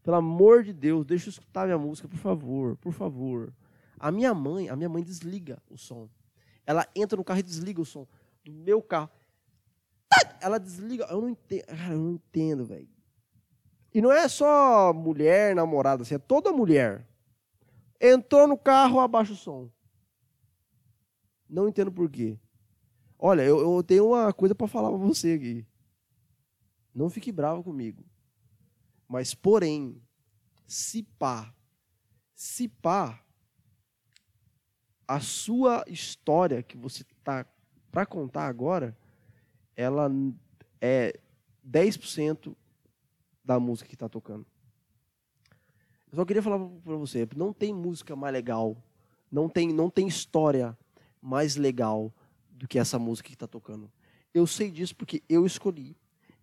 Pelo 0.03 0.17
amor 0.17 0.63
de 0.63 0.75
Deus, 0.75 1.07
deixa 1.07 1.29
eu 1.29 1.31
escutar 1.31 1.65
minha 1.65 1.79
música, 1.79 2.07
por 2.07 2.19
favor, 2.19 2.77
por 2.77 2.93
favor. 2.93 3.51
A 3.99 4.13
minha 4.13 4.35
mãe, 4.35 4.69
a 4.69 4.77
minha 4.77 4.91
mãe 4.91 5.03
desliga 5.03 5.57
o 5.71 5.79
som. 5.79 6.07
Ela 6.67 6.87
entra 6.95 7.17
no 7.17 7.25
carro 7.25 7.41
e 7.41 7.43
desliga 7.43 7.81
o 7.81 7.85
som 7.87 8.07
do 8.45 8.53
meu 8.53 8.83
carro. 8.83 9.09
Ela 10.39 10.59
desliga. 10.59 11.07
Eu 11.09 11.23
não 11.23 11.31
entendo, 11.31 11.65
cara, 11.65 11.95
eu 11.95 11.99
não 11.99 12.11
entendo, 12.11 12.67
velho. 12.67 12.89
E 13.95 14.03
não 14.03 14.13
é 14.13 14.29
só 14.29 14.93
mulher, 14.93 15.57
namorada, 15.57 16.03
assim, 16.03 16.17
é 16.17 16.19
toda 16.19 16.53
mulher. 16.53 17.09
Entrou 17.99 18.47
no 18.47 18.59
carro, 18.59 19.01
abaixa 19.01 19.33
o 19.33 19.37
som. 19.37 19.71
Não 21.49 21.67
entendo 21.67 21.91
por 21.91 22.11
quê. 22.11 22.39
Olha, 23.27 23.41
eu, 23.41 23.59
eu 23.59 23.83
tenho 23.83 24.09
uma 24.09 24.35
coisa 24.35 24.55
para 24.55 24.69
falar 24.69 24.91
para 24.91 24.99
você 24.99 25.33
aqui. 25.33 25.67
Não 26.95 27.09
fique 27.09 27.33
bravo 27.33 27.65
comigo. 27.65 28.05
Mas, 29.09 29.35
porém, 29.35 29.99
se 30.67 31.03
pá, 31.03 31.55
se 32.35 32.69
pá, 32.69 33.25
a 35.09 35.21
sua 35.21 35.83
história 35.87 36.63
que 36.63 36.77
você 36.77 37.03
tá 37.25 37.47
para 37.91 38.05
contar 38.05 38.47
agora, 38.47 38.95
ela 39.75 40.11
é 40.79 41.19
10% 41.67 42.55
da 43.43 43.59
música 43.59 43.89
que 43.89 43.95
está 43.95 44.07
tocando. 44.07 44.45
Eu 46.13 46.17
só 46.17 46.27
queria 46.27 46.43
falar 46.43 46.59
para 46.59 46.97
você, 46.97 47.27
não 47.35 47.55
tem 47.55 47.73
música 47.73 48.15
mais 48.15 48.35
legal, 48.35 48.77
não 49.33 49.49
tem, 49.49 49.73
não 49.73 49.89
tem 49.89 50.07
história 50.07 50.77
mais 51.23 51.57
legal 51.57 52.13
do 52.55 52.69
que 52.69 52.79
essa 52.79 52.99
música 52.99 53.29
que 53.29 53.35
está 53.35 53.47
tocando. 53.47 53.91
Eu 54.33 54.47
sei 54.47 54.71
disso 54.71 54.95
porque 54.97 55.23
eu 55.29 55.45
escolhi, 55.45 55.97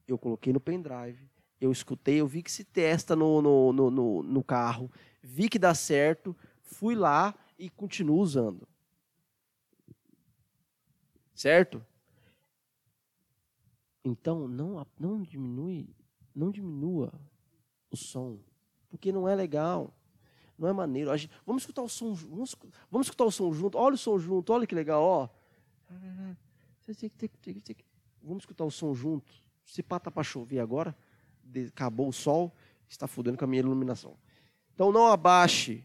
eu 0.08 0.17
coloquei 0.17 0.52
no 0.52 0.60
pendrive, 0.60 1.30
eu 1.60 1.71
escutei, 1.71 2.19
eu 2.19 2.28
vi 2.28 2.43
que 2.43 2.52
se 2.52 2.63
testa 2.63 3.15
no, 3.15 3.41
no, 3.41 3.74
no, 3.74 3.91
no, 3.91 4.24
no 4.24 4.43
carro, 4.43 4.91
vi 5.21 5.47
que 5.47 5.60
dá 5.60 5.74
certo, 5.74 6.36
fui 6.62 6.95
lá 6.95 7.34
e 7.58 7.69
continuo 7.69 8.19
usando. 8.19 8.67
Certo? 11.34 11.84
Então, 14.04 14.47
não, 14.47 14.86
não 15.00 15.21
diminui, 15.21 15.95
não 16.36 16.50
diminua 16.52 17.13
o 17.91 17.95
som, 17.95 18.39
porque 18.89 19.12
não 19.12 19.28
é 19.28 19.36
legal, 19.36 19.93
não 20.58 20.67
é 20.67 20.74
maneiro. 20.74 21.15
Gente, 21.15 21.32
vamos 21.45 21.63
escutar 21.63 21.84
o 21.84 21.89
som, 21.89 22.13
vamos, 22.13 22.56
vamos 22.89 23.08
escutar 23.08 23.26
o 23.26 23.32
som 23.32 23.54
junto. 23.54 23.78
Olha 23.78 23.95
o 23.95 23.97
som 23.97 24.17
junto, 24.17 24.52
olha 24.52 24.65
que 24.65 24.76
legal, 24.76 25.04
ó. 25.04 25.30
Vamos 28.21 28.43
escutar 28.43 28.65
o 28.65 28.71
som 28.71 28.93
junto. 28.93 29.34
Se 29.65 29.82
pá 29.82 29.99
tá 29.99 30.12
para 30.12 30.23
chover 30.23 30.60
agora, 30.60 30.95
acabou 31.69 32.10
o 32.10 32.13
sol, 32.13 32.54
está 32.88 33.08
fudendo 33.08 33.38
com 33.38 33.45
a 33.45 33.47
minha 33.47 33.62
iluminação. 33.62 34.17
Então 34.73 34.91
não 34.91 35.08
abaixe 35.08 35.84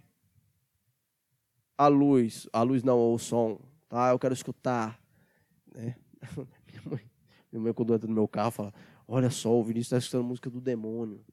a 1.76 1.88
luz, 1.88 2.48
a 2.52 2.62
luz 2.62 2.82
não, 2.82 3.14
o 3.14 3.18
som, 3.18 3.60
tá? 3.88 4.10
Eu 4.10 4.18
quero 4.18 4.34
escutar, 4.34 4.98
né? 5.74 5.96
Minha 6.66 6.82
mãe, 6.90 7.10
minha 7.52 7.62
mãe 7.62 7.72
quando 7.72 7.94
entra 7.94 8.08
no 8.08 8.14
meu 8.14 8.26
carro 8.26 8.50
fala, 8.50 8.74
olha 9.06 9.30
só, 9.30 9.50
o 9.50 9.62
Vinícius 9.62 9.86
está 9.86 9.98
escutando 9.98 10.24
música 10.24 10.50
do 10.50 10.60
demônio, 10.60 11.24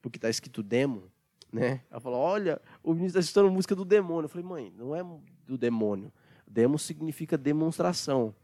porque 0.00 0.18
está 0.18 0.28
escrito 0.28 0.62
demo, 0.62 1.10
né? 1.52 1.82
Ela 1.90 2.00
falou, 2.00 2.18
olha, 2.18 2.60
o 2.82 2.92
Vinícius 2.92 3.16
está 3.16 3.20
escutando 3.20 3.52
música 3.52 3.74
do 3.74 3.84
demônio. 3.84 4.24
Eu 4.24 4.28
falei, 4.28 4.46
mãe, 4.46 4.72
não 4.76 4.94
é 4.94 5.02
do 5.46 5.58
demônio. 5.58 6.12
Demo 6.50 6.80
significa 6.80 7.38
demonstração. 7.38 8.34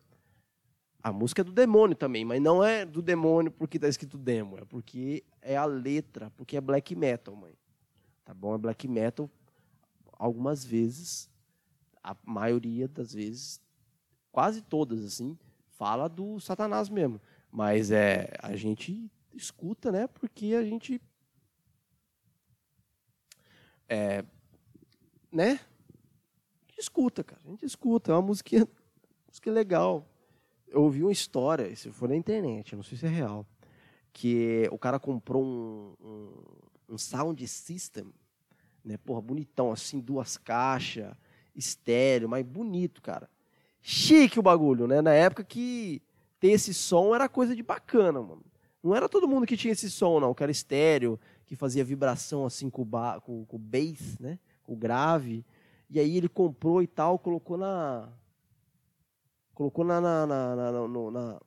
A 1.02 1.12
música 1.12 1.42
é 1.42 1.44
do 1.44 1.50
demônio 1.50 1.96
também, 1.96 2.24
mas 2.24 2.40
não 2.40 2.62
é 2.62 2.84
do 2.84 3.02
demônio 3.02 3.50
porque 3.50 3.78
está 3.78 3.88
escrito 3.88 4.16
demo, 4.16 4.58
é 4.58 4.64
porque 4.64 5.24
é 5.42 5.56
a 5.56 5.64
letra, 5.64 6.30
porque 6.36 6.56
é 6.56 6.60
black 6.60 6.94
metal, 6.94 7.34
mãe. 7.34 7.52
Tá 8.24 8.32
bom? 8.32 8.54
É 8.54 8.58
black 8.58 8.86
metal. 8.86 9.28
Algumas 10.12 10.64
vezes, 10.64 11.28
a 12.02 12.16
maioria 12.24 12.86
das 12.86 13.12
vezes, 13.12 13.60
quase 14.30 14.62
todas, 14.62 15.04
assim, 15.04 15.36
fala 15.72 16.08
do 16.08 16.38
Satanás 16.38 16.88
mesmo. 16.88 17.20
Mas 17.50 17.90
é, 17.90 18.32
a 18.40 18.54
gente 18.54 19.10
escuta, 19.34 19.90
né? 19.90 20.06
Porque 20.06 20.54
a 20.54 20.64
gente. 20.64 21.00
É, 23.88 24.24
né? 25.30 25.58
Escuta, 26.78 27.24
cara. 27.24 27.40
A 27.44 27.50
gente 27.50 27.64
escuta. 27.64 28.12
É 28.12 28.14
uma 28.14 28.22
música, 28.22 28.68
música 29.28 29.50
legal 29.50 30.06
eu 30.68 30.82
ouvi 30.82 31.02
uma 31.02 31.12
história, 31.12 31.74
se 31.74 31.90
for 31.90 32.08
na 32.08 32.16
internet, 32.16 32.74
não 32.74 32.82
sei 32.82 32.98
se 32.98 33.06
é 33.06 33.08
real, 33.08 33.46
que 34.12 34.68
o 34.70 34.78
cara 34.78 34.98
comprou 34.98 35.44
um, 35.44 35.94
um, 36.00 36.94
um 36.94 36.98
sound 36.98 37.46
system, 37.46 38.12
né, 38.84 38.96
porra, 38.98 39.20
bonitão, 39.20 39.72
assim, 39.72 40.00
duas 40.00 40.36
caixas, 40.36 41.14
estéreo, 41.54 42.28
mas 42.28 42.44
bonito, 42.44 43.00
cara. 43.00 43.28
chique 43.80 44.38
o 44.38 44.42
bagulho, 44.42 44.86
né? 44.86 45.00
Na 45.00 45.12
época 45.12 45.42
que 45.42 46.02
ter 46.38 46.48
esse 46.48 46.74
som 46.74 47.14
era 47.14 47.28
coisa 47.28 47.56
de 47.56 47.62
bacana, 47.62 48.20
mano. 48.20 48.44
Não 48.82 48.94
era 48.94 49.08
todo 49.08 49.26
mundo 49.26 49.46
que 49.46 49.56
tinha 49.56 49.72
esse 49.72 49.90
som, 49.90 50.20
não, 50.20 50.34
que 50.34 50.42
era 50.42 50.52
estéreo, 50.52 51.18
que 51.46 51.56
fazia 51.56 51.84
vibração 51.84 52.44
assim 52.44 52.68
com 52.68 52.82
o, 52.82 52.84
ba 52.84 53.20
com, 53.20 53.44
com 53.46 53.56
o 53.56 53.58
bass, 53.58 54.18
né? 54.20 54.38
Com 54.62 54.74
o 54.74 54.76
grave. 54.76 55.44
E 55.88 56.00
aí 56.00 56.16
ele 56.16 56.28
comprou 56.28 56.82
e 56.82 56.86
tal, 56.86 57.18
colocou 57.18 57.56
na. 57.56 58.12
Colocou 59.54 59.84
na, 59.84 60.00
na, 60.00 60.26
na, 60.26 60.56
na, 60.56 60.72
na, 60.72 61.10
na, 61.10 61.40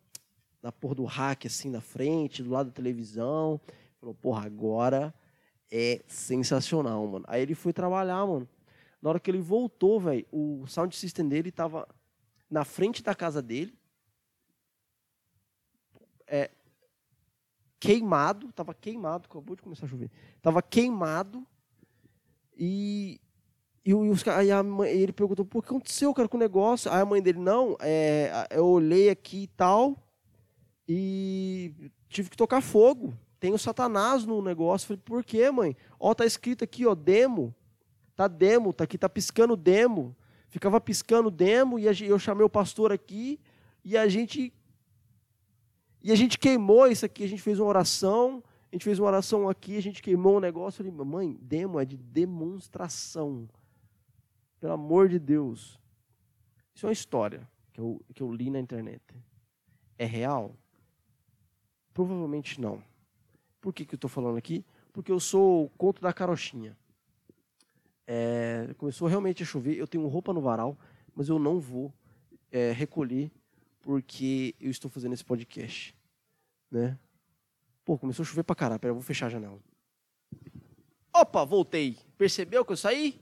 na 0.64 0.72
porra 0.72 0.96
do 0.96 1.06
rack, 1.06 1.46
assim, 1.46 1.70
na 1.70 1.82
frente, 1.82 2.42
do 2.42 2.50
lado 2.50 2.68
da 2.68 2.74
televisão. 2.74 3.62
Falou, 4.00 4.16
porra, 4.16 4.46
agora 4.46 5.14
é 5.72 6.02
sensacional, 6.08 7.06
mano. 7.06 7.26
Aí 7.28 7.42
ele 7.42 7.54
foi 7.54 7.72
trabalhar, 7.72 8.26
mano. 8.26 8.48
Na 9.02 9.10
hora 9.10 9.20
que 9.20 9.30
ele 9.30 9.40
voltou, 9.40 10.00
velho, 10.00 10.26
o 10.32 10.66
sound 10.68 10.96
system 10.96 11.28
dele 11.28 11.52
tava 11.52 11.88
na 12.50 12.66
frente 12.66 13.04
da 13.04 13.14
casa 13.14 13.42
dele. 13.42 13.78
É, 16.28 16.50
queimado, 17.80 18.52
tava 18.52 18.74
queimado, 18.74 19.28
acabou 19.30 19.56
de 19.56 19.62
começar 19.62 19.86
a 19.86 19.90
chover. 19.90 20.12
Tava 20.42 20.62
queimado 20.62 21.46
e, 22.58 23.22
e, 23.90 23.94
os, 23.94 24.28
a 24.28 24.62
mãe, 24.62 24.92
ele 24.92 25.12
perguntou, 25.12 25.44
pô, 25.44 25.58
o 25.58 25.62
que 25.64 25.70
aconteceu, 25.70 26.14
cara, 26.14 26.30
com 26.30 26.38
o 26.38 26.40
negócio? 26.40 26.92
Aí 26.92 27.02
a 27.02 27.06
mãe 27.06 27.24
dele, 27.24 27.40
não, 27.40 27.76
é, 27.80 28.48
eu 28.52 28.68
olhei 28.68 29.10
aqui 29.10 29.44
e 29.44 29.48
tal 29.48 29.98
e 30.88 31.74
tive 32.08 32.30
que 32.30 32.38
tocar 32.38 32.62
fogo. 32.62 33.18
Tem 33.40 33.52
o 33.52 33.58
Satanás 33.58 34.26
no 34.26 34.44
negócio. 34.44 34.90
Falei, 34.90 35.02
por 35.04 35.24
quê, 35.24 35.50
mãe? 35.50 35.76
Ó, 36.00 36.14
tá 36.14 36.24
escrito 36.24 36.64
aqui, 36.64 36.86
ó, 36.86 36.94
demo. 36.94 37.56
Tá 38.16 38.28
demo, 38.28 38.72
tá 38.72 38.84
aqui, 38.84 38.96
tá 38.96 39.10
piscando 39.10 39.56
demo. 39.56 40.16
Ficava 40.50 40.80
piscando 40.80 41.32
demo 41.32 41.80
e 41.80 41.86
eu 41.86 42.20
chamei 42.20 42.46
o 42.46 42.50
pastor 42.50 42.92
aqui 42.92 43.40
e 43.84 43.98
a 43.98 44.08
gente 44.08 44.54
e 46.04 46.12
a 46.12 46.16
gente 46.16 46.38
queimou 46.38 46.86
isso 46.86 47.06
aqui, 47.06 47.24
a 47.24 47.28
gente 47.28 47.42
fez 47.42 47.60
uma 47.60 47.68
oração, 47.68 48.44
a 48.72 48.76
gente 48.76 48.84
fez 48.84 49.00
uma 49.00 49.08
oração 49.08 49.50
aqui, 49.50 49.78
a 49.78 49.82
gente 49.82 50.02
queimou 50.02 50.38
um 50.38 50.40
negócio. 50.40 50.86
Eu 50.86 50.92
falei, 50.92 51.06
mãe, 51.06 51.38
demo 51.42 51.80
é 51.80 51.86
de 51.86 51.98
demonstração. 51.98 53.50
Pelo 54.60 54.74
amor 54.74 55.08
de 55.08 55.20
Deus. 55.20 55.80
Isso 56.74 56.86
é 56.86 56.88
uma 56.88 56.94
história 56.94 57.48
que 57.72 57.80
eu, 57.80 58.02
que 58.14 58.22
eu 58.22 58.32
li 58.32 58.50
na 58.50 58.60
internet. 58.60 59.02
É 59.98 60.06
real? 60.06 60.56
Provavelmente 61.94 62.60
não. 62.60 62.84
Por 63.62 63.74
que, 63.74 63.86
que 63.86 63.94
eu 63.94 63.98
estou 63.98 64.10
falando 64.10 64.38
aqui? 64.38 64.66
Porque 64.94 65.12
eu 65.12 65.20
sou 65.20 65.66
o 65.66 65.70
conto 65.70 66.02
da 66.02 66.14
carochinha. 66.14 66.78
É, 68.08 68.74
começou 68.78 69.08
realmente 69.08 69.44
a 69.44 69.46
chover, 69.46 69.78
eu 69.78 69.88
tenho 69.88 70.08
roupa 70.08 70.34
no 70.34 70.42
varal, 70.42 70.78
mas 71.16 71.30
eu 71.30 71.38
não 71.38 71.60
vou 71.60 71.94
é, 72.52 72.72
recolher 72.72 73.32
porque 73.82 74.56
eu 74.60 74.72
estou 74.72 74.90
fazendo 74.90 75.14
esse 75.14 75.24
podcast, 75.24 75.96
né? 76.72 76.98
Pô, 77.86 77.98
começou 77.98 78.24
a 78.24 78.26
chover 78.26 78.44
pra 78.44 78.56
caralho. 78.56 78.80
Pera, 78.80 78.92
eu 78.92 78.96
vou 78.96 79.04
fechar 79.04 79.28
a 79.28 79.30
janela. 79.30 79.60
Opa, 81.14 81.44
voltei. 81.44 81.98
Percebeu 82.18 82.64
que 82.64 82.72
eu 82.72 82.78
saí? 82.78 83.20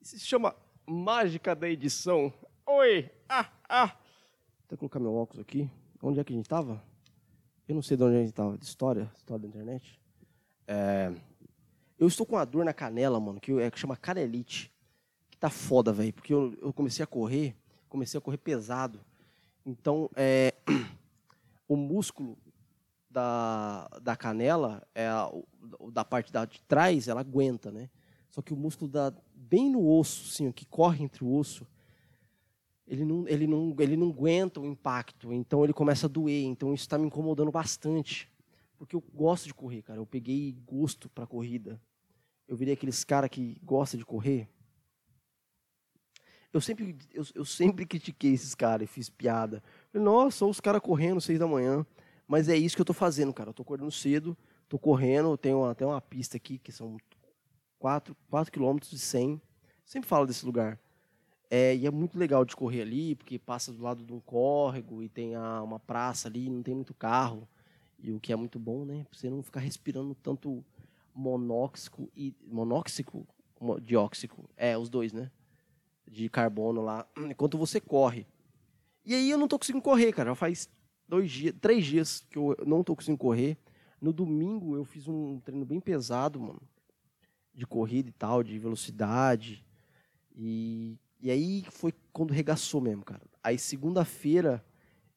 Isso 0.00 0.18
se 0.18 0.24
chama 0.24 0.56
mágica 0.86 1.54
da 1.54 1.68
edição. 1.68 2.32
Oi, 2.66 3.10
ah, 3.28 3.50
ah. 3.68 3.96
Vou 4.66 4.78
colocar 4.78 4.98
meu 4.98 5.14
óculos 5.14 5.42
aqui. 5.42 5.70
Onde 6.02 6.18
é 6.18 6.24
que 6.24 6.32
a 6.32 6.36
gente 6.36 6.48
tava? 6.48 6.82
Eu 7.68 7.74
não 7.74 7.82
sei 7.82 7.98
de 7.98 8.04
onde 8.04 8.16
a 8.16 8.20
gente 8.20 8.32
tava. 8.32 8.56
De 8.56 8.64
história? 8.64 9.12
História 9.14 9.42
da 9.42 9.48
internet? 9.48 10.00
É... 10.66 11.12
Eu 11.98 12.08
estou 12.08 12.24
com 12.24 12.36
uma 12.36 12.46
dor 12.46 12.64
na 12.64 12.72
canela, 12.72 13.20
mano, 13.20 13.38
que, 13.38 13.52
é, 13.60 13.70
que 13.70 13.78
chama 13.78 13.94
canelite. 13.94 14.72
Que 15.30 15.36
tá 15.36 15.50
foda, 15.50 15.92
velho. 15.92 16.14
Porque 16.14 16.32
eu, 16.32 16.56
eu 16.62 16.72
comecei 16.72 17.02
a 17.02 17.06
correr, 17.06 17.54
comecei 17.86 18.16
a 18.16 18.22
correr 18.22 18.38
pesado. 18.38 18.98
Então, 19.66 20.08
é, 20.16 20.54
o 21.68 21.76
músculo 21.76 22.38
da, 23.10 23.86
da 24.00 24.16
canela, 24.16 24.82
é 24.94 25.06
a, 25.08 25.30
da 25.92 26.06
parte 26.06 26.32
da, 26.32 26.46
de 26.46 26.62
trás, 26.62 27.06
ela 27.06 27.20
aguenta, 27.20 27.70
né? 27.70 27.90
Só 28.30 28.40
que 28.40 28.54
o 28.54 28.56
músculo 28.56 28.90
da, 28.90 29.12
bem 29.50 29.68
no 29.68 29.84
osso, 29.84 30.30
assim, 30.30 30.52
que 30.52 30.64
corre 30.64 31.02
entre 31.02 31.24
o 31.24 31.34
osso, 31.34 31.66
ele 32.86 33.04
não, 33.04 33.28
ele, 33.28 33.46
não, 33.46 33.76
ele 33.78 33.96
não 33.96 34.10
aguenta 34.10 34.60
o 34.60 34.66
impacto, 34.66 35.32
então 35.32 35.64
ele 35.64 35.72
começa 35.72 36.06
a 36.06 36.08
doer. 36.08 36.44
Então 36.44 36.72
isso 36.72 36.84
está 36.84 36.96
me 36.96 37.06
incomodando 37.06 37.50
bastante. 37.50 38.30
Porque 38.78 38.96
eu 38.96 39.04
gosto 39.14 39.46
de 39.46 39.54
correr, 39.54 39.82
cara. 39.82 39.98
Eu 39.98 40.06
peguei 40.06 40.56
gosto 40.66 41.08
para 41.08 41.26
corrida. 41.26 41.80
Eu 42.48 42.56
virei 42.56 42.74
aqueles 42.74 43.04
cara 43.04 43.28
que 43.28 43.58
gosta 43.62 43.96
de 43.96 44.04
correr. 44.04 44.48
Eu 46.52 46.60
sempre, 46.60 46.96
eu, 47.12 47.24
eu 47.34 47.44
sempre 47.44 47.86
critiquei 47.86 48.32
esses 48.32 48.54
caras 48.54 48.88
e 48.88 48.92
fiz 48.92 49.08
piada. 49.08 49.62
Falei, 49.92 50.04
Nossa, 50.04 50.44
os 50.46 50.60
caras 50.60 50.80
correndo 50.80 51.20
seis 51.20 51.38
da 51.38 51.46
manhã. 51.46 51.86
Mas 52.26 52.48
é 52.48 52.56
isso 52.56 52.74
que 52.74 52.80
eu 52.80 52.84
estou 52.84 52.94
fazendo, 52.94 53.32
cara. 53.32 53.50
Eu 53.50 53.52
estou 53.52 53.62
acordando 53.62 53.92
cedo, 53.92 54.36
estou 54.64 54.78
correndo, 54.78 55.36
tenho 55.36 55.64
até 55.64 55.86
uma 55.86 56.00
pista 56.00 56.36
aqui 56.36 56.58
que 56.58 56.72
são 56.72 56.96
4, 57.80 58.16
4 58.30 58.52
quilômetros 58.52 58.92
de 58.92 58.98
100. 59.00 59.42
Sempre 59.84 60.08
falo 60.08 60.24
desse 60.24 60.46
lugar. 60.46 60.78
É, 61.50 61.74
e 61.74 61.84
é 61.84 61.90
muito 61.90 62.16
legal 62.16 62.44
de 62.44 62.54
correr 62.54 62.82
ali, 62.82 63.16
porque 63.16 63.36
passa 63.36 63.72
do 63.72 63.82
lado 63.82 64.04
de 64.04 64.12
um 64.12 64.20
córrego 64.20 65.02
e 65.02 65.08
tem 65.08 65.34
a, 65.34 65.60
uma 65.60 65.80
praça 65.80 66.28
ali, 66.28 66.48
não 66.48 66.62
tem 66.62 66.76
muito 66.76 66.94
carro. 66.94 67.48
E 67.98 68.12
o 68.12 68.20
que 68.20 68.32
é 68.32 68.36
muito 68.36 68.60
bom, 68.60 68.84
né? 68.84 69.04
Pra 69.10 69.18
você 69.18 69.28
não 69.28 69.42
ficar 69.42 69.58
respirando 69.58 70.14
tanto 70.14 70.64
monóxico 71.12 72.08
e 72.14 72.32
monóxico, 72.46 73.26
dióxico. 73.82 74.48
É, 74.56 74.78
os 74.78 74.88
dois, 74.88 75.12
né? 75.12 75.28
de 76.10 76.28
carbono 76.28 76.82
lá, 76.82 77.06
enquanto 77.30 77.56
você 77.56 77.80
corre. 77.80 78.26
E 79.04 79.14
aí 79.14 79.30
eu 79.30 79.38
não 79.38 79.48
tô 79.48 79.58
conseguindo 79.58 79.82
correr, 79.82 80.12
cara. 80.12 80.30
Já 80.30 80.34
faz 80.34 80.68
dois 81.08 81.30
dias, 81.30 81.54
três 81.60 81.86
dias 81.86 82.26
que 82.28 82.36
eu 82.36 82.56
não 82.66 82.82
tô 82.82 82.94
conseguindo 82.94 83.18
correr. 83.18 83.56
No 84.00 84.12
domingo 84.12 84.76
eu 84.76 84.84
fiz 84.84 85.06
um 85.06 85.38
treino 85.40 85.64
bem 85.64 85.80
pesado, 85.80 86.40
mano. 86.40 86.60
De 87.60 87.66
corrida 87.66 88.08
e 88.08 88.12
tal, 88.12 88.42
de 88.42 88.58
velocidade. 88.58 89.62
E, 90.34 90.96
e 91.20 91.30
aí 91.30 91.66
foi 91.70 91.92
quando 92.10 92.32
regaçou 92.32 92.80
mesmo, 92.80 93.04
cara. 93.04 93.20
Aí 93.44 93.58
segunda-feira 93.58 94.64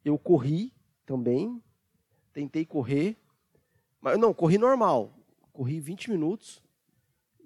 eu 0.04 0.18
corri 0.18 0.74
também. 1.06 1.64
Tentei 2.34 2.66
correr. 2.66 3.16
Mas 4.02 4.20
não, 4.20 4.34
corri 4.34 4.58
normal. 4.58 5.18
Corri 5.54 5.80
20 5.80 6.12
minutos. 6.12 6.62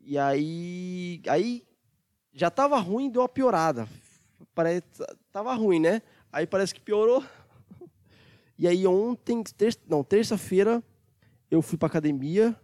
E 0.03 0.17
aí. 0.17 1.21
Aí 1.29 1.63
já 2.33 2.47
estava 2.47 2.79
ruim, 2.79 3.11
deu 3.11 3.21
uma 3.21 3.29
piorada. 3.29 3.87
Parece, 4.55 4.83
tava 5.31 5.53
ruim, 5.53 5.79
né? 5.79 6.01
Aí 6.31 6.47
parece 6.47 6.73
que 6.73 6.81
piorou. 6.81 7.23
E 8.59 8.67
aí 8.67 8.87
ontem, 8.87 9.43
ter, 9.43 9.77
não, 9.87 10.03
terça-feira, 10.03 10.83
eu 11.51 11.61
fui 11.61 11.77
para 11.77 11.85
academia, 11.85 12.59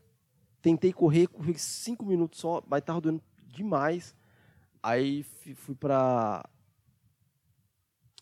tentei 0.64 0.92
correr, 0.92 1.28
corri 1.28 1.60
cinco 1.60 2.04
minutos 2.04 2.40
só, 2.40 2.64
mas 2.68 2.80
estava 2.80 3.00
doendo 3.00 3.22
demais. 3.46 4.16
Aí 4.82 5.22
fui 5.22 5.76
para 5.76 6.44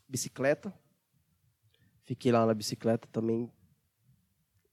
bicicleta, 0.10 0.74
fiquei 2.04 2.34
lá 2.34 2.46
na 2.46 2.54
bicicleta 2.54 3.08
também, 3.08 3.50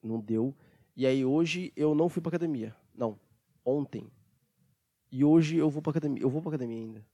não 0.03 0.19
deu. 0.21 0.53
E 0.97 1.07
aí 1.07 1.25
hoje 1.25 1.73
eu 1.77 1.95
não 1.95 2.09
fui 2.09 2.21
para 2.21 2.31
academia, 2.31 2.75
não, 2.93 3.17
ontem 3.65 4.11
e 5.11 5.25
hoje 5.25 5.57
eu 5.57 5.71
vou 5.71 5.81
pra 5.83 5.91
academia. 5.91 6.23
Eu 6.23 6.31
vou 6.31 6.41
pra 6.41 6.51
academia 6.51 6.79
ainda. 6.79 7.07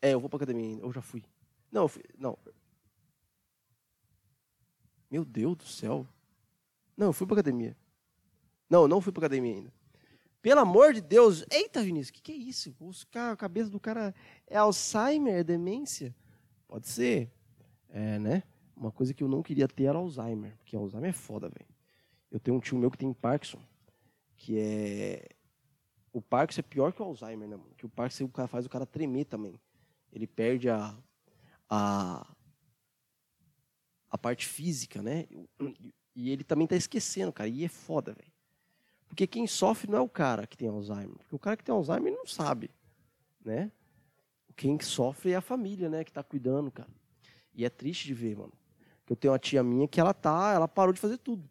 É, 0.00 0.12
eu 0.12 0.20
vou 0.20 0.28
pra 0.28 0.38
academia 0.38 0.66
ainda. 0.66 0.82
Eu 0.82 0.92
já 0.92 1.00
fui. 1.00 1.22
Não, 1.70 1.86
fui, 1.86 2.02
não. 2.18 2.36
Meu 5.10 5.24
Deus 5.24 5.56
do 5.56 5.64
céu. 5.64 6.06
Não, 6.96 7.08
eu 7.08 7.12
fui 7.12 7.26
pra 7.26 7.34
academia. 7.34 7.76
Não, 8.72 8.88
não 8.88 9.02
fui 9.02 9.12
pra 9.12 9.26
academia 9.26 9.54
ainda. 9.54 9.70
Pelo 10.40 10.60
amor 10.60 10.94
de 10.94 11.02
Deus. 11.02 11.44
Eita, 11.50 11.82
Vinícius, 11.82 12.08
o 12.08 12.12
que, 12.14 12.22
que 12.22 12.32
é 12.32 12.34
isso? 12.34 12.74
Os 12.80 13.04
cara, 13.04 13.34
a 13.34 13.36
cabeça 13.36 13.68
do 13.68 13.78
cara 13.78 14.14
é 14.46 14.56
Alzheimer, 14.56 15.34
é 15.34 15.44
demência? 15.44 16.16
Pode 16.66 16.88
ser. 16.88 17.30
É, 17.90 18.18
né? 18.18 18.42
Uma 18.74 18.90
coisa 18.90 19.12
que 19.12 19.22
eu 19.22 19.28
não 19.28 19.42
queria 19.42 19.68
ter 19.68 19.84
era 19.84 19.98
Alzheimer. 19.98 20.56
Porque 20.56 20.74
Alzheimer 20.74 21.10
é 21.10 21.12
foda, 21.12 21.50
velho. 21.50 21.68
Eu 22.30 22.40
tenho 22.40 22.56
um 22.56 22.60
tio 22.60 22.78
meu 22.78 22.90
que 22.90 22.96
tem 22.96 23.12
Parkinson. 23.12 23.60
Que 24.38 24.58
é 24.58 25.28
o 26.10 26.22
Parkinson 26.22 26.60
é 26.60 26.62
pior 26.62 26.94
que 26.94 27.02
o 27.02 27.04
Alzheimer, 27.04 27.46
né, 27.46 27.56
mano? 27.56 27.74
Que 27.76 27.84
o 27.84 27.90
Parkinson 27.90 28.24
o 28.24 28.28
cara 28.30 28.48
faz 28.48 28.64
o 28.64 28.70
cara 28.70 28.86
tremer 28.86 29.26
também. 29.26 29.60
Ele 30.10 30.26
perde 30.26 30.70
a, 30.70 30.96
a, 31.68 32.26
a 34.08 34.16
parte 34.16 34.46
física, 34.46 35.02
né? 35.02 35.26
E 36.16 36.30
ele 36.30 36.42
também 36.42 36.66
tá 36.66 36.74
esquecendo, 36.74 37.34
cara. 37.34 37.50
E 37.50 37.64
é 37.64 37.68
foda, 37.68 38.14
velho. 38.14 38.31
Porque 39.12 39.26
quem 39.26 39.46
sofre 39.46 39.90
não 39.90 39.98
é 39.98 40.00
o 40.00 40.08
cara 40.08 40.46
que 40.46 40.56
tem 40.56 40.68
Alzheimer. 40.68 41.18
Porque 41.18 41.34
o 41.36 41.38
cara 41.38 41.54
que 41.54 41.62
tem 41.62 41.74
Alzheimer 41.74 42.10
não 42.10 42.26
sabe, 42.26 42.70
né? 43.44 43.70
Quem 44.56 44.80
sofre 44.80 45.32
é 45.32 45.36
a 45.36 45.42
família, 45.42 45.90
né? 45.90 46.02
Que 46.02 46.10
tá 46.10 46.22
cuidando, 46.22 46.70
cara. 46.70 46.88
E 47.54 47.62
é 47.66 47.68
triste 47.68 48.06
de 48.06 48.14
ver, 48.14 48.38
mano. 48.38 48.54
Eu 49.06 49.14
tenho 49.14 49.32
uma 49.34 49.38
tia 49.38 49.62
minha 49.62 49.86
que 49.86 50.00
ela 50.00 50.14
tá, 50.14 50.52
ela 50.54 50.66
parou 50.66 50.94
de 50.94 50.98
fazer 50.98 51.18
tudo. 51.18 51.46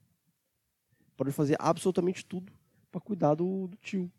Parou 1.16 1.30
de 1.30 1.36
fazer 1.36 1.56
absolutamente 1.60 2.26
tudo 2.26 2.52
para 2.92 3.00
cuidar 3.00 3.36
do, 3.36 3.68
do 3.68 3.78
tio. 3.78 4.12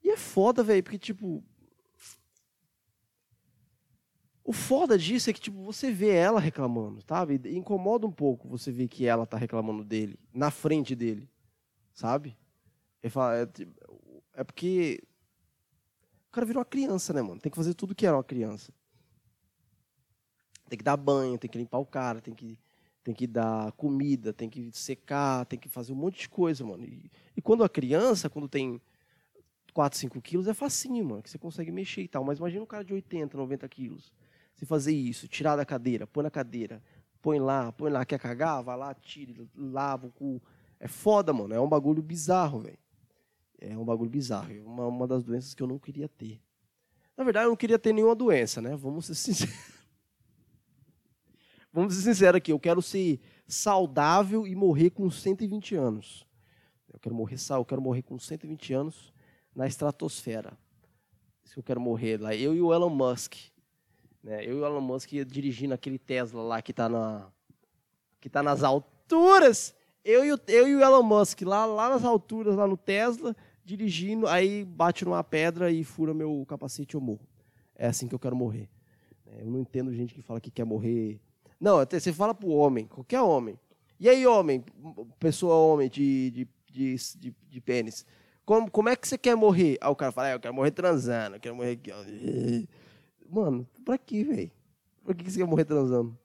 E 0.00 0.08
é 0.08 0.16
foda, 0.16 0.62
velho, 0.62 0.84
porque, 0.84 0.96
tipo. 0.96 1.42
O 4.44 4.52
foda 4.52 4.96
disso 4.96 5.28
é 5.28 5.32
que, 5.32 5.40
tipo, 5.40 5.60
você 5.60 5.90
vê 5.90 6.10
ela 6.10 6.38
reclamando, 6.38 7.02
sabe? 7.02 7.40
E 7.46 7.56
incomoda 7.56 8.06
um 8.06 8.12
pouco 8.12 8.46
você 8.46 8.70
ver 8.70 8.86
que 8.86 9.06
ela 9.06 9.26
tá 9.26 9.36
reclamando 9.36 9.82
dele, 9.82 10.16
na 10.32 10.52
frente 10.52 10.94
dele, 10.94 11.28
sabe? 11.92 12.38
Ele 13.02 13.10
fala, 13.10 13.38
é, 13.38 13.48
é 14.34 14.44
porque 14.44 15.02
o 16.28 16.32
cara 16.32 16.46
virou 16.46 16.60
uma 16.60 16.64
criança, 16.66 17.12
né, 17.12 17.22
mano? 17.22 17.40
Tem 17.40 17.50
que 17.50 17.56
fazer 17.56 17.74
tudo 17.74 17.94
que 17.94 18.06
era 18.06 18.16
uma 18.16 18.24
criança. 18.24 18.72
Tem 20.68 20.78
que 20.78 20.84
dar 20.84 20.96
banho, 20.96 21.36
tem 21.38 21.50
que 21.50 21.58
limpar 21.58 21.78
o 21.78 21.86
cara, 21.86 22.20
tem 22.20 22.32
que, 22.32 22.56
tem 23.02 23.12
que 23.12 23.26
dar 23.26 23.72
comida, 23.72 24.32
tem 24.32 24.48
que 24.48 24.70
secar, 24.70 25.44
tem 25.46 25.58
que 25.58 25.68
fazer 25.68 25.92
um 25.92 25.96
monte 25.96 26.20
de 26.20 26.28
coisa, 26.28 26.64
mano. 26.64 26.84
E, 26.84 27.10
e 27.36 27.42
quando 27.42 27.64
a 27.64 27.68
criança, 27.68 28.30
quando 28.30 28.48
tem 28.48 28.80
4, 29.72 29.98
5 29.98 30.20
quilos, 30.20 30.46
é 30.46 30.54
facinho, 30.54 31.04
mano, 31.04 31.22
que 31.22 31.30
você 31.30 31.38
consegue 31.38 31.72
mexer 31.72 32.02
e 32.02 32.08
tal. 32.08 32.22
Mas 32.22 32.38
imagina 32.38 32.62
um 32.62 32.66
cara 32.66 32.84
de 32.84 32.94
80, 32.94 33.36
90 33.36 33.68
quilos. 33.68 34.12
Você 34.54 34.64
fazer 34.66 34.92
isso, 34.92 35.26
tirar 35.26 35.56
da 35.56 35.64
cadeira, 35.64 36.06
põe 36.06 36.22
na 36.22 36.30
cadeira, 36.30 36.82
põe 37.20 37.40
lá, 37.40 37.72
põe 37.72 37.90
lá, 37.90 38.04
quer 38.04 38.20
cagar? 38.20 38.62
Vai 38.62 38.76
lá, 38.76 38.94
tira, 38.94 39.46
lava 39.56 40.06
o 40.06 40.12
cu. 40.12 40.40
É 40.78 40.86
foda, 40.86 41.32
mano. 41.32 41.54
É 41.54 41.60
um 41.60 41.68
bagulho 41.68 42.02
bizarro, 42.02 42.60
velho. 42.60 42.78
É 43.60 43.76
um 43.76 43.84
bagulho 43.84 44.10
bizarro. 44.10 44.52
Uma, 44.64 44.86
uma 44.86 45.06
das 45.06 45.22
doenças 45.22 45.54
que 45.54 45.62
eu 45.62 45.66
não 45.66 45.78
queria 45.78 46.08
ter. 46.08 46.40
Na 47.16 47.22
verdade, 47.22 47.46
eu 47.46 47.50
não 47.50 47.56
queria 47.56 47.78
ter 47.78 47.92
nenhuma 47.92 48.14
doença, 48.14 48.62
né? 48.62 48.74
Vamos 48.74 49.06
ser 49.06 49.14
sinceros. 49.14 49.54
Vamos 51.72 51.94
ser 51.94 52.02
sinceros 52.02 52.38
aqui. 52.38 52.50
Eu 52.50 52.58
quero 52.58 52.80
ser 52.80 53.20
saudável 53.46 54.46
e 54.46 54.56
morrer 54.56 54.90
com 54.90 55.10
120 55.10 55.74
anos. 55.74 56.26
Eu 56.92 56.98
quero 56.98 57.14
morrer, 57.14 57.36
eu 57.50 57.64
quero 57.64 57.82
morrer 57.82 58.02
com 58.02 58.18
120 58.18 58.72
anos 58.72 59.12
na 59.54 59.66
estratosfera. 59.66 60.56
Se 61.44 61.56
eu 61.56 61.62
quero 61.62 61.80
morrer 61.80 62.20
lá, 62.20 62.34
eu 62.34 62.54
e 62.54 62.60
o 62.60 62.72
Elon 62.72 62.88
Musk, 62.88 63.34
né? 64.22 64.44
Eu 64.44 64.58
e 64.58 64.60
o 64.60 64.64
Elon 64.64 64.80
Musk 64.80 65.10
dirigindo 65.26 65.74
aquele 65.74 65.98
Tesla 65.98 66.42
lá 66.42 66.62
que 66.62 66.70
está 66.70 66.88
na 66.88 67.30
que 68.20 68.28
tá 68.28 68.42
nas 68.42 68.62
alturas. 68.62 69.74
Eu 70.04 70.24
e, 70.24 70.32
o, 70.32 70.40
eu 70.46 70.68
e 70.68 70.76
o 70.76 70.80
Elon 70.80 71.02
Musk 71.02 71.42
lá, 71.42 71.66
lá 71.66 71.90
nas 71.90 72.04
alturas, 72.04 72.56
lá 72.56 72.66
no 72.66 72.76
Tesla, 72.76 73.36
dirigindo, 73.76 74.26
aí 74.26 74.64
bate 74.64 75.04
numa 75.04 75.22
pedra 75.22 75.70
e 75.70 75.84
fura 75.84 76.12
meu 76.12 76.44
capacete 76.46 76.94
e 76.94 76.96
eu 76.96 77.00
morro. 77.00 77.26
É 77.74 77.86
assim 77.86 78.08
que 78.08 78.14
eu 78.14 78.18
quero 78.18 78.34
morrer. 78.34 78.68
É, 79.26 79.42
eu 79.42 79.50
não 79.50 79.60
entendo 79.60 79.92
gente 79.94 80.14
que 80.14 80.22
fala 80.22 80.40
que 80.40 80.50
quer 80.50 80.64
morrer. 80.64 81.20
Não, 81.60 81.78
até 81.78 81.98
você 82.00 82.12
fala 82.12 82.34
pro 82.34 82.48
homem, 82.48 82.86
qualquer 82.86 83.20
homem. 83.20 83.58
E 83.98 84.08
aí, 84.08 84.26
homem, 84.26 84.64
pessoa 85.18 85.54
homem 85.54 85.88
de, 85.88 86.30
de, 86.30 86.48
de, 86.70 86.96
de, 87.18 87.34
de 87.48 87.60
pênis, 87.60 88.04
como, 88.44 88.70
como 88.70 88.88
é 88.88 88.96
que 88.96 89.06
você 89.06 89.18
quer 89.18 89.36
morrer? 89.36 89.78
Aí 89.80 89.90
o 89.90 89.96
cara 89.96 90.10
fala, 90.10 90.28
ah, 90.28 90.32
eu 90.32 90.40
quero 90.40 90.54
morrer 90.54 90.70
transando, 90.70 91.36
eu 91.36 91.40
quero 91.40 91.54
morrer 91.54 91.72
aqui. 91.72 92.68
Mano, 93.28 93.68
pra 93.84 93.96
quê, 93.96 94.24
velho? 94.24 94.50
Pra 95.04 95.14
que 95.14 95.30
você 95.30 95.38
quer 95.38 95.46
morrer 95.46 95.64
transando? 95.64 96.18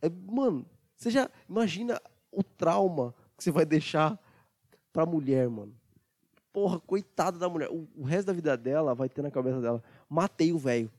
É, 0.00 0.08
mano, 0.08 0.64
você 0.96 1.10
já 1.10 1.28
imagina 1.48 2.00
o 2.30 2.42
trauma 2.42 3.14
que 3.36 3.42
você 3.42 3.50
vai 3.50 3.64
deixar 3.64 4.18
pra 4.92 5.04
mulher, 5.04 5.48
mano 5.48 5.79
porra, 6.52 6.80
coitada 6.80 7.38
da 7.38 7.48
mulher. 7.48 7.68
O, 7.70 7.88
o, 7.96 8.02
resto 8.04 8.26
da 8.26 8.32
vida 8.32 8.56
dela 8.56 8.94
vai 8.94 9.08
ter 9.08 9.22
na 9.22 9.30
cabeça 9.30 9.60
dela: 9.60 9.82
matei 10.08 10.52
o 10.52 10.58
velho. 10.58 10.90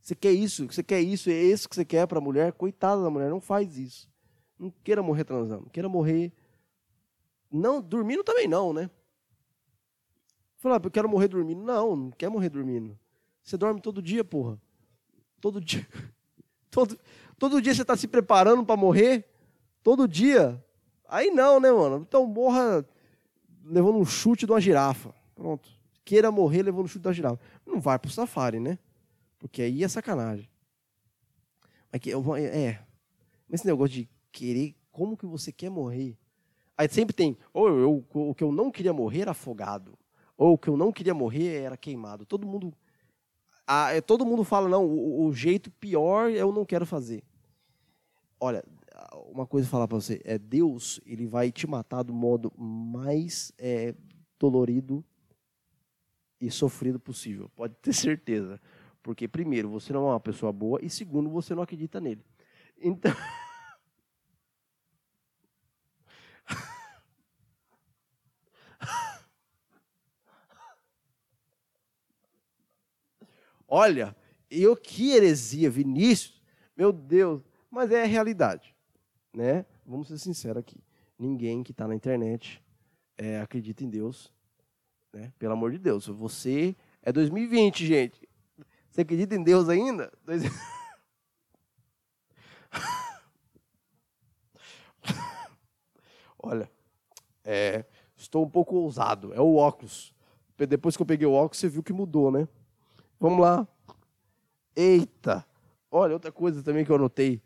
Você 0.00 0.14
quer 0.14 0.32
isso? 0.32 0.66
Você 0.66 0.82
quer 0.82 1.00
isso? 1.00 1.30
É 1.30 1.42
isso 1.42 1.68
que 1.68 1.74
você 1.74 1.84
quer 1.84 2.06
para 2.06 2.18
a 2.18 2.20
mulher? 2.20 2.52
Coitada 2.52 3.02
da 3.02 3.10
mulher, 3.10 3.30
não 3.30 3.40
faz 3.40 3.78
isso. 3.78 4.10
Não 4.58 4.70
queira 4.82 5.02
morrer 5.02 5.24
transando. 5.24 5.68
Queira 5.70 5.88
morrer. 5.88 6.32
Não, 7.50 7.80
dormindo 7.80 8.22
também 8.22 8.46
não, 8.46 8.72
né? 8.72 8.90
Falar, 10.56 10.80
eu 10.82 10.90
quero 10.90 11.08
morrer 11.08 11.28
dormindo. 11.28 11.62
Não, 11.62 11.96
não 11.96 12.10
quer 12.10 12.28
morrer 12.28 12.48
dormindo. 12.48 12.98
Você 13.42 13.56
dorme 13.56 13.80
todo 13.80 14.02
dia, 14.02 14.24
porra. 14.24 14.60
Todo 15.40 15.60
dia. 15.60 15.86
Todo, 16.70 16.98
todo 17.38 17.62
dia 17.62 17.72
você 17.72 17.82
está 17.82 17.96
se 17.96 18.08
preparando 18.08 18.64
para 18.66 18.76
morrer? 18.76 19.24
Todo 19.80 20.08
dia? 20.08 20.60
Aí 21.08 21.30
não, 21.30 21.60
né, 21.60 21.70
mano? 21.70 22.04
Então 22.04 22.26
morra 22.26 22.84
levando 23.64 23.98
um 23.98 24.04
chute 24.04 24.46
de 24.46 24.52
uma 24.52 24.60
girafa. 24.60 25.14
Pronto. 25.34 25.68
Queira 26.04 26.30
morrer 26.30 26.62
levando 26.62 26.84
um 26.84 26.88
chute 26.88 27.02
da 27.02 27.12
girafa. 27.12 27.40
Não 27.66 27.80
vai 27.80 27.98
pro 27.98 28.10
safari, 28.10 28.60
né? 28.60 28.78
Porque 29.38 29.62
aí 29.62 29.82
é 29.82 29.88
sacanagem. 29.88 30.48
Mas 31.90 32.00
que, 32.00 32.12
é. 32.12 32.80
Mas 33.48 33.60
esse 33.60 33.66
negócio 33.66 33.94
de 33.94 34.08
querer, 34.32 34.74
como 34.90 35.16
que 35.16 35.26
você 35.26 35.52
quer 35.52 35.70
morrer? 35.70 36.16
Aí 36.76 36.88
sempre 36.88 37.14
tem, 37.14 37.36
ou 37.52 37.68
eu, 37.68 38.04
o 38.12 38.34
que 38.34 38.42
eu 38.42 38.50
não 38.50 38.70
queria 38.70 38.92
morrer 38.92 39.20
era 39.20 39.30
afogado, 39.30 39.96
ou 40.36 40.54
o 40.54 40.58
que 40.58 40.68
eu 40.68 40.76
não 40.76 40.90
queria 40.90 41.14
morrer 41.14 41.62
era 41.62 41.76
queimado. 41.76 42.26
Todo 42.26 42.46
mundo, 42.46 42.74
ah, 43.64 43.90
todo 44.04 44.26
mundo 44.26 44.42
fala 44.42 44.68
não, 44.68 44.84
o, 44.84 45.26
o 45.26 45.32
jeito 45.32 45.70
pior 45.70 46.30
eu 46.30 46.52
não 46.52 46.64
quero 46.64 46.84
fazer. 46.84 47.22
Olha, 48.40 48.64
uma 49.26 49.46
coisa 49.46 49.68
falar 49.68 49.88
para 49.88 49.96
você 49.96 50.20
é 50.24 50.38
Deus 50.38 51.00
ele 51.04 51.26
vai 51.26 51.50
te 51.50 51.66
matar 51.66 52.02
do 52.02 52.14
modo 52.14 52.52
mais 52.56 53.52
é, 53.58 53.94
dolorido 54.38 55.04
e 56.40 56.50
sofrido 56.50 57.00
possível 57.00 57.48
pode 57.50 57.74
ter 57.76 57.92
certeza. 57.92 58.60
Porque 59.02 59.28
primeiro 59.28 59.68
você 59.68 59.92
não 59.92 60.06
é 60.08 60.12
uma 60.12 60.20
pessoa 60.20 60.52
boa 60.52 60.78
e 60.82 60.88
segundo 60.88 61.28
você 61.28 61.54
não 61.54 61.62
acredita 61.62 62.00
nele. 62.00 62.24
Então 62.78 63.12
olha 73.66 74.16
eu 74.50 74.76
que 74.76 75.10
heresia 75.12 75.70
Vinícius 75.70 76.42
meu 76.76 76.92
Deus 76.92 77.42
mas 77.70 77.90
é 77.90 78.02
a 78.02 78.06
realidade 78.06 78.73
né? 79.34 79.66
Vamos 79.84 80.08
ser 80.08 80.18
sinceros 80.18 80.60
aqui. 80.60 80.82
Ninguém 81.18 81.62
que 81.62 81.72
está 81.72 81.86
na 81.86 81.94
internet 81.94 82.62
é, 83.16 83.40
acredita 83.40 83.84
em 83.84 83.90
Deus, 83.90 84.32
né? 85.12 85.32
Pelo 85.38 85.52
amor 85.52 85.72
de 85.72 85.78
Deus. 85.78 86.06
Você 86.06 86.76
é 87.02 87.12
2020, 87.12 87.86
gente. 87.86 88.28
Você 88.90 89.02
acredita 89.02 89.34
em 89.34 89.42
Deus 89.42 89.68
ainda? 89.68 90.12
Olha, 96.38 96.70
é, 97.42 97.84
estou 98.16 98.44
um 98.44 98.50
pouco 98.50 98.76
ousado. 98.76 99.32
É 99.34 99.40
o 99.40 99.56
óculos. 99.56 100.14
Depois 100.56 100.96
que 100.96 101.02
eu 101.02 101.06
peguei 101.06 101.26
o 101.26 101.32
óculos, 101.32 101.58
você 101.58 101.68
viu 101.68 101.82
que 101.82 101.92
mudou, 101.92 102.30
né? 102.30 102.46
Vamos 103.18 103.40
lá. 103.40 103.66
Eita! 104.76 105.44
Olha, 105.90 106.12
outra 106.12 106.30
coisa 106.30 106.62
também 106.62 106.84
que 106.84 106.90
eu 106.90 106.96
anotei. 106.96 107.42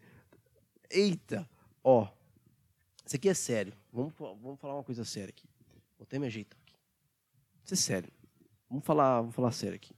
Eita! 0.90 1.48
Ó, 1.90 2.06
isso 3.02 3.16
aqui 3.16 3.30
é 3.30 3.34
sério. 3.34 3.72
Vamos, 3.90 4.12
vamos 4.18 4.60
falar 4.60 4.74
uma 4.74 4.84
coisa 4.84 5.06
séria 5.06 5.30
aqui. 5.30 5.48
Vou 5.96 6.02
até 6.04 6.18
me 6.18 6.26
ajeitar 6.26 6.58
aqui. 6.60 6.74
Isso 7.64 7.72
é 7.72 7.76
sério. 7.78 8.12
Vamos 8.68 8.84
falar, 8.84 9.22
vamos 9.22 9.34
falar 9.34 9.50
sério 9.52 9.76
aqui. 9.76 9.96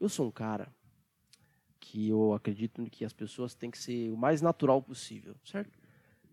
Eu 0.00 0.08
sou 0.08 0.26
um 0.26 0.30
cara 0.30 0.74
que 1.78 2.08
eu 2.08 2.32
acredito 2.32 2.82
que 2.86 3.04
as 3.04 3.12
pessoas 3.12 3.54
têm 3.54 3.70
que 3.70 3.76
ser 3.76 4.10
o 4.10 4.16
mais 4.16 4.40
natural 4.40 4.80
possível, 4.80 5.36
certo? 5.44 5.78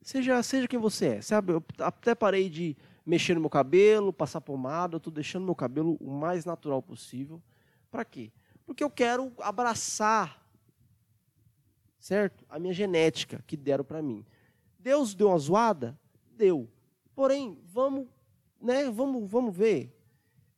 Seja, 0.02 0.42
seja 0.42 0.70
quem 0.70 0.80
você 0.80 1.18
é. 1.18 1.22
Sabe, 1.22 1.52
eu 1.52 1.64
até 1.80 2.16
parei 2.16 2.50
de 2.50 2.78
mexer 3.06 3.34
no 3.34 3.42
meu 3.42 3.50
cabelo, 3.50 4.14
passar 4.14 4.40
pomada, 4.40 4.96
eu 4.96 5.00
estou 5.00 5.12
deixando 5.12 5.44
meu 5.44 5.54
cabelo 5.54 5.98
o 6.00 6.10
mais 6.10 6.46
natural 6.46 6.82
possível. 6.82 7.44
Para 7.92 8.06
quê? 8.06 8.32
Porque 8.66 8.86
eu 8.86 8.90
quero 8.90 9.34
abraçar 9.40 10.43
certo? 12.04 12.46
A 12.50 12.60
minha 12.60 12.74
genética 12.74 13.42
que 13.48 13.56
deram 13.56 13.86
para 13.86 14.02
mim. 14.02 14.26
Deus 14.78 15.16
deu 15.16 15.30
uma 15.30 15.38
zoada? 15.38 15.98
Deu. 16.36 16.70
Porém, 17.16 17.58
vamos, 17.64 18.10
né, 18.62 18.92
vamos, 18.92 19.30
vamos 19.30 19.56
ver. 19.56 19.96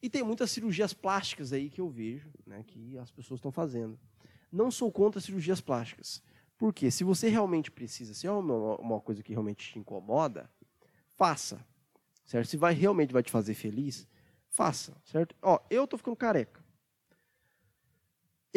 E 0.02 0.10
tem 0.10 0.24
muitas 0.24 0.50
cirurgias 0.50 0.92
plásticas 0.92 1.54
aí 1.54 1.70
que 1.70 1.80
eu 1.80 1.88
vejo, 1.88 2.32
né, 2.48 2.64
que 2.66 2.98
as 2.98 3.12
pessoas 3.12 3.38
estão 3.38 3.52
fazendo. 3.52 4.00
Não 4.52 4.72
sou 4.72 4.92
contra 4.92 5.22
cirurgias 5.22 5.62
plásticas. 5.62 6.24
Porque 6.58 6.90
se 6.90 7.04
você 7.04 7.30
realmente 7.30 7.70
precisa, 7.70 8.16
se 8.16 8.26
é 8.26 8.32
uma, 8.32 8.78
uma 8.78 9.00
coisa 9.00 9.22
que 9.22 9.32
realmente 9.32 9.72
te 9.72 9.78
incomoda, 9.78 10.50
faça. 11.10 11.64
Certo? 12.26 12.48
Se 12.48 12.58
vai 12.58 12.74
realmente 12.74 13.14
vai 13.14 13.22
te 13.22 13.30
fazer 13.30 13.54
feliz, 13.54 14.08
faça, 14.50 15.00
certo? 15.04 15.36
Ó, 15.44 15.60
eu 15.70 15.86
tô 15.86 15.96
ficando 15.96 16.16
careca. 16.16 16.65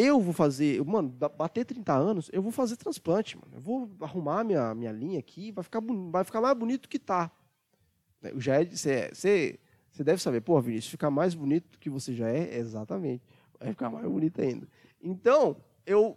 Eu 0.01 0.20
vou 0.20 0.32
fazer, 0.32 0.80
mano, 0.84 1.09
bater 1.09 1.64
30 1.64 1.92
anos, 1.92 2.30
eu 2.32 2.40
vou 2.40 2.53
fazer 2.53 2.76
transplante, 2.76 3.36
mano. 3.36 3.57
Eu 3.57 3.61
vou 3.61 3.90
arrumar 4.01 4.44
minha, 4.44 4.72
minha 4.72 4.92
linha 4.92 5.18
aqui, 5.18 5.51
vai 5.51 5.64
ficar, 5.64 5.82
vai 6.12 6.22
ficar 6.22 6.40
mais 6.40 6.57
bonito 6.57 6.88
que 6.88 7.01
tá. 7.01 7.28
Né, 8.22 8.30
já 8.36 8.61
é, 8.61 8.64
você, 8.64 9.11
você, 9.12 9.59
você 9.90 10.05
deve 10.05 10.22
saber, 10.22 10.40
pô, 10.40 10.61
Vinícius, 10.61 10.92
ficar 10.92 11.11
mais 11.11 11.34
bonito 11.34 11.80
que 11.80 11.90
você 11.90 12.14
já 12.14 12.30
é, 12.30 12.59
exatamente. 12.59 13.24
Vai 13.59 13.70
ficar 13.70 13.90
mais 13.90 14.07
bonito 14.07 14.40
ainda. 14.40 14.68
Então, 15.03 15.57
eu, 15.84 16.16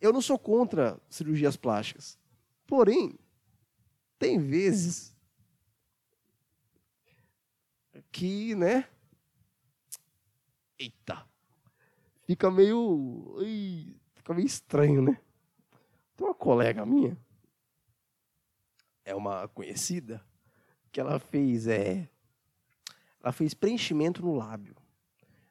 eu 0.00 0.12
não 0.12 0.20
sou 0.20 0.38
contra 0.38 0.96
cirurgias 1.10 1.56
plásticas. 1.56 2.16
Porém, 2.68 3.18
tem 4.16 4.38
vezes 4.38 5.12
que, 8.12 8.54
né? 8.54 8.86
Eita! 10.78 11.27
Fica 12.28 12.50
meio. 12.50 13.36
fica 14.12 14.34
meio 14.34 14.46
estranho, 14.46 15.00
né? 15.00 15.18
Tem 16.14 16.26
uma 16.26 16.34
colega 16.34 16.84
minha, 16.84 17.16
é 19.02 19.14
uma 19.14 19.48
conhecida, 19.48 20.22
que 20.92 21.00
ela 21.00 21.18
fez 21.18 21.66
é 21.66 22.08
ela 23.22 23.32
fez 23.32 23.54
preenchimento 23.54 24.22
no 24.22 24.34
lábio. 24.34 24.76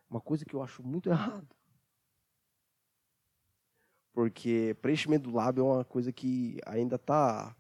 Uma 0.10 0.22
coisa 0.22 0.46
que 0.46 0.54
eu 0.54 0.62
acho 0.62 0.84
muito 0.84 1.10
errado. 1.10 1.48
Porque 4.14 4.76
preenchimento 4.82 5.30
do 5.30 5.36
lábio 5.36 5.62
é 5.62 5.74
uma 5.76 5.86
coisa 5.86 6.12
que 6.12 6.60
ainda 6.66 6.96
está 6.96 7.56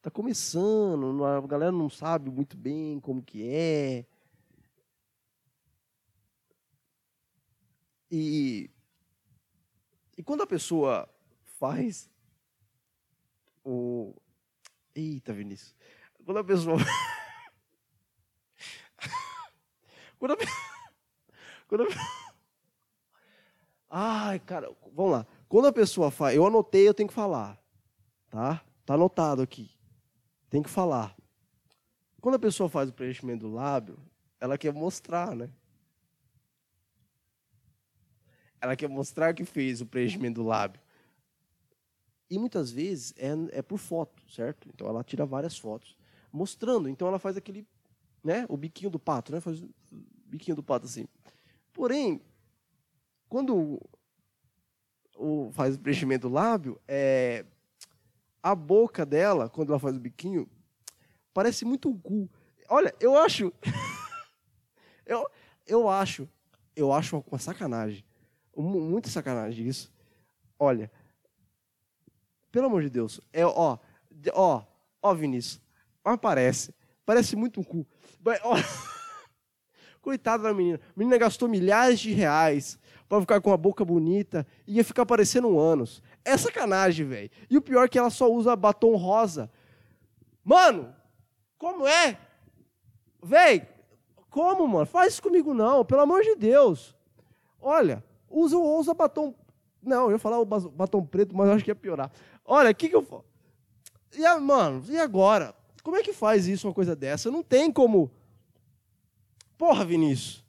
tá 0.00 0.10
começando, 0.10 1.24
a 1.24 1.40
galera 1.46 1.70
não 1.70 1.88
sabe 1.88 2.30
muito 2.30 2.56
bem 2.56 2.98
como 3.00 3.22
que 3.22 3.46
é. 3.46 4.06
E, 8.14 8.68
e 10.18 10.22
quando 10.22 10.42
a 10.42 10.46
pessoa 10.46 11.08
faz 11.58 12.10
o. 13.64 14.14
Eita, 14.94 15.32
Vinícius. 15.32 15.74
Quando 16.22 16.36
a 16.36 16.44
pessoa. 16.44 16.76
quando 20.18 20.32
a... 20.32 20.36
quando 21.66 21.84
a... 21.84 21.86
Ai, 23.88 24.38
cara, 24.40 24.70
vamos 24.94 25.12
lá. 25.12 25.26
Quando 25.48 25.68
a 25.68 25.72
pessoa 25.72 26.10
faz. 26.10 26.36
Eu 26.36 26.46
anotei, 26.46 26.86
eu 26.86 26.92
tenho 26.92 27.08
que 27.08 27.14
falar. 27.14 27.58
Tá? 28.28 28.62
Tá 28.84 28.92
anotado 28.92 29.40
aqui. 29.40 29.70
Tem 30.50 30.62
que 30.62 30.68
falar. 30.68 31.16
Quando 32.20 32.34
a 32.34 32.38
pessoa 32.38 32.68
faz 32.68 32.90
o 32.90 32.92
preenchimento 32.92 33.48
do 33.48 33.54
lábio, 33.54 33.98
ela 34.38 34.58
quer 34.58 34.70
mostrar, 34.70 35.34
né? 35.34 35.50
Ela 38.62 38.76
quer 38.76 38.88
mostrar 38.88 39.34
que 39.34 39.44
fez 39.44 39.80
o 39.80 39.86
preenchimento 39.86 40.40
do 40.40 40.46
lábio. 40.46 40.80
E 42.30 42.38
muitas 42.38 42.70
vezes 42.70 43.12
é, 43.18 43.58
é 43.58 43.60
por 43.60 43.76
foto, 43.76 44.22
certo? 44.30 44.68
Então 44.72 44.86
ela 44.86 45.02
tira 45.02 45.26
várias 45.26 45.58
fotos 45.58 45.96
mostrando. 46.32 46.88
Então 46.88 47.08
ela 47.08 47.18
faz 47.18 47.36
aquele, 47.36 47.66
né? 48.24 48.46
O 48.48 48.56
biquinho 48.56 48.88
do 48.88 48.98
pato, 48.98 49.32
né? 49.32 49.40
Faz 49.40 49.60
o 49.60 49.68
biquinho 50.24 50.56
do 50.56 50.62
pato 50.62 50.86
assim. 50.86 51.06
Porém, 51.72 52.22
quando 53.28 53.80
o, 55.16 55.50
faz 55.52 55.74
o 55.74 55.80
preenchimento 55.80 56.28
do 56.28 56.34
lábio, 56.34 56.80
é, 56.86 57.44
a 58.42 58.54
boca 58.54 59.04
dela, 59.04 59.48
quando 59.48 59.70
ela 59.70 59.78
faz 59.78 59.96
o 59.96 60.00
biquinho, 60.00 60.48
parece 61.34 61.64
muito 61.64 61.88
um 61.88 61.98
cu. 61.98 62.30
Olha, 62.68 62.94
eu 63.00 63.16
acho. 63.16 63.52
eu, 65.04 65.28
eu 65.66 65.88
acho. 65.88 66.28
Eu 66.74 66.92
acho 66.92 67.22
uma 67.30 67.38
sacanagem. 67.38 68.04
Muita 68.56 69.08
sacanagem 69.08 69.66
isso. 69.66 69.92
Olha, 70.58 70.90
pelo 72.50 72.66
amor 72.66 72.82
de 72.82 72.90
Deus, 72.90 73.20
é 73.32 73.44
ó, 73.44 73.78
ó, 74.32 74.62
ó, 75.02 75.14
Vinícius, 75.14 75.60
mas 76.04 76.18
parece, 76.18 76.74
parece 77.04 77.34
muito 77.34 77.60
um 77.60 77.64
cu. 77.64 77.86
Mas, 78.22 78.38
ó, 78.44 78.54
coitada 80.02 80.42
da 80.42 80.54
menina, 80.54 80.78
a 80.84 80.98
menina 80.98 81.16
gastou 81.16 81.48
milhares 81.48 81.98
de 81.98 82.12
reais 82.12 82.78
para 83.08 83.20
ficar 83.20 83.40
com 83.40 83.52
a 83.52 83.56
boca 83.56 83.84
bonita 83.84 84.46
e 84.66 84.76
ia 84.76 84.84
ficar 84.84 85.06
parecendo 85.06 85.48
um 85.48 85.58
ânus. 85.58 86.02
É 86.24 86.36
sacanagem, 86.36 87.06
velho. 87.06 87.30
E 87.48 87.56
o 87.56 87.62
pior 87.62 87.84
é 87.84 87.88
que 87.88 87.98
ela 87.98 88.10
só 88.10 88.30
usa 88.30 88.54
batom 88.54 88.96
rosa. 88.96 89.50
Mano, 90.44 90.94
como 91.58 91.86
é? 91.86 92.18
Véi, 93.22 93.68
como, 94.28 94.66
mano? 94.66 94.86
Faz 94.86 95.14
isso 95.14 95.22
comigo 95.22 95.54
não, 95.54 95.84
pelo 95.84 96.00
amor 96.00 96.22
de 96.22 96.34
Deus. 96.34 96.96
Olha, 97.60 98.02
usa, 98.32 98.56
usa 98.56 98.94
batom. 98.94 99.34
Não, 99.82 100.06
eu 100.06 100.12
ia 100.12 100.18
falar 100.18 100.38
o 100.40 100.44
batom 100.44 101.04
preto, 101.04 101.36
mas 101.36 101.48
eu 101.48 101.54
acho 101.54 101.64
que 101.64 101.70
ia 101.70 101.74
piorar. 101.74 102.10
Olha, 102.44 102.70
o 102.70 102.74
que, 102.74 102.88
que 102.88 102.96
eu? 102.96 103.24
E, 104.14 104.40
mano, 104.40 104.82
e 104.88 104.98
agora? 104.98 105.54
Como 105.82 105.96
é 105.96 106.02
que 106.02 106.12
faz 106.12 106.46
isso, 106.46 106.68
uma 106.68 106.74
coisa 106.74 106.94
dessa? 106.94 107.30
Não 107.30 107.42
tem 107.42 107.72
como. 107.72 108.10
Porra, 109.58 109.84
Vinícius. 109.84 110.42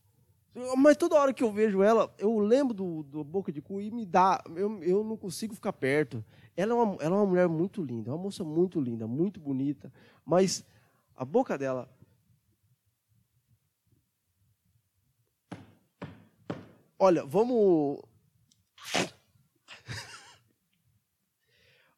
Mas 0.78 0.98
toda 0.98 1.16
hora 1.16 1.34
que 1.34 1.44
eu 1.44 1.52
vejo 1.52 1.82
ela, 1.82 2.14
eu 2.20 2.38
lembro 2.38 2.76
do, 2.76 3.04
do 3.04 3.24
Boca 3.24 3.52
de 3.52 3.60
Cu 3.60 3.82
e 3.82 3.90
me 3.90 4.06
dá. 4.06 4.44
Eu, 4.56 4.84
eu 4.84 5.04
não 5.04 5.18
consigo 5.18 5.56
ficar 5.56 5.74
perto. 5.74 6.24
Ela 6.56 6.74
é, 6.74 6.76
uma, 6.76 6.96
ela 7.02 7.16
é 7.16 7.20
uma 7.20 7.26
mulher 7.26 7.48
muito 7.48 7.82
linda, 7.82 8.12
uma 8.12 8.18
moça 8.18 8.44
muito 8.44 8.80
linda, 8.80 9.08
muito 9.08 9.40
bonita. 9.40 9.92
Mas 10.24 10.64
a 11.16 11.26
boca 11.26 11.58
dela 11.58 11.90
Olha, 17.06 17.26
vamos. 17.26 18.02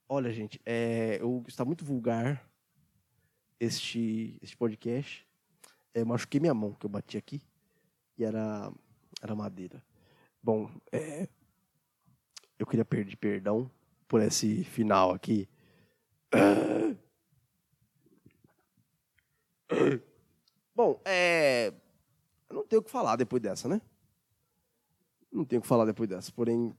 Olha, 0.10 0.34
gente, 0.34 0.60
é, 0.66 1.22
eu, 1.22 1.44
está 1.48 1.64
muito 1.64 1.86
vulgar 1.86 2.44
este, 3.60 4.40
este 4.42 4.58
podcast. 4.58 5.24
É, 5.94 6.04
machuquei 6.04 6.40
minha 6.40 6.56
mão, 6.56 6.74
que 6.74 6.88
eu 6.88 6.90
bati 6.90 7.20
aqui, 7.20 7.40
e 8.18 8.24
era, 8.24 8.74
era 9.22 9.36
madeira. 9.36 9.80
Bom, 10.42 10.72
é, 10.92 11.30
eu 12.58 12.66
queria 12.66 12.84
pedir 12.84 13.16
perdão 13.16 13.70
por 14.08 14.24
esse 14.24 14.64
final 14.64 15.12
aqui. 15.12 15.48
Bom, 20.74 21.00
é, 21.06 21.68
eu 22.50 22.56
não 22.56 22.66
tenho 22.66 22.82
o 22.82 22.84
que 22.84 22.90
falar 22.90 23.18
depois 23.18 23.40
dessa, 23.40 23.70
né? 23.70 23.80
Não 25.36 25.44
tenho 25.44 25.60
o 25.60 25.62
que 25.62 25.68
falar 25.68 25.84
depois 25.84 26.08
dessa. 26.08 26.32
Porém. 26.32 26.74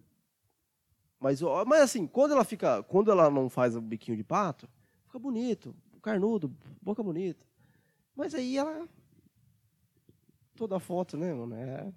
Mas, 1.21 1.41
mas 1.67 1.83
assim, 1.83 2.07
quando 2.07 2.33
ela 2.33 2.45
fica. 2.45 2.83
Quando 2.85 3.11
ela 3.11 3.31
não 3.31 3.51
faz 3.51 3.77
o 3.77 3.81
biquinho 3.83 4.17
de 4.17 4.25
pato, 4.25 4.67
fica 5.05 5.19
bonito. 5.19 5.77
Carnudo, 6.03 6.55
boca 6.81 7.03
bonita. 7.03 7.45
Mas 8.15 8.35
aí 8.35 8.57
ela. 8.57 8.89
Toda 10.55 10.77
a 10.77 10.81
foto, 10.81 11.19
né, 11.19 11.35
mano? 11.35 11.55
É... 11.55 11.93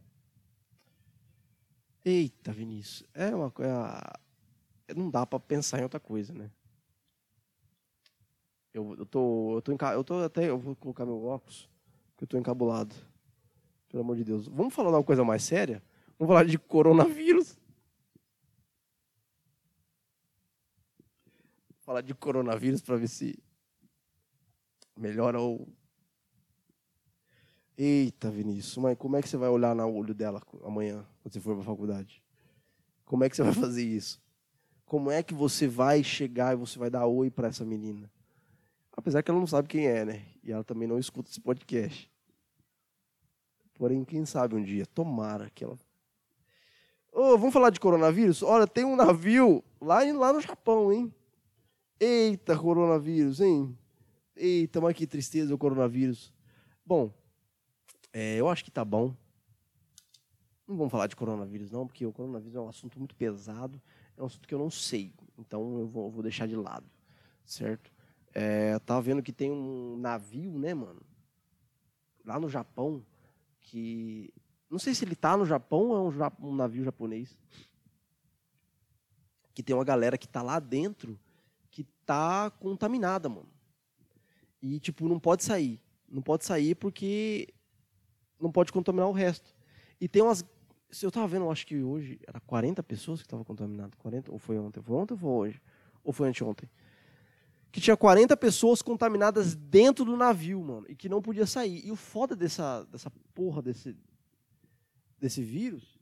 Eita, 2.03 2.51
Vinícius. 2.51 3.07
É 3.13 3.33
uma 3.33 3.49
coisa. 3.49 4.01
Não 4.93 5.09
dá 5.09 5.25
para 5.25 5.39
pensar 5.39 5.79
em 5.79 5.83
outra 5.83 5.99
coisa, 5.99 6.33
né? 6.33 6.51
Eu, 8.73 8.95
eu 8.97 9.05
tô. 9.05 9.55
Eu 9.55 9.61
tô, 9.61 9.71
enca... 9.71 9.93
eu 9.93 10.03
tô 10.03 10.19
até. 10.19 10.49
Eu 10.49 10.59
vou 10.59 10.75
colocar 10.75 11.05
meu 11.05 11.23
óculos, 11.23 11.69
porque 12.11 12.25
eu 12.25 12.27
tô 12.27 12.37
encabulado. 12.37 12.93
Pelo 13.87 14.03
amor 14.03 14.17
de 14.17 14.25
Deus. 14.25 14.47
Vamos 14.47 14.73
falar 14.73 14.89
de 14.89 14.97
uma 14.97 15.03
coisa 15.03 15.23
mais 15.23 15.43
séria? 15.43 15.81
Vamos 16.19 16.33
falar 16.33 16.43
de 16.43 16.59
coronavírus. 16.59 17.57
Vou 21.69 21.79
falar 21.79 22.01
de 22.01 22.13
coronavírus 22.13 22.81
para 22.81 22.97
ver 22.97 23.07
se 23.07 23.41
melhora 24.97 25.39
ou. 25.39 25.65
Eita, 27.77 28.29
Vinícius, 28.29 28.75
mas 28.75 28.97
como 28.97 29.15
é 29.15 29.21
que 29.21 29.29
você 29.29 29.37
vai 29.37 29.47
olhar 29.47 29.73
no 29.73 29.89
olho 29.89 30.13
dela 30.13 30.41
amanhã, 30.65 31.05
quando 31.23 31.33
você 31.33 31.39
for 31.39 31.53
para 31.53 31.61
a 31.61 31.65
faculdade? 31.65 32.21
Como 33.05 33.23
é 33.23 33.29
que 33.29 33.37
você 33.37 33.41
vai 33.43 33.53
fazer 33.53 33.85
isso? 33.85 34.21
Como 34.85 35.09
é 35.09 35.23
que 35.23 35.33
você 35.33 35.65
vai 35.65 36.03
chegar 36.03 36.51
e 36.51 36.57
você 36.57 36.77
vai 36.77 36.89
dar 36.89 37.05
oi 37.05 37.31
para 37.31 37.47
essa 37.47 37.63
menina? 37.63 38.11
Apesar 38.91 39.23
que 39.23 39.31
ela 39.31 39.39
não 39.39 39.47
sabe 39.47 39.69
quem 39.69 39.87
é, 39.87 40.03
né? 40.03 40.25
E 40.43 40.51
ela 40.51 40.65
também 40.65 40.89
não 40.89 40.99
escuta 40.99 41.29
esse 41.29 41.39
podcast. 41.39 42.11
Porém, 43.75 44.03
quem 44.03 44.25
sabe 44.25 44.55
um 44.55 44.61
dia, 44.61 44.85
tomara 44.85 45.49
que 45.49 45.63
ela 45.63 45.77
Oh, 47.11 47.37
vamos 47.37 47.53
falar 47.53 47.69
de 47.69 47.79
coronavírus? 47.79 48.43
Olha, 48.43 48.67
tem 48.67 48.85
um 48.85 48.95
navio 48.95 49.63
lá, 49.81 49.99
lá 50.13 50.31
no 50.31 50.39
Japão, 50.39 50.91
hein? 50.91 51.13
Eita, 51.99 52.57
coronavírus, 52.57 53.41
hein? 53.41 53.77
Eita, 54.35 54.79
mas 54.79 54.95
que 54.95 55.07
tristeza 55.07 55.53
o 55.53 55.57
coronavírus. 55.57 56.33
Bom, 56.85 57.11
é, 58.13 58.35
eu 58.37 58.47
acho 58.47 58.63
que 58.63 58.71
tá 58.71 58.85
bom. 58.85 59.13
Não 60.67 60.77
vamos 60.77 60.91
falar 60.91 61.07
de 61.07 61.15
coronavírus, 61.15 61.71
não, 61.71 61.87
porque 61.87 62.05
o 62.05 62.13
coronavírus 62.13 62.55
é 62.55 62.59
um 62.59 62.69
assunto 62.69 62.99
muito 62.99 63.15
pesado, 63.15 63.81
é 64.15 64.21
um 64.21 64.25
assunto 64.27 64.47
que 64.47 64.53
eu 64.53 64.59
não 64.59 64.69
sei, 64.69 65.11
então 65.35 65.79
eu 65.79 65.87
vou, 65.87 66.05
eu 66.05 66.11
vou 66.11 66.21
deixar 66.21 66.47
de 66.47 66.55
lado, 66.55 66.85
certo? 67.43 67.91
É, 68.35 68.77
tava 68.77 69.01
vendo 69.01 69.23
que 69.23 69.33
tem 69.33 69.51
um 69.51 69.97
navio, 69.97 70.59
né, 70.59 70.75
mano, 70.75 71.01
lá 72.23 72.39
no 72.39 72.47
Japão, 72.47 73.03
que 73.59 74.31
não 74.69 74.77
sei 74.77 74.93
se 74.93 75.03
ele 75.03 75.15
tá 75.15 75.35
no 75.35 75.45
Japão 75.45 75.89
ou 75.89 76.11
é 76.11 76.15
um, 76.41 76.49
um 76.49 76.55
navio 76.55 76.83
japonês. 76.83 77.35
Que 79.53 79.63
tem 79.63 79.75
uma 79.75 79.83
galera 79.83 80.17
que 80.17 80.27
tá 80.27 80.41
lá 80.41 80.59
dentro 80.59 81.19
que 81.71 81.83
tá 82.05 82.51
contaminada, 82.51 83.27
mano. 83.27 83.49
E, 84.61 84.79
tipo, 84.79 85.07
não 85.07 85.19
pode 85.19 85.43
sair. 85.43 85.81
Não 86.07 86.21
pode 86.21 86.45
sair 86.45 86.75
porque 86.75 87.53
não 88.39 88.51
pode 88.51 88.71
contaminar 88.71 89.07
o 89.07 89.13
resto. 89.13 89.55
E 89.99 90.07
tem 90.07 90.21
umas. 90.21 90.43
Se 90.91 91.05
eu 91.05 91.11
tava 91.11 91.27
vendo, 91.27 91.49
acho 91.49 91.67
que 91.67 91.81
hoje 91.83 92.19
era 92.27 92.39
40 92.39 92.81
pessoas 92.83 93.19
que 93.19 93.25
estavam 93.25 93.45
contaminadas. 93.45 93.93
40, 93.99 94.31
ou 94.31 94.39
foi 94.39 94.57
ontem? 94.57 94.81
Foi 94.81 94.95
ontem 94.95 95.13
ou 95.13 95.19
foi 95.19 95.29
hoje? 95.29 95.61
Ou 96.03 96.13
foi 96.13 96.29
anteontem? 96.29 96.69
Que 97.71 97.79
tinha 97.79 97.95
40 97.95 98.35
pessoas 98.37 98.81
contaminadas 98.81 99.53
dentro 99.55 100.03
do 100.03 100.17
navio, 100.17 100.63
mano. 100.63 100.85
E 100.89 100.95
que 100.95 101.07
não 101.07 101.21
podia 101.21 101.45
sair. 101.45 101.85
E 101.85 101.91
o 101.91 101.95
foda 101.95 102.35
dessa, 102.35 102.83
dessa 102.85 103.11
porra 103.35 103.61
desse, 103.61 103.95
desse 105.19 105.43
vírus 105.43 105.99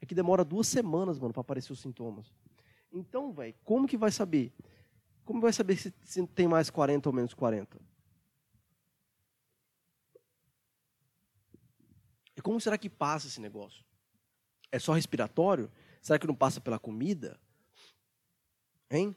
é 0.00 0.06
que 0.06 0.14
demora 0.14 0.44
duas 0.44 0.66
semanas, 0.68 1.18
mano, 1.18 1.32
para 1.32 1.40
aparecer 1.40 1.72
os 1.72 1.80
sintomas. 1.80 2.32
Então, 2.92 3.32
velho, 3.32 3.54
como 3.64 3.88
que 3.88 3.96
vai 3.96 4.12
saber? 4.12 4.52
Como 5.24 5.40
vai 5.40 5.52
saber 5.52 5.76
se, 5.76 5.92
se 6.02 6.26
tem 6.28 6.46
mais 6.46 6.68
40 6.70 7.08
ou 7.08 7.12
menos 7.14 7.32
40? 7.32 7.80
E 12.36 12.40
como 12.42 12.60
será 12.60 12.76
que 12.76 12.90
passa 12.90 13.26
esse 13.26 13.40
negócio? 13.40 13.84
É 14.70 14.78
só 14.78 14.92
respiratório? 14.92 15.70
Será 16.02 16.18
que 16.18 16.26
não 16.26 16.34
passa 16.34 16.60
pela 16.60 16.78
comida? 16.78 17.40
Hein? 18.90 19.16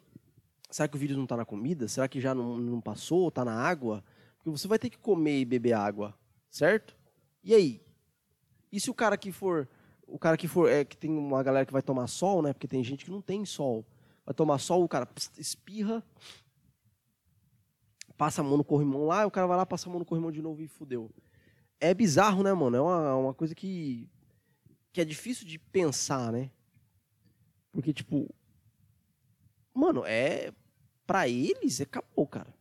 Será 0.69 0.88
que 0.88 0.95
o 0.95 0.99
vírus 0.99 1.17
não 1.17 1.23
está 1.23 1.36
na 1.36 1.45
comida? 1.45 1.88
Será 1.88 2.07
que 2.07 2.21
já 2.21 2.34
não, 2.34 2.57
não 2.57 2.80
passou? 2.80 3.28
Está 3.28 3.43
na 3.43 3.53
água? 3.53 4.03
Porque 4.38 4.49
você 4.49 4.67
vai 4.67 4.80
ter 4.80 4.89
que 4.89 4.97
comer 4.97 5.39
e 5.39 5.45
beber 5.45 5.73
água, 5.73 6.17
certo? 6.49 6.95
E 7.43 7.53
aí? 7.53 7.86
E 8.72 8.80
se 8.80 8.89
o 8.89 8.93
cara 8.93 9.18
que 9.18 9.32
for, 9.32 9.68
o 10.05 10.18
cara 10.18 10.38
que 10.38 10.47
for, 10.47 10.70
é 10.70 10.84
que 10.84 10.97
tem 10.97 11.11
uma 11.11 11.41
galera 11.43 11.65
que 11.65 11.74
vai 11.74 11.82
tomar 11.82 12.07
sol, 12.07 12.41
né? 12.41 12.53
Porque 12.53 12.68
tem 12.68 12.84
gente 12.84 13.05
que 13.05 13.11
não 13.11 13.22
tem 13.22 13.45
sol. 13.45 13.86
Vai 14.26 14.34
tomar 14.34 14.57
sol, 14.57 14.84
o 14.84 14.89
cara 14.89 15.07
espirra, 15.38 16.03
passa 18.18 18.41
a 18.41 18.43
mão 18.43 18.57
no 18.57 18.63
corrimão 18.63 19.05
lá, 19.05 19.26
o 19.26 19.32
cara 19.32 19.47
vai 19.47 19.55
lá, 19.55 19.65
passa 19.65 19.88
a 19.88 19.91
mão 19.91 19.99
no 19.99 20.05
corrimão 20.05 20.32
de 20.32 20.41
novo 20.41 20.61
e 20.61 20.68
fudeu. 20.68 21.09
É 21.80 21.93
bizarro, 21.93 22.43
né, 22.43 22.51
mano? 22.53 22.76
É 22.76 22.82
uma, 22.82 23.15
uma 23.15 23.34
coisa 23.34 23.53
que, 23.53 24.09
que 24.91 24.99
é 24.99 25.05
difícil 25.05 25.45
de 25.45 25.59
pensar, 25.59 26.32
né? 26.32 26.49
Porque, 27.72 27.93
tipo, 27.93 28.34
mano, 29.74 30.03
é. 30.05 30.51
Pra 31.05 31.26
eles, 31.30 31.80
é 31.80 31.84
acabou, 31.84 32.28
cara. 32.28 32.53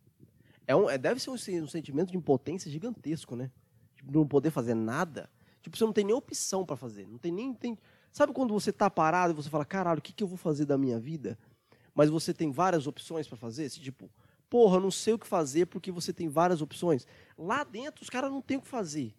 É 0.68 0.76
um, 0.76 0.88
é, 0.88 0.96
deve 0.96 1.18
ser 1.18 1.30
um, 1.30 1.34
um 1.64 1.66
sentimento 1.66 2.12
de 2.12 2.16
impotência 2.16 2.70
gigantesco, 2.70 3.34
né? 3.34 3.50
Tipo, 3.96 4.12
não 4.12 4.26
poder 4.26 4.50
fazer 4.50 4.74
nada. 4.74 5.28
Tipo, 5.66 5.76
você 5.76 5.84
não 5.84 5.92
tem 5.92 6.04
nem 6.04 6.14
opção 6.14 6.64
para 6.64 6.76
fazer. 6.76 7.08
Não 7.08 7.18
tem 7.18 7.32
nem. 7.32 7.52
Tem... 7.52 7.76
Sabe 8.12 8.32
quando 8.32 8.54
você 8.54 8.72
tá 8.72 8.88
parado 8.88 9.32
e 9.32 9.36
você 9.36 9.50
fala, 9.50 9.64
caralho, 9.64 9.98
o 9.98 10.02
que, 10.02 10.12
que 10.12 10.22
eu 10.22 10.28
vou 10.28 10.36
fazer 10.36 10.64
da 10.64 10.78
minha 10.78 10.96
vida? 10.96 11.36
Mas 11.92 12.08
você 12.08 12.32
tem 12.32 12.52
várias 12.52 12.86
opções 12.86 13.26
para 13.26 13.36
fazer? 13.36 13.64
Esse, 13.64 13.80
tipo, 13.80 14.08
porra, 14.48 14.78
não 14.78 14.92
sei 14.92 15.14
o 15.14 15.18
que 15.18 15.26
fazer 15.26 15.66
porque 15.66 15.90
você 15.90 16.12
tem 16.12 16.28
várias 16.28 16.62
opções. 16.62 17.04
Lá 17.36 17.64
dentro, 17.64 18.04
os 18.04 18.08
caras 18.08 18.30
não 18.30 18.40
têm 18.40 18.58
o 18.58 18.60
que 18.60 18.68
fazer. 18.68 19.12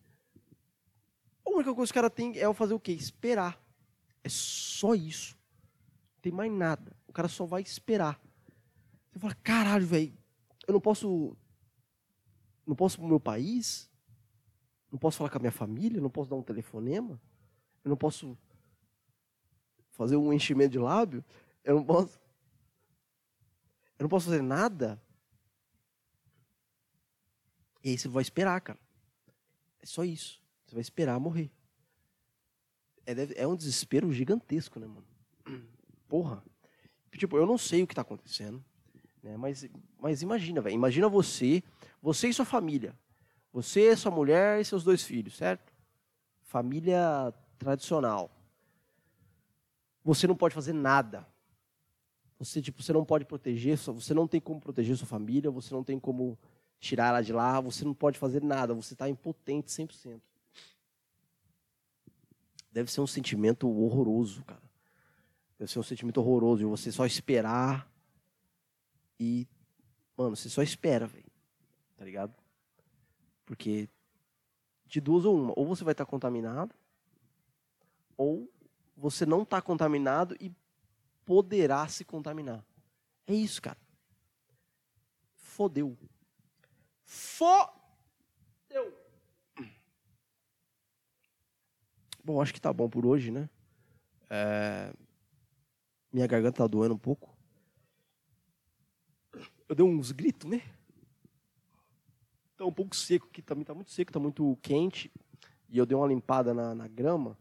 A 1.45 1.49
única 1.49 1.65
coisa 1.65 1.75
que 1.75 1.81
os 1.83 1.91
caras 1.91 2.13
têm 2.15 2.39
é 2.39 2.53
fazer 2.53 2.73
o 2.73 2.79
quê? 2.79 2.93
Esperar. 2.93 3.61
É 4.23 4.29
só 4.29 4.95
isso. 4.95 5.35
Não 6.15 6.21
tem 6.21 6.31
mais 6.31 6.49
nada. 6.49 6.95
O 7.09 7.11
cara 7.11 7.27
só 7.27 7.45
vai 7.45 7.61
esperar. 7.61 8.17
Você 9.11 9.19
fala, 9.19 9.35
caralho, 9.43 9.85
velho, 9.85 10.17
eu 10.65 10.71
não 10.71 10.79
posso. 10.79 11.35
Não 12.65 12.73
posso 12.73 12.97
pro 12.97 13.05
meu 13.05 13.19
país? 13.19 13.91
Não 14.91 14.97
posso 14.97 15.17
falar 15.17 15.29
com 15.29 15.37
a 15.37 15.41
minha 15.41 15.51
família? 15.51 16.01
Não 16.01 16.09
posso 16.09 16.29
dar 16.29 16.35
um 16.35 16.43
telefonema? 16.43 17.19
Eu 17.83 17.89
não 17.89 17.97
posso 17.97 18.37
fazer 19.91 20.15
um 20.15 20.31
enchimento 20.31 20.71
de 20.71 20.79
lábio? 20.79 21.23
Eu 21.63 21.75
não 21.75 21.83
posso. 21.83 22.19
Eu 23.99 24.03
não 24.03 24.09
posso 24.09 24.27
fazer 24.27 24.41
nada? 24.41 25.01
E 27.83 27.89
aí 27.89 27.97
você 27.97 28.07
vai 28.07 28.21
esperar, 28.21 28.59
cara. 28.61 28.79
É 29.79 29.85
só 29.85 30.03
isso. 30.03 30.41
Você 30.65 30.75
vai 30.75 30.81
esperar 30.81 31.19
morrer. 31.19 31.51
É, 33.05 33.43
é 33.43 33.47
um 33.47 33.55
desespero 33.55 34.11
gigantesco, 34.11 34.79
né, 34.79 34.87
mano? 34.87 35.07
Porra. 36.07 36.43
Tipo, 37.11 37.37
eu 37.37 37.45
não 37.45 37.57
sei 37.57 37.83
o 37.83 37.87
que 37.87 37.93
está 37.93 38.01
acontecendo. 38.01 38.63
Né, 39.23 39.35
mas, 39.37 39.67
mas 39.99 40.21
imagina, 40.21 40.61
velho. 40.61 40.75
Imagina 40.75 41.09
você, 41.09 41.63
você 42.01 42.27
e 42.27 42.33
sua 42.33 42.45
família. 42.45 42.97
Você, 43.57 43.97
sua 43.97 44.11
mulher 44.11 44.61
e 44.61 44.65
seus 44.65 44.83
dois 44.83 45.01
filhos, 45.01 45.35
certo? 45.35 45.73
Família 46.43 47.33
tradicional. 47.57 48.29
Você 50.03 50.27
não 50.27 50.35
pode 50.35 50.53
fazer 50.53 50.73
nada. 50.73 51.27
Você, 52.37 52.61
tipo, 52.61 52.83
você 52.83 52.93
não 52.93 53.03
pode 53.03 53.25
proteger, 53.25 53.75
você 53.75 54.13
não 54.13 54.27
tem 54.27 54.39
como 54.39 54.61
proteger 54.61 54.95
sua 54.95 55.07
família, 55.07 55.49
você 55.49 55.73
não 55.73 55.83
tem 55.83 55.99
como 55.99 56.37
tirar 56.79 57.07
ela 57.07 57.21
de 57.23 57.33
lá, 57.33 57.59
você 57.59 57.83
não 57.83 57.95
pode 57.95 58.19
fazer 58.19 58.43
nada, 58.43 58.75
você 58.75 58.93
está 58.93 59.09
impotente 59.09 59.71
100%. 59.71 60.21
Deve 62.71 62.91
ser 62.91 63.01
um 63.01 63.07
sentimento 63.07 63.67
horroroso, 63.67 64.43
cara. 64.43 64.61
Deve 65.57 65.71
ser 65.71 65.79
um 65.79 65.83
sentimento 65.83 66.19
horroroso 66.19 66.59
de 66.59 66.65
você 66.65 66.91
só 66.91 67.07
esperar 67.07 67.91
e. 69.19 69.47
Mano, 70.15 70.35
você 70.35 70.47
só 70.47 70.61
espera, 70.61 71.07
velho. 71.07 71.31
Tá 71.95 72.05
ligado? 72.05 72.35
Porque 73.47 73.89
de 74.85 75.01
duas 75.01 75.25
ou 75.25 75.35
uma. 75.35 75.53
Ou 75.57 75.65
você 75.65 75.83
vai 75.83 75.93
estar 75.93 76.05
tá 76.05 76.11
contaminado, 76.11 76.75
ou 78.15 78.51
você 78.95 79.25
não 79.25 79.41
está 79.41 79.61
contaminado 79.61 80.35
e 80.39 80.53
poderá 81.25 81.87
se 81.87 82.05
contaminar. 82.05 82.63
É 83.25 83.33
isso, 83.33 83.61
cara. 83.61 83.77
Fodeu. 85.33 85.97
Fodeu. 87.05 87.73
Bom, 92.23 92.41
acho 92.41 92.53
que 92.53 92.59
tá 92.59 92.73
bom 92.73 92.89
por 92.89 93.05
hoje, 93.05 93.31
né? 93.31 93.49
É... 94.29 94.93
Minha 96.11 96.27
garganta 96.27 96.57
tá 96.57 96.67
doendo 96.67 96.95
um 96.95 96.99
pouco. 96.99 97.33
Eu 99.69 99.75
dei 99.75 99.85
uns 99.85 100.11
gritos, 100.11 100.49
né? 100.49 100.61
Tá 102.57 102.65
um 102.65 102.71
pouco 102.71 102.95
seco 102.95 103.27
aqui 103.27 103.41
também, 103.41 103.63
tá 103.63 103.73
muito 103.73 103.91
seco, 103.91 104.11
tá 104.11 104.19
muito 104.19 104.57
quente. 104.61 105.11
E 105.69 105.77
eu 105.77 105.85
dei 105.85 105.95
uma 105.95 106.07
limpada 106.07 106.53
na, 106.53 106.73
na 106.73 106.87
grama. 106.87 107.37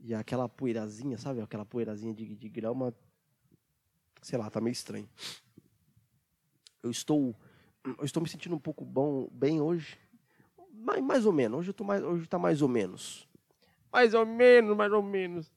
E 0.00 0.14
aquela 0.14 0.48
poeirazinha, 0.48 1.18
sabe? 1.18 1.40
Aquela 1.40 1.64
poeirazinha 1.64 2.14
de, 2.14 2.34
de 2.34 2.48
grama. 2.48 2.94
Sei 4.22 4.38
lá, 4.38 4.50
tá 4.50 4.60
meio 4.60 4.72
estranho. 4.72 5.08
Eu 6.82 6.90
estou 6.90 7.36
eu 7.84 8.04
estou 8.04 8.22
me 8.22 8.28
sentindo 8.28 8.54
um 8.54 8.58
pouco 8.58 8.84
bom, 8.84 9.28
bem 9.30 9.60
hoje. 9.60 9.98
Mais, 10.72 11.02
mais 11.02 11.26
ou 11.26 11.32
menos. 11.32 11.58
Hoje, 11.60 11.70
eu 11.70 11.74
tô 11.74 11.84
mais, 11.84 12.02
hoje 12.02 12.26
tá 12.26 12.38
mais 12.38 12.62
ou 12.62 12.68
menos. 12.68 13.28
Mais 13.92 14.14
ou 14.14 14.24
menos, 14.24 14.76
mais 14.76 14.92
ou 14.92 15.02
menos. 15.02 15.52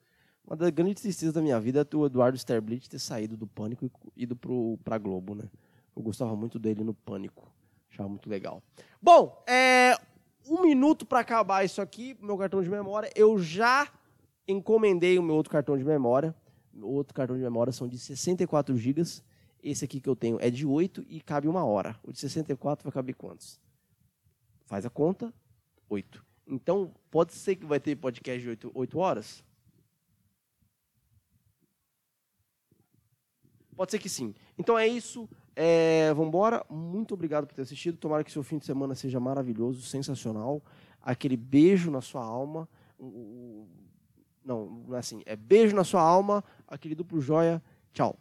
Uma 0.45 0.55
das 0.55 0.69
grandes 0.69 1.01
tristezas 1.01 1.33
da 1.33 1.41
minha 1.41 1.59
vida 1.59 1.87
é 1.89 1.95
o 1.95 2.05
Eduardo 2.05 2.37
Sterblitz 2.37 2.87
ter 2.87 2.99
saído 2.99 3.35
do 3.35 3.47
Pânico 3.47 3.85
e 4.15 4.23
ido 4.23 4.35
pro, 4.35 4.77
pra 4.83 4.97
Globo, 4.97 5.35
né? 5.35 5.45
Eu 5.95 6.01
gostava 6.01 6.35
muito 6.35 6.59
dele 6.59 6.83
no 6.83 6.93
Pânico. 6.93 7.51
Achava 7.91 8.09
muito 8.09 8.29
legal. 8.29 8.61
Bom, 9.01 9.43
é, 9.47 9.97
um 10.47 10.61
minuto 10.61 11.05
para 11.05 11.19
acabar 11.19 11.63
isso 11.63 11.81
aqui, 11.81 12.17
meu 12.21 12.37
cartão 12.37 12.61
de 12.61 12.69
memória. 12.69 13.11
Eu 13.15 13.39
já 13.39 13.91
encomendei 14.47 15.19
o 15.19 15.23
meu 15.23 15.35
outro 15.35 15.51
cartão 15.51 15.77
de 15.77 15.83
memória. 15.83 16.35
O 16.73 16.93
outro 16.93 17.13
cartão 17.13 17.35
de 17.35 17.41
memória 17.41 17.73
são 17.73 17.87
de 17.87 17.97
64 17.97 18.77
gigas. 18.77 19.23
Esse 19.61 19.83
aqui 19.83 19.99
que 19.99 20.07
eu 20.07 20.15
tenho 20.15 20.37
é 20.39 20.49
de 20.49 20.65
8 20.65 21.05
e 21.09 21.19
cabe 21.19 21.47
uma 21.47 21.65
hora. 21.65 21.99
O 22.03 22.11
de 22.11 22.19
64 22.19 22.83
vai 22.83 22.91
caber 22.91 23.15
quantos? 23.15 23.59
Faz 24.65 24.85
a 24.85 24.89
conta, 24.89 25.33
8. 25.89 26.23
Então, 26.47 26.93
pode 27.09 27.33
ser 27.33 27.55
que 27.55 27.65
vai 27.65 27.79
ter 27.79 27.95
podcast 27.95 28.41
de 28.41 28.49
8, 28.49 28.71
8 28.73 28.99
horas? 28.99 29.43
Pode 33.75 33.91
ser 33.91 33.99
que 33.99 34.09
sim. 34.09 34.33
Então 34.57 34.77
é 34.77 34.87
isso. 34.87 35.29
É, 35.59 36.13
vamos 36.13 36.27
embora. 36.27 36.63
Muito 36.69 37.15
obrigado 37.15 37.47
por 37.47 37.55
ter 37.55 37.63
assistido. 37.63 37.97
Tomara 37.97 38.23
que 38.23 38.31
seu 38.31 38.43
fim 38.43 38.59
de 38.59 38.65
semana 38.65 38.93
seja 38.93 39.19
maravilhoso, 39.19 39.81
sensacional. 39.81 40.61
Aquele 41.01 41.35
beijo 41.35 41.89
na 41.89 41.99
sua 41.99 42.23
alma. 42.23 42.69
Não, 44.45 44.83
não 44.87 44.95
é 44.95 44.99
assim. 44.99 45.23
É 45.25 45.35
beijo 45.35 45.75
na 45.75 45.83
sua 45.83 46.01
alma. 46.01 46.43
Aquele 46.67 46.93
duplo 46.93 47.19
joia. 47.19 47.59
Tchau. 47.91 48.19